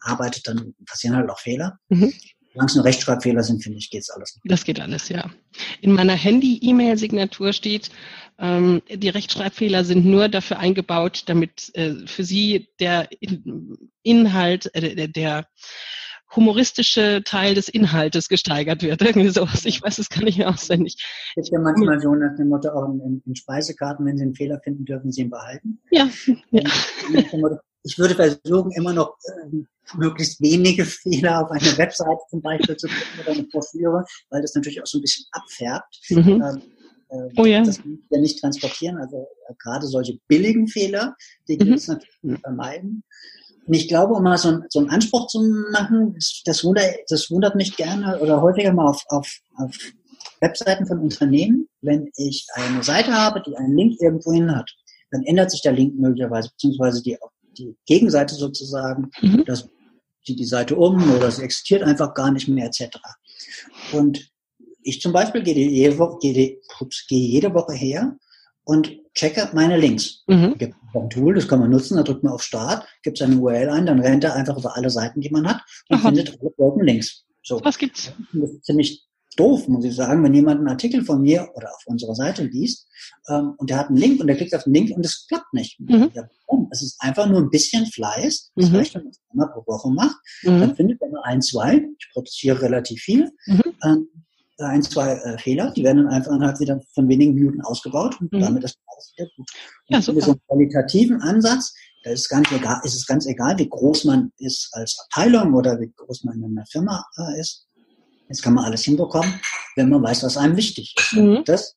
arbeitet, 0.00 0.48
dann 0.48 0.74
passieren 0.86 1.16
halt 1.16 1.30
auch 1.30 1.38
Fehler. 1.38 1.78
Mhm. 1.88 2.12
Solange 2.52 2.68
es 2.68 2.74
nur 2.74 2.84
Rechtschreibfehler 2.84 3.42
sind, 3.42 3.62
finde 3.62 3.78
ich, 3.78 3.90
geht 3.90 4.02
es 4.02 4.10
alles. 4.10 4.38
Das 4.44 4.64
geht 4.64 4.80
alles, 4.80 5.08
ja. 5.08 5.30
In 5.80 5.92
meiner 5.92 6.14
Handy-E-Mail-Signatur 6.14 7.52
steht, 7.52 7.90
ähm, 8.38 8.82
die 8.90 9.08
Rechtschreibfehler 9.08 9.84
sind 9.84 10.04
nur 10.04 10.28
dafür 10.28 10.58
eingebaut, 10.58 11.24
damit 11.26 11.74
äh, 11.74 12.06
für 12.06 12.24
Sie 12.24 12.68
der 12.80 13.08
Inhalt, 14.02 14.74
äh, 14.74 15.08
der 15.08 15.46
humoristische 16.34 17.22
Teil 17.24 17.54
des 17.54 17.68
Inhaltes 17.68 18.28
gesteigert 18.28 18.82
wird. 18.82 19.02
Irgendwie 19.02 19.28
sowas. 19.28 19.64
Ich 19.64 19.82
weiß 19.82 19.98
es 19.98 20.08
gar 20.08 20.24
nicht 20.24 20.38
mehr 20.38 20.48
auswendig. 20.48 20.96
Ist 21.36 21.52
ja 21.52 21.58
manchmal 21.58 22.00
so 22.00 22.14
nach 22.14 22.34
dem 22.36 22.48
Motto 22.48 22.70
auch 22.70 22.88
in, 22.88 23.22
in 23.24 23.34
Speisekarten, 23.34 24.04
wenn 24.06 24.16
Sie 24.16 24.24
einen 24.24 24.34
Fehler 24.34 24.60
finden, 24.62 24.84
dürfen 24.84 25.12
Sie 25.12 25.22
ihn 25.22 25.30
behalten. 25.30 25.80
Ja. 25.90 26.08
ja. 26.50 26.62
Ich 27.84 27.98
würde 27.98 28.14
versuchen, 28.14 28.70
immer 28.72 28.92
noch 28.92 29.16
äh, 29.24 29.56
möglichst 29.96 30.40
wenige 30.40 30.84
Fehler 30.84 31.42
auf 31.42 31.50
einer 31.50 31.78
Webseite 31.78 32.20
zum 32.30 32.40
Beispiel 32.40 32.76
zu 32.76 32.88
finden 32.88 33.20
oder 33.20 33.32
eine 33.32 33.42
Broschüre, 33.44 34.04
weil 34.30 34.42
das 34.42 34.54
natürlich 34.54 34.80
auch 34.80 34.86
so 34.86 34.98
ein 34.98 35.02
bisschen 35.02 35.26
abfärbt. 35.32 36.00
Mhm. 36.10 36.42
Ähm, 36.42 36.62
äh, 37.08 37.40
oh 37.40 37.44
ja. 37.44 37.62
Das 37.62 37.78
kann 37.78 37.98
wir 38.08 38.20
nicht 38.20 38.40
transportieren. 38.40 38.98
Also 38.98 39.26
äh, 39.48 39.54
gerade 39.58 39.86
solche 39.86 40.18
billigen 40.28 40.68
Fehler, 40.68 41.16
die 41.48 41.54
mhm. 41.54 41.58
gibt 41.58 41.78
es 41.78 41.88
natürlich 41.88 42.40
vermeiden. 42.40 43.04
ich 43.68 43.88
glaube, 43.88 44.14
um 44.14 44.22
mal 44.22 44.38
so, 44.38 44.60
so 44.68 44.80
einen 44.80 44.90
Anspruch 44.90 45.26
zu 45.26 45.42
machen, 45.72 46.16
das 46.44 46.64
wundert, 46.64 46.94
das 47.08 47.30
wundert 47.30 47.54
mich 47.54 47.76
gerne 47.76 48.18
oder 48.20 48.40
häufiger 48.40 48.72
mal 48.72 48.88
auf, 48.88 49.02
auf, 49.08 49.28
auf 49.56 49.76
Webseiten 50.40 50.86
von 50.86 50.98
Unternehmen, 50.98 51.68
wenn 51.80 52.10
ich 52.16 52.46
eine 52.54 52.82
Seite 52.82 53.12
habe, 53.12 53.42
die 53.46 53.56
einen 53.56 53.76
Link 53.76 54.00
irgendwohin 54.00 54.54
hat, 54.54 54.70
dann 55.10 55.22
ändert 55.22 55.50
sich 55.50 55.62
der 55.62 55.72
Link 55.72 55.94
möglicherweise, 55.98 56.50
beziehungsweise 56.50 57.02
die, 57.02 57.16
die 57.58 57.76
Gegenseite 57.86 58.34
sozusagen, 58.34 59.10
mhm. 59.20 59.44
das 59.46 59.68
zieht 60.24 60.38
die 60.38 60.44
Seite 60.44 60.76
um 60.76 61.14
oder 61.14 61.30
sie 61.30 61.42
existiert 61.42 61.82
einfach 61.82 62.14
gar 62.14 62.30
nicht 62.30 62.48
mehr 62.48 62.66
etc. 62.66 62.98
Und 63.92 64.30
ich 64.82 65.00
zum 65.00 65.12
Beispiel 65.12 65.42
gehe 65.42 65.54
jede 65.54 65.98
Woche, 65.98 66.18
gehe, 66.20 66.60
ups, 66.80 67.06
gehe 67.06 67.26
jede 67.26 67.54
Woche 67.54 67.74
her 67.74 68.16
und 68.64 68.98
checke 69.14 69.50
meine 69.52 69.76
Links. 69.76 70.22
Mhm. 70.26 70.56
Gibt 70.58 70.74
ein 70.94 71.10
Tool, 71.10 71.34
das 71.34 71.48
kann 71.48 71.60
man 71.60 71.70
nutzen, 71.70 71.96
da 71.96 72.02
drückt 72.02 72.22
man 72.22 72.32
auf 72.32 72.42
Start, 72.42 72.86
gibt 73.02 73.18
seine 73.18 73.36
URL 73.36 73.70
ein, 73.70 73.86
dann 73.86 74.00
rennt 74.00 74.24
er 74.24 74.34
einfach 74.34 74.58
über 74.58 74.76
alle 74.76 74.90
Seiten, 74.90 75.20
die 75.20 75.30
man 75.30 75.48
hat 75.48 75.62
und 75.88 75.98
Aha. 75.98 76.08
findet 76.08 76.38
alle 76.40 76.50
Broken 76.50 76.84
Links. 76.84 77.24
So. 77.42 77.60
Was 77.64 77.78
gibt's? 77.78 78.12
Das 78.32 78.50
ist 78.50 78.64
ziemlich 78.64 79.04
doof, 79.36 79.68
muss 79.68 79.84
ich 79.84 79.94
sagen, 79.94 80.22
wenn 80.22 80.34
jemand 80.34 80.58
einen 80.58 80.68
Artikel 80.68 81.04
von 81.04 81.22
mir 81.22 81.48
oder 81.54 81.68
auf 81.68 81.82
unserer 81.86 82.14
Seite 82.14 82.44
liest 82.44 82.86
ähm, 83.28 83.54
und 83.56 83.70
der 83.70 83.78
hat 83.78 83.88
einen 83.88 83.96
Link 83.96 84.20
und 84.20 84.26
der 84.26 84.36
klickt 84.36 84.54
auf 84.54 84.64
den 84.64 84.74
Link 84.74 84.96
und 84.96 85.04
es 85.04 85.26
klappt 85.28 85.52
nicht. 85.52 85.78
Mhm. 85.80 86.10
Ja, 86.14 86.28
es 86.70 86.82
ist 86.82 86.96
einfach 87.00 87.26
nur 87.28 87.40
ein 87.40 87.50
bisschen 87.50 87.86
Fleiß. 87.86 88.52
Das 88.56 88.70
mhm. 88.70 88.76
reicht, 88.76 88.94
wenn 88.94 89.04
man 89.04 89.10
es 89.10 89.20
einmal 89.30 89.48
pro 89.52 89.60
Woche 89.66 89.90
macht. 89.90 90.16
Mhm. 90.42 90.60
Dann 90.60 90.76
findet 90.76 91.00
nur 91.00 91.24
ein, 91.24 91.42
zwei. 91.42 91.84
Ich 91.98 92.10
produziere 92.12 92.62
relativ 92.62 93.00
viel. 93.00 93.30
Mhm. 93.46 93.62
Ähm, 93.84 94.08
ein, 94.58 94.82
zwei 94.82 95.14
äh, 95.14 95.38
Fehler, 95.38 95.72
die 95.72 95.82
werden 95.82 96.04
dann 96.04 96.12
einfach 96.12 96.32
innerhalb 96.32 96.60
wieder 96.60 96.80
von 96.94 97.08
wenigen 97.08 97.34
Minuten 97.34 97.62
ausgebaut 97.62 98.20
und 98.20 98.32
mhm. 98.32 98.40
damit 98.40 98.64
ist 98.64 98.78
alles 98.86 99.12
wieder 99.16 99.28
gut. 99.36 99.48
Und 99.88 99.94
ja, 99.94 100.02
super. 100.02 100.20
so 100.20 100.30
einen 100.32 100.40
qualitativen 100.46 101.20
Ansatz, 101.22 101.74
da 102.04 102.10
ist, 102.10 102.32
nicht 102.32 102.52
egal, 102.52 102.80
ist 102.84 102.94
es 102.94 103.06
ganz 103.06 103.26
egal, 103.26 103.58
wie 103.58 103.68
groß 103.68 104.04
man 104.04 104.32
ist 104.38 104.68
als 104.72 104.98
Abteilung 105.04 105.54
oder 105.54 105.78
wie 105.80 105.92
groß 105.96 106.24
man 106.24 106.36
in 106.36 106.44
einer 106.44 106.66
Firma 106.66 107.04
äh, 107.16 107.40
ist. 107.40 107.66
Jetzt 108.32 108.40
kann 108.40 108.54
man 108.54 108.64
alles 108.64 108.84
hinbekommen, 108.84 109.38
wenn 109.76 109.90
man 109.90 110.02
weiß, 110.02 110.22
was 110.22 110.38
einem 110.38 110.56
wichtig 110.56 110.94
ist. 110.98 111.12
Mhm. 111.12 111.42
Das 111.44 111.76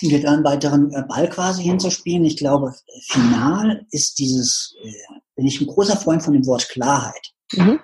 geht 0.00 0.26
einen 0.26 0.42
weiteren 0.42 0.92
äh, 0.92 1.04
Ball 1.08 1.28
quasi 1.28 1.62
hinzuspielen. 1.62 2.24
Ich 2.24 2.36
glaube, 2.36 2.74
final 3.10 3.86
ist 3.92 4.18
dieses, 4.18 4.74
äh, 4.82 4.92
bin 5.36 5.46
ich 5.46 5.60
ein 5.60 5.68
großer 5.68 5.96
Freund 5.96 6.24
von 6.24 6.32
dem 6.32 6.44
Wort 6.46 6.68
Klarheit. 6.70 7.24
Mhm. 7.52 7.78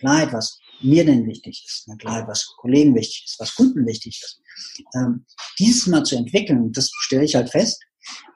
Klarheit, 0.00 0.32
was 0.32 0.58
mir 0.80 1.04
denn 1.04 1.24
wichtig 1.28 1.64
ist, 1.64 1.84
na 1.86 1.94
klar, 1.94 2.26
was 2.26 2.44
Kollegen 2.56 2.92
wichtig 2.96 3.22
ist, 3.24 3.38
was 3.38 3.54
Kunden 3.54 3.86
wichtig 3.86 4.20
ist. 4.20 4.40
Ähm, 4.96 5.24
dieses 5.60 5.86
mal 5.86 6.02
zu 6.02 6.16
entwickeln, 6.16 6.72
das 6.72 6.90
stelle 6.92 7.24
ich 7.24 7.36
halt 7.36 7.50
fest. 7.50 7.80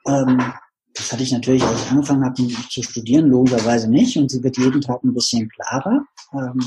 Ähm, 0.07 0.53
das 0.97 1.11
hatte 1.11 1.23
ich 1.23 1.31
natürlich, 1.31 1.63
als 1.63 1.83
ich 1.83 1.91
angefangen 1.91 2.25
habe 2.25 2.47
zu 2.69 2.81
studieren, 2.81 3.29
logischerweise 3.29 3.89
nicht. 3.89 4.17
Und 4.17 4.31
sie 4.31 4.43
wird 4.43 4.57
jeden 4.57 4.81
Tag 4.81 5.03
ein 5.03 5.13
bisschen 5.13 5.47
klarer. 5.49 6.03
Ähm, 6.33 6.59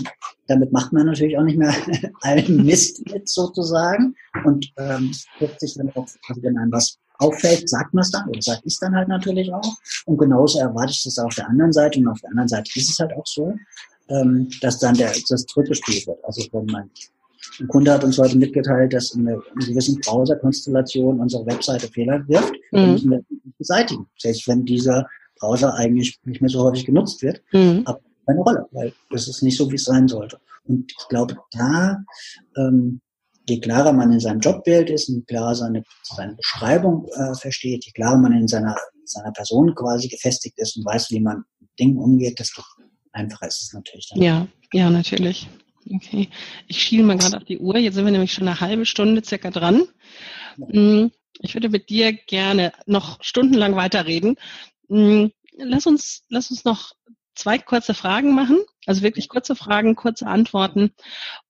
damit 0.47 0.73
macht 0.73 0.93
man 0.93 1.07
natürlich 1.07 1.37
auch 1.37 1.43
nicht 1.43 1.59
mehr 1.59 1.75
allen 2.21 2.65
Mist 2.65 3.05
mit 3.11 3.29
sozusagen. 3.29 4.15
Und 4.45 4.73
ähm, 4.79 5.13
guckt 5.39 5.61
sich 5.61 5.75
dann 5.75 5.91
auch, 5.91 6.07
also 6.29 6.43
wenn 6.43 6.57
einem 6.59 6.73
was 6.73 6.99
auffällt, 7.19 7.69
sagt 7.69 7.93
man 7.93 8.03
es 8.03 8.11
dann 8.11 8.29
oder 8.29 8.41
sagt 8.41 8.65
es 8.67 8.79
dann 8.79 8.95
halt 8.95 9.09
natürlich 9.09 9.53
auch. 9.53 9.77
Und 10.07 10.19
genauso 10.19 10.61
erwarte 10.61 10.93
ich 10.93 11.03
das 11.03 11.19
auf 11.19 11.35
der 11.35 11.49
anderen 11.49 11.73
Seite. 11.73 11.99
Und 11.99 12.09
auf 12.09 12.21
der 12.21 12.31
anderen 12.31 12.49
Seite 12.49 12.71
ist 12.77 12.91
es 12.91 12.99
halt 12.99 13.13
auch 13.15 13.27
so, 13.27 13.55
ähm, 14.09 14.49
dass 14.61 14.79
dann 14.79 14.95
der, 14.95 15.13
das 15.29 15.45
zurückgespielt 15.47 16.07
wird. 16.07 16.25
Also 16.25 16.47
wenn 16.53 16.67
man 16.67 16.91
ein 17.59 17.69
Kunde 17.69 17.93
hat 17.93 18.05
uns 18.05 18.19
heute 18.19 18.37
mitgeteilt, 18.37 18.93
dass 18.93 19.13
in 19.13 19.27
einer, 19.27 19.41
gewissen 19.55 20.01
Browser-Konstellation 20.01 21.21
unsere 21.21 21.47
Webseite 21.47 21.89
Fehler 21.89 22.27
wirft, 22.29 22.53
mhm. 22.73 22.93
müssen 22.93 23.11
wir 23.11 23.25
beseitigen. 23.59 24.07
Selbst 24.19 24.47
wenn 24.49 24.65
dieser 24.65 25.07
Browser 25.39 25.75
eigentlich 25.75 26.19
nicht 26.25 26.41
mehr 26.41 26.51
so 26.51 26.63
häufig 26.63 26.87
genutzt 26.87 27.23
wird, 27.23 27.43
mhm. 27.53 27.83
aber 27.85 28.01
keine 28.27 28.41
Rolle, 28.41 28.67
weil 28.73 28.93
das 29.11 29.29
ist 29.29 29.43
nicht 29.43 29.57
so, 29.57 29.71
wie 29.71 29.77
es 29.77 29.85
sein 29.85 30.07
sollte. 30.09 30.39
Und 30.65 30.93
ich 30.93 31.09
glaube, 31.09 31.37
da, 31.53 31.99
ähm, 32.57 33.01
je 33.49 33.59
klarer 33.61 33.93
man 33.93 34.13
in 34.13 34.21
seinem 34.21 34.41
Jobbild 34.41 34.91
ist, 34.91 35.09
je 35.09 35.23
klarer 35.23 35.55
seine, 35.55 35.83
seine 36.03 36.35
Beschreibung 36.35 37.09
äh, 37.15 37.35
versteht, 37.35 37.85
je 37.87 37.93
klarer 37.93 38.19
man 38.19 38.33
in 38.33 38.47
seiner, 38.47 38.77
seiner 39.05 39.33
Person 39.33 39.75
quasi 39.75 40.09
gefestigt 40.09 40.59
ist 40.59 40.77
und 40.77 40.85
weiß, 40.85 41.11
wie 41.11 41.21
man 41.21 41.45
mit 41.59 41.71
Dingen 41.79 41.99
umgeht, 41.99 42.39
desto 42.39 42.63
einfacher 43.13 43.49
ist 43.49 43.63
es 43.63 43.73
natürlich 43.73 44.09
dann. 44.11 44.23
Ja, 44.23 44.47
ja, 44.73 44.91
natürlich. 44.91 45.49
Okay. 45.89 46.29
Ich 46.67 46.83
schiele 46.83 47.05
mal 47.05 47.17
gerade 47.17 47.37
auf 47.39 47.45
die 47.45 47.59
Uhr. 47.59 47.77
Jetzt 47.79 47.95
sind 47.95 48.05
wir 48.05 48.13
nämlich 48.13 48.33
schon 48.33 48.49
eine 48.49 48.61
halbe 48.61 48.87
Stunde 48.87 49.23
circa 49.25 49.51
dran. 49.51 49.89
Hm, 50.57 51.11
ich 51.41 51.55
würde 51.55 51.69
mit 51.69 51.89
dir 51.89 52.13
gerne 52.13 52.73
noch 52.87 53.23
stundenlang 53.23 53.77
weiterreden. 53.77 54.37
Hm, 54.89 55.33
lass 55.57 55.87
uns, 55.87 56.25
lass 56.29 56.51
uns 56.51 56.65
noch 56.65 56.95
zwei 57.41 57.59
kurze 57.59 57.95
Fragen 57.95 58.35
machen. 58.35 58.59
Also 58.87 59.03
wirklich 59.03 59.29
kurze 59.29 59.57
Fragen, 59.57 59.95
kurze 59.97 60.27
Antworten 60.27 60.93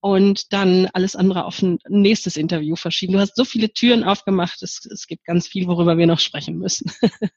und 0.01 0.53
dann 0.53 0.87
alles 0.93 1.17
andere 1.17 1.45
auf 1.45 1.61
ein 1.63 1.79
nächstes 1.89 2.37
Interview 2.37 2.77
verschieben. 2.77 3.15
Du 3.15 3.21
hast 3.21 3.37
so 3.37 3.45
viele 3.45 3.73
Türen 3.73 4.05
aufgemacht, 4.05 4.63
es, 4.63 4.85
es 4.87 5.07
gibt 5.07 5.25
ganz 5.25 5.47
viel, 5.47 5.67
worüber 5.67 5.99
wir 5.99 6.07
noch 6.07 6.21
sprechen 6.21 6.59
müssen. 6.59 6.91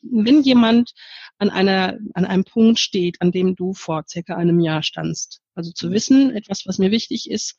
Wenn 0.00 0.42
jemand 0.42 0.92
an, 1.38 1.50
einer, 1.50 1.98
an 2.14 2.24
einem 2.24 2.44
Punkt 2.44 2.78
steht, 2.78 3.20
an 3.20 3.32
dem 3.32 3.54
du 3.56 3.74
vor 3.74 4.04
circa 4.08 4.36
einem 4.36 4.60
Jahr 4.60 4.82
standst, 4.82 5.40
also 5.54 5.72
zu 5.72 5.88
mhm. 5.88 5.92
wissen, 5.92 6.36
etwas, 6.36 6.66
was 6.66 6.78
mir 6.78 6.90
wichtig 6.90 7.30
ist, 7.30 7.56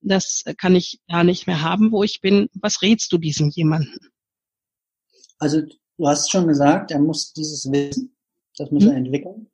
das 0.00 0.44
kann 0.58 0.76
ich 0.76 1.00
da 1.08 1.24
nicht 1.24 1.46
mehr 1.46 1.62
haben, 1.62 1.90
wo 1.90 2.02
ich 2.02 2.20
bin. 2.20 2.48
Was 2.54 2.82
rätst 2.82 3.12
du 3.12 3.18
diesem 3.18 3.50
jemanden? 3.50 3.98
Also 5.38 5.62
du 5.62 6.08
hast 6.08 6.30
schon 6.30 6.46
gesagt, 6.46 6.90
er 6.90 7.00
muss 7.00 7.32
dieses 7.32 7.70
Wissen, 7.70 8.16
das 8.56 8.70
muss 8.70 8.84
hm. 8.84 8.90
er 8.90 8.96
entwickeln. 8.96 9.50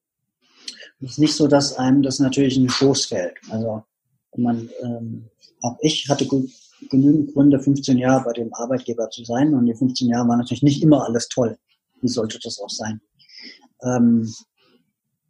Es 1.02 1.12
ist 1.12 1.18
nicht 1.18 1.34
so, 1.34 1.48
dass 1.48 1.76
einem 1.76 2.02
das 2.02 2.18
natürlich 2.18 2.56
in 2.56 2.64
den 2.64 2.70
Schoß 2.70 3.06
fällt. 3.06 3.36
Also 3.50 3.82
man, 4.36 4.70
ähm, 4.82 5.28
auch 5.62 5.76
ich 5.80 6.08
hatte 6.08 6.26
genügend 6.90 7.32
Gründe, 7.34 7.60
15 7.60 7.98
Jahre 7.98 8.24
bei 8.24 8.32
dem 8.32 8.52
Arbeitgeber 8.54 9.10
zu 9.10 9.24
sein 9.24 9.54
und 9.54 9.66
die 9.66 9.74
15 9.74 10.08
Jahre 10.08 10.28
waren 10.28 10.38
natürlich 10.38 10.62
nicht 10.62 10.82
immer 10.82 11.04
alles 11.04 11.28
toll. 11.28 11.58
Wie 12.00 12.08
sollte 12.08 12.38
das 12.42 12.58
auch 12.60 12.70
sein? 12.70 13.00
Ähm, 13.82 14.32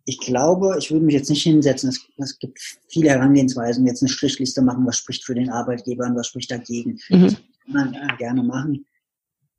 ich 0.04 0.18
glaube, 0.18 0.76
ich 0.78 0.90
würde 0.90 1.04
mich 1.04 1.14
jetzt 1.14 1.30
nicht 1.30 1.42
hinsetzen. 1.42 1.88
Es, 1.88 2.00
es, 2.16 2.38
gibt 2.38 2.58
viele 2.88 3.10
Herangehensweisen, 3.10 3.86
jetzt 3.86 4.02
eine 4.02 4.08
Strichliste 4.08 4.62
machen, 4.62 4.86
was 4.86 4.96
spricht 4.96 5.24
für 5.24 5.34
den 5.34 5.50
Arbeitgeber 5.50 6.06
und 6.06 6.16
was 6.16 6.28
spricht 6.28 6.50
dagegen. 6.50 6.98
Mhm. 7.08 7.22
Das 7.22 7.34
kann 7.34 7.72
man 7.72 7.94
äh, 7.94 8.16
gerne 8.18 8.42
machen. 8.42 8.86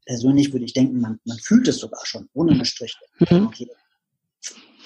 Persönlich 0.05 0.51
würde 0.51 0.65
ich 0.65 0.73
denken, 0.73 0.99
man, 0.99 1.19
man 1.23 1.37
fühlt 1.37 1.67
es 1.67 1.77
sogar 1.77 2.05
schon, 2.05 2.27
ohne 2.33 2.51
eine 2.51 2.65
Strichliste. 2.65 3.33
Mhm. 3.33 3.47
Okay, 3.47 3.69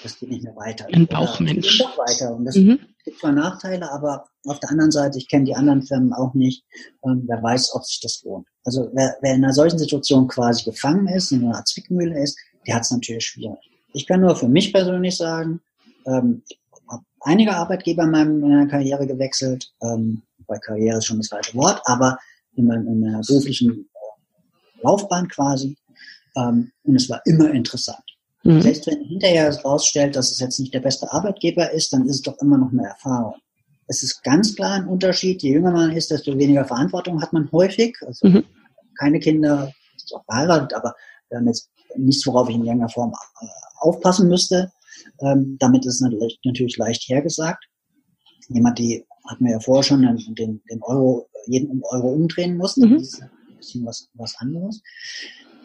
das 0.02 0.18
geht 0.18 0.30
nicht 0.30 0.44
mehr 0.44 0.56
weiter. 0.56 0.86
Ein 0.92 1.06
Bauchmensch. 1.06 1.78
Doch 1.78 1.98
weiter. 1.98 2.34
Und 2.34 2.44
das 2.44 2.56
mhm. 2.56 2.78
gibt 3.04 3.18
zwar 3.18 3.32
Nachteile, 3.32 3.90
aber 3.90 4.26
auf 4.44 4.60
der 4.60 4.70
anderen 4.70 4.90
Seite, 4.90 5.18
ich 5.18 5.28
kenne 5.28 5.44
die 5.44 5.54
anderen 5.54 5.82
Firmen 5.82 6.12
auch 6.12 6.34
nicht. 6.34 6.64
Ähm, 7.04 7.24
wer 7.26 7.42
weiß, 7.42 7.74
ob 7.74 7.84
sich 7.84 8.00
das 8.00 8.22
lohnt. 8.24 8.46
Also 8.64 8.90
wer, 8.92 9.16
wer 9.20 9.34
in 9.34 9.44
einer 9.44 9.52
solchen 9.52 9.78
Situation 9.78 10.28
quasi 10.28 10.64
gefangen 10.64 11.08
ist, 11.08 11.32
in 11.32 11.44
einer 11.44 11.64
Zwickmühle 11.64 12.22
ist, 12.22 12.38
der 12.66 12.76
hat 12.76 12.82
es 12.82 12.90
natürlich 12.90 13.24
schwierig. 13.24 13.58
Ich 13.92 14.06
kann 14.06 14.20
nur 14.20 14.36
für 14.36 14.48
mich 14.48 14.72
persönlich 14.72 15.16
sagen, 15.16 15.60
ähm, 16.06 16.42
ich 16.48 16.58
habe 16.88 17.02
einige 17.20 17.54
Arbeitgeber 17.54 18.04
in, 18.04 18.40
meiner 18.40 18.66
Karriere 18.66 19.06
gewechselt. 19.06 19.72
Ähm, 19.82 20.22
bei 20.46 20.58
Karriere 20.58 20.98
ist 20.98 21.06
schon 21.06 21.18
das 21.18 21.28
falsche 21.28 21.56
Wort, 21.56 21.80
aber 21.84 22.18
in 22.54 22.66
meiner 22.66 23.20
beruflichen 23.26 23.70
äh, 23.70 24.82
Laufbahn 24.82 25.28
quasi. 25.28 25.76
Ähm, 26.36 26.72
und 26.84 26.96
es 26.96 27.08
war 27.08 27.20
immer 27.24 27.50
interessant. 27.50 28.02
Mhm. 28.44 28.62
Selbst 28.62 28.86
wenn 28.86 29.02
hinterher 29.04 29.52
herausstellt, 29.52 30.16
dass 30.16 30.30
es 30.30 30.38
jetzt 30.38 30.60
nicht 30.60 30.72
der 30.72 30.80
beste 30.80 31.10
Arbeitgeber 31.12 31.70
ist, 31.72 31.92
dann 31.92 32.06
ist 32.06 32.16
es 32.16 32.22
doch 32.22 32.38
immer 32.40 32.58
noch 32.58 32.70
eine 32.70 32.86
Erfahrung. 32.86 33.34
Es 33.86 34.02
ist 34.02 34.22
ganz 34.22 34.54
klar 34.54 34.74
ein 34.74 34.86
Unterschied. 34.86 35.42
Je 35.42 35.52
jünger 35.54 35.72
man 35.72 35.92
ist, 35.92 36.10
desto 36.10 36.36
weniger 36.36 36.64
Verantwortung 36.64 37.20
hat 37.22 37.32
man 37.32 37.50
häufig. 37.52 37.96
Also 38.06 38.28
mhm. 38.28 38.44
keine 38.98 39.18
Kinder, 39.18 39.72
ist 39.96 40.14
auch 40.14 40.24
verheiratet, 40.24 40.74
aber 40.74 40.94
wir 41.28 41.38
haben 41.38 41.46
jetzt 41.46 41.70
nichts, 41.96 42.26
worauf 42.26 42.48
ich 42.48 42.54
in 42.54 42.64
irgendeiner 42.64 42.90
Form 42.90 43.12
äh, 43.40 43.46
aufpassen 43.80 44.28
müsste. 44.28 44.70
Ähm, 45.20 45.56
damit 45.58 45.86
ist 45.86 46.00
es 46.00 46.34
natürlich 46.44 46.76
leicht 46.76 47.08
hergesagt. 47.08 47.64
Jemand, 48.48 48.78
die 48.78 49.04
hatten 49.26 49.44
wir 49.44 49.52
ja 49.52 49.60
vorher 49.60 49.82
schon 49.82 50.02
den, 50.02 50.62
den 50.70 50.82
Euro, 50.82 51.28
jeden 51.46 51.82
Euro 51.84 52.08
umdrehen 52.08 52.56
musste. 52.56 52.86
Mhm. 52.86 52.94
Das 52.94 53.02
ist 53.02 53.22
ein 53.22 53.56
bisschen 53.56 53.86
was, 53.86 54.08
was 54.14 54.36
anderes. 54.38 54.82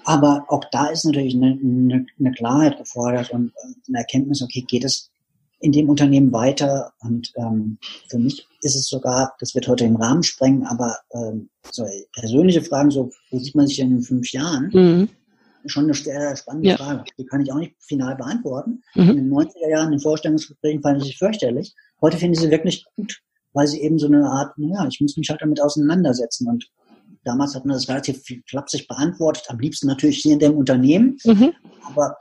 Aber 0.05 0.45
auch 0.49 0.63
da 0.71 0.87
ist 0.87 1.05
natürlich 1.05 1.35
eine, 1.35 1.57
eine, 1.61 2.05
eine 2.19 2.31
Klarheit 2.31 2.77
gefordert 2.77 3.31
und 3.31 3.49
äh, 3.49 3.73
eine 3.87 3.99
Erkenntnis, 3.99 4.41
okay, 4.41 4.61
geht 4.61 4.83
es 4.83 5.11
in 5.63 5.71
dem 5.71 5.89
Unternehmen 5.89 6.31
weiter? 6.33 6.93
Und 6.99 7.31
ähm, 7.37 7.77
für 8.09 8.19
mich 8.19 8.45
ist 8.61 8.75
es 8.75 8.87
sogar, 8.87 9.33
das 9.39 9.55
wird 9.55 9.67
heute 9.67 9.85
den 9.85 9.95
Rahmen 9.95 10.21
sprengen, 10.21 10.65
aber 10.65 10.97
ähm, 11.13 11.49
so 11.71 11.85
persönliche 12.13 12.61
Fragen, 12.61 12.91
so 12.91 13.09
wo 13.31 13.39
sieht 13.39 13.55
man 13.55 13.67
sich 13.67 13.77
denn 13.77 13.91
in 13.91 14.01
fünf 14.01 14.31
Jahren? 14.33 14.69
Mhm. 14.73 15.09
Schon 15.65 15.85
eine 15.85 15.93
sehr 15.93 16.35
spannende 16.35 16.69
ja. 16.69 16.77
Frage. 16.77 17.05
Die 17.17 17.25
kann 17.25 17.41
ich 17.41 17.51
auch 17.53 17.57
nicht 17.57 17.75
final 17.79 18.17
beantworten. 18.17 18.83
Mhm. 18.95 19.09
In 19.09 19.15
den 19.15 19.33
90er 19.33 19.69
Jahren 19.69 19.93
in 19.93 19.99
Vorstellungsgesprächen 19.99 20.81
fand 20.81 21.01
ich 21.01 21.11
sie 21.11 21.17
fürchterlich. 21.17 21.73
Heute 22.01 22.17
finde 22.17 22.33
ich 22.33 22.41
sie 22.41 22.51
wirklich 22.51 22.85
gut, 22.97 23.21
weil 23.53 23.67
sie 23.67 23.81
eben 23.81 23.97
so 23.97 24.07
eine 24.07 24.25
Art, 24.29 24.57
naja, 24.57 24.85
ich 24.89 24.99
muss 24.99 25.15
mich 25.15 25.29
halt 25.29 25.41
damit 25.41 25.61
auseinandersetzen 25.61 26.49
und 26.49 26.65
Damals 27.23 27.55
hat 27.55 27.65
man 27.65 27.75
das 27.75 27.87
relativ 27.87 28.23
flapsig 28.47 28.87
beantwortet. 28.87 29.45
Am 29.47 29.59
liebsten 29.59 29.87
natürlich 29.87 30.17
hier 30.17 30.33
in 30.33 30.39
dem 30.39 30.55
Unternehmen. 30.55 31.17
Mhm. 31.23 31.53
Aber 31.85 32.17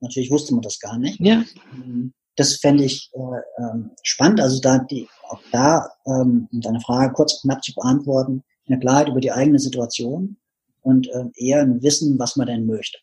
Natürlich 0.00 0.30
wusste 0.30 0.54
man 0.54 0.62
das 0.62 0.80
gar 0.80 0.98
nicht. 0.98 1.20
Ja. 1.20 1.44
Ähm, 1.74 2.12
das 2.36 2.56
fände 2.56 2.84
ich 2.84 3.10
äh, 3.12 3.62
ähm, 3.62 3.90
spannend. 4.02 4.40
Also 4.40 4.60
da 4.60 4.78
die, 4.78 5.08
auch 5.28 5.40
da, 5.52 5.88
ähm, 6.06 6.48
um 6.50 6.60
deine 6.60 6.80
Frage 6.80 7.12
kurz 7.12 7.34
und 7.34 7.50
knapp 7.50 7.62
zu 7.62 7.74
beantworten, 7.74 8.42
eine 8.66 8.78
Klarheit 8.78 9.08
über 9.08 9.20
die 9.20 9.32
eigene 9.32 9.58
Situation 9.58 10.36
und 10.82 11.08
äh, 11.08 11.24
eher 11.36 11.60
ein 11.60 11.82
Wissen, 11.82 12.18
was 12.18 12.36
man 12.36 12.46
denn 12.46 12.66
möchte. 12.66 12.98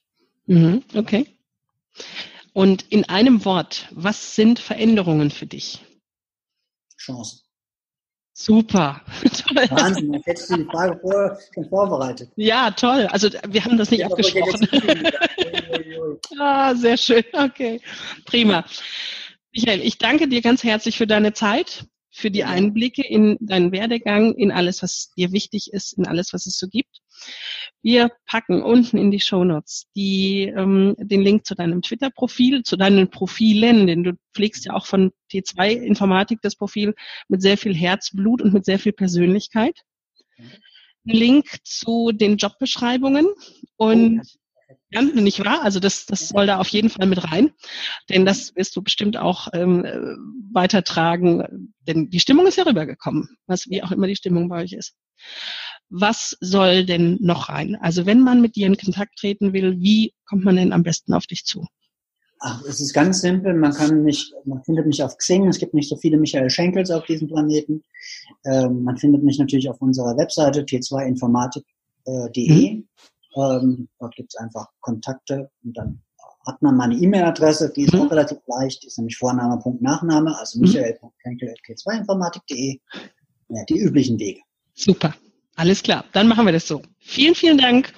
Mhm, 0.47 0.83
okay. 0.95 1.27
Und 2.53 2.83
in 2.89 3.05
einem 3.05 3.45
Wort, 3.45 3.87
was 3.91 4.35
sind 4.35 4.59
Veränderungen 4.59 5.29
für 5.29 5.45
dich? 5.45 5.83
Chancen. 6.97 7.41
Super. 8.39 9.01
Wahnsinn, 9.71 10.13
jetzt 10.13 10.27
hättest 10.27 10.51
du 10.51 10.57
die 10.57 10.65
Frage 10.65 10.99
vor, 10.99 11.39
schon 11.55 11.67
vorbereitet. 11.69 12.29
Ja, 12.35 12.69
toll. 12.69 13.07
Also 13.09 13.29
wir 13.47 13.65
haben 13.65 13.79
das 13.79 13.89
nicht 13.89 14.01
ja, 14.01 14.05
abgesprochen. 14.05 14.67
ah, 16.39 16.75
sehr 16.75 16.97
schön. 16.97 17.23
Okay, 17.33 17.81
prima. 18.25 18.63
Michael, 19.51 19.81
ich 19.81 19.97
danke 19.97 20.27
dir 20.27 20.43
ganz 20.43 20.63
herzlich 20.63 20.97
für 20.97 21.07
deine 21.07 21.33
Zeit, 21.33 21.85
für 22.17 22.31
die 22.31 22.45
Einblicke 22.45 23.03
in 23.03 23.37
deinen 23.39 23.71
Werdegang, 23.71 24.33
in 24.33 24.51
alles, 24.51 24.81
was 24.81 25.11
dir 25.15 25.31
wichtig 25.31 25.71
ist, 25.71 25.93
in 25.93 26.07
alles, 26.07 26.33
was 26.33 26.47
es 26.47 26.57
so 26.57 26.67
gibt. 26.67 27.01
Wir 27.83 28.11
packen 28.25 28.63
unten 28.63 28.97
in 28.97 29.11
die 29.11 29.19
Show 29.19 29.43
Notes 29.43 29.85
die, 29.95 30.45
ähm, 30.45 30.95
den 30.97 31.21
Link 31.21 31.45
zu 31.45 31.53
deinem 31.53 31.83
Twitter-Profil, 31.83 32.63
zu 32.63 32.75
deinen 32.75 33.11
Profilen, 33.11 33.85
denn 33.85 34.03
du 34.03 34.13
pflegst 34.33 34.65
ja 34.65 34.73
auch 34.73 34.87
von 34.87 35.11
T2 35.31 35.73
Informatik 35.73 36.39
das 36.41 36.55
Profil 36.55 36.95
mit 37.27 37.43
sehr 37.43 37.57
viel 37.57 37.75
Herzblut 37.75 38.41
und 38.41 38.51
mit 38.51 38.65
sehr 38.65 38.79
viel 38.79 38.93
Persönlichkeit. 38.93 39.79
Link 41.03 41.45
zu 41.63 42.11
den 42.11 42.37
Jobbeschreibungen 42.37 43.27
und 43.75 44.23
ja, 44.89 45.01
nicht 45.01 45.43
wahr? 45.43 45.63
Also 45.63 45.79
das, 45.79 46.05
das 46.05 46.29
soll 46.29 46.47
da 46.47 46.59
auf 46.59 46.69
jeden 46.69 46.89
Fall 46.89 47.07
mit 47.07 47.23
rein, 47.23 47.51
denn 48.09 48.25
das 48.25 48.55
wirst 48.55 48.75
du 48.75 48.81
bestimmt 48.81 49.17
auch 49.17 49.47
ähm, 49.53 49.85
weitertragen, 50.53 51.73
denn 51.81 52.09
die 52.09 52.19
Stimmung 52.19 52.47
ist 52.47 52.57
ja 52.57 52.63
rübergekommen, 52.63 53.37
was 53.47 53.69
wie 53.69 53.83
auch 53.83 53.91
immer 53.91 54.07
die 54.07 54.15
Stimmung 54.15 54.49
bei 54.49 54.63
euch 54.63 54.73
ist. 54.73 54.95
Was 55.89 56.37
soll 56.41 56.85
denn 56.85 57.17
noch 57.21 57.49
rein? 57.49 57.77
Also 57.79 58.05
wenn 58.05 58.21
man 58.21 58.41
mit 58.41 58.55
dir 58.55 58.67
in 58.67 58.77
Kontakt 58.77 59.19
treten 59.19 59.53
will, 59.53 59.79
wie 59.79 60.13
kommt 60.25 60.45
man 60.45 60.55
denn 60.55 60.73
am 60.73 60.83
besten 60.83 61.13
auf 61.13 61.27
dich 61.27 61.45
zu? 61.45 61.65
Ach, 62.39 62.63
es 62.65 62.79
ist 62.79 62.93
ganz 62.93 63.21
simpel. 63.21 63.55
Man 63.55 63.73
kann 63.73 64.03
mich, 64.03 64.31
man 64.45 64.63
findet 64.63 64.85
mich 64.85 65.01
auf 65.01 65.17
Xing. 65.17 65.47
Es 65.47 65.57
gibt 65.57 65.73
nicht 65.73 65.89
so 65.89 65.97
viele 65.97 66.17
Michael 66.17 66.51
Schenkels 66.51 66.91
auf 66.91 67.05
diesem 67.05 67.27
Planeten. 67.27 67.83
Ähm, 68.45 68.83
man 68.83 68.97
findet 68.97 69.23
mich 69.23 69.39
natürlich 69.39 69.67
auf 69.69 69.81
unserer 69.81 70.15
Webseite 70.17 70.61
t2informatik.de. 70.61 72.75
Mhm. 72.75 72.87
Ähm, 73.37 73.87
dort 73.99 74.15
gibt 74.15 74.33
es 74.33 74.39
einfach 74.39 74.67
Kontakte 74.81 75.51
und 75.63 75.77
dann 75.77 76.01
hat 76.47 76.61
man 76.61 76.77
meine 76.77 76.95
E-Mail-Adresse, 76.95 77.71
die 77.75 77.83
ist 77.83 77.93
mhm. 77.93 78.01
auch 78.01 78.11
relativ 78.11 78.39
leicht, 78.47 78.81
die 78.81 78.87
ist 78.87 78.97
nämlich 78.97 79.17
Vorname, 79.17 79.59
Punkt, 79.59 79.81
Nachname, 79.81 80.35
also 80.37 80.57
mhm. 80.57 80.65
michael.kenkel.t2informatik.de. 80.65 82.79
Ja, 83.49 83.63
die 83.65 83.79
üblichen 83.79 84.17
Wege. 84.19 84.41
Super, 84.73 85.13
alles 85.55 85.83
klar, 85.83 86.03
dann 86.13 86.27
machen 86.27 86.45
wir 86.45 86.53
das 86.53 86.67
so. 86.67 86.81
Vielen, 86.99 87.35
vielen 87.35 87.57
Dank 87.57 87.93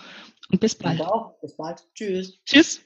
und 0.52 0.60
bis 0.60 0.76
bald. 0.76 1.02
Bis 1.42 1.56
bald. 1.56 1.88
Tschüss. 1.94 2.40
Tschüss. 2.46 2.82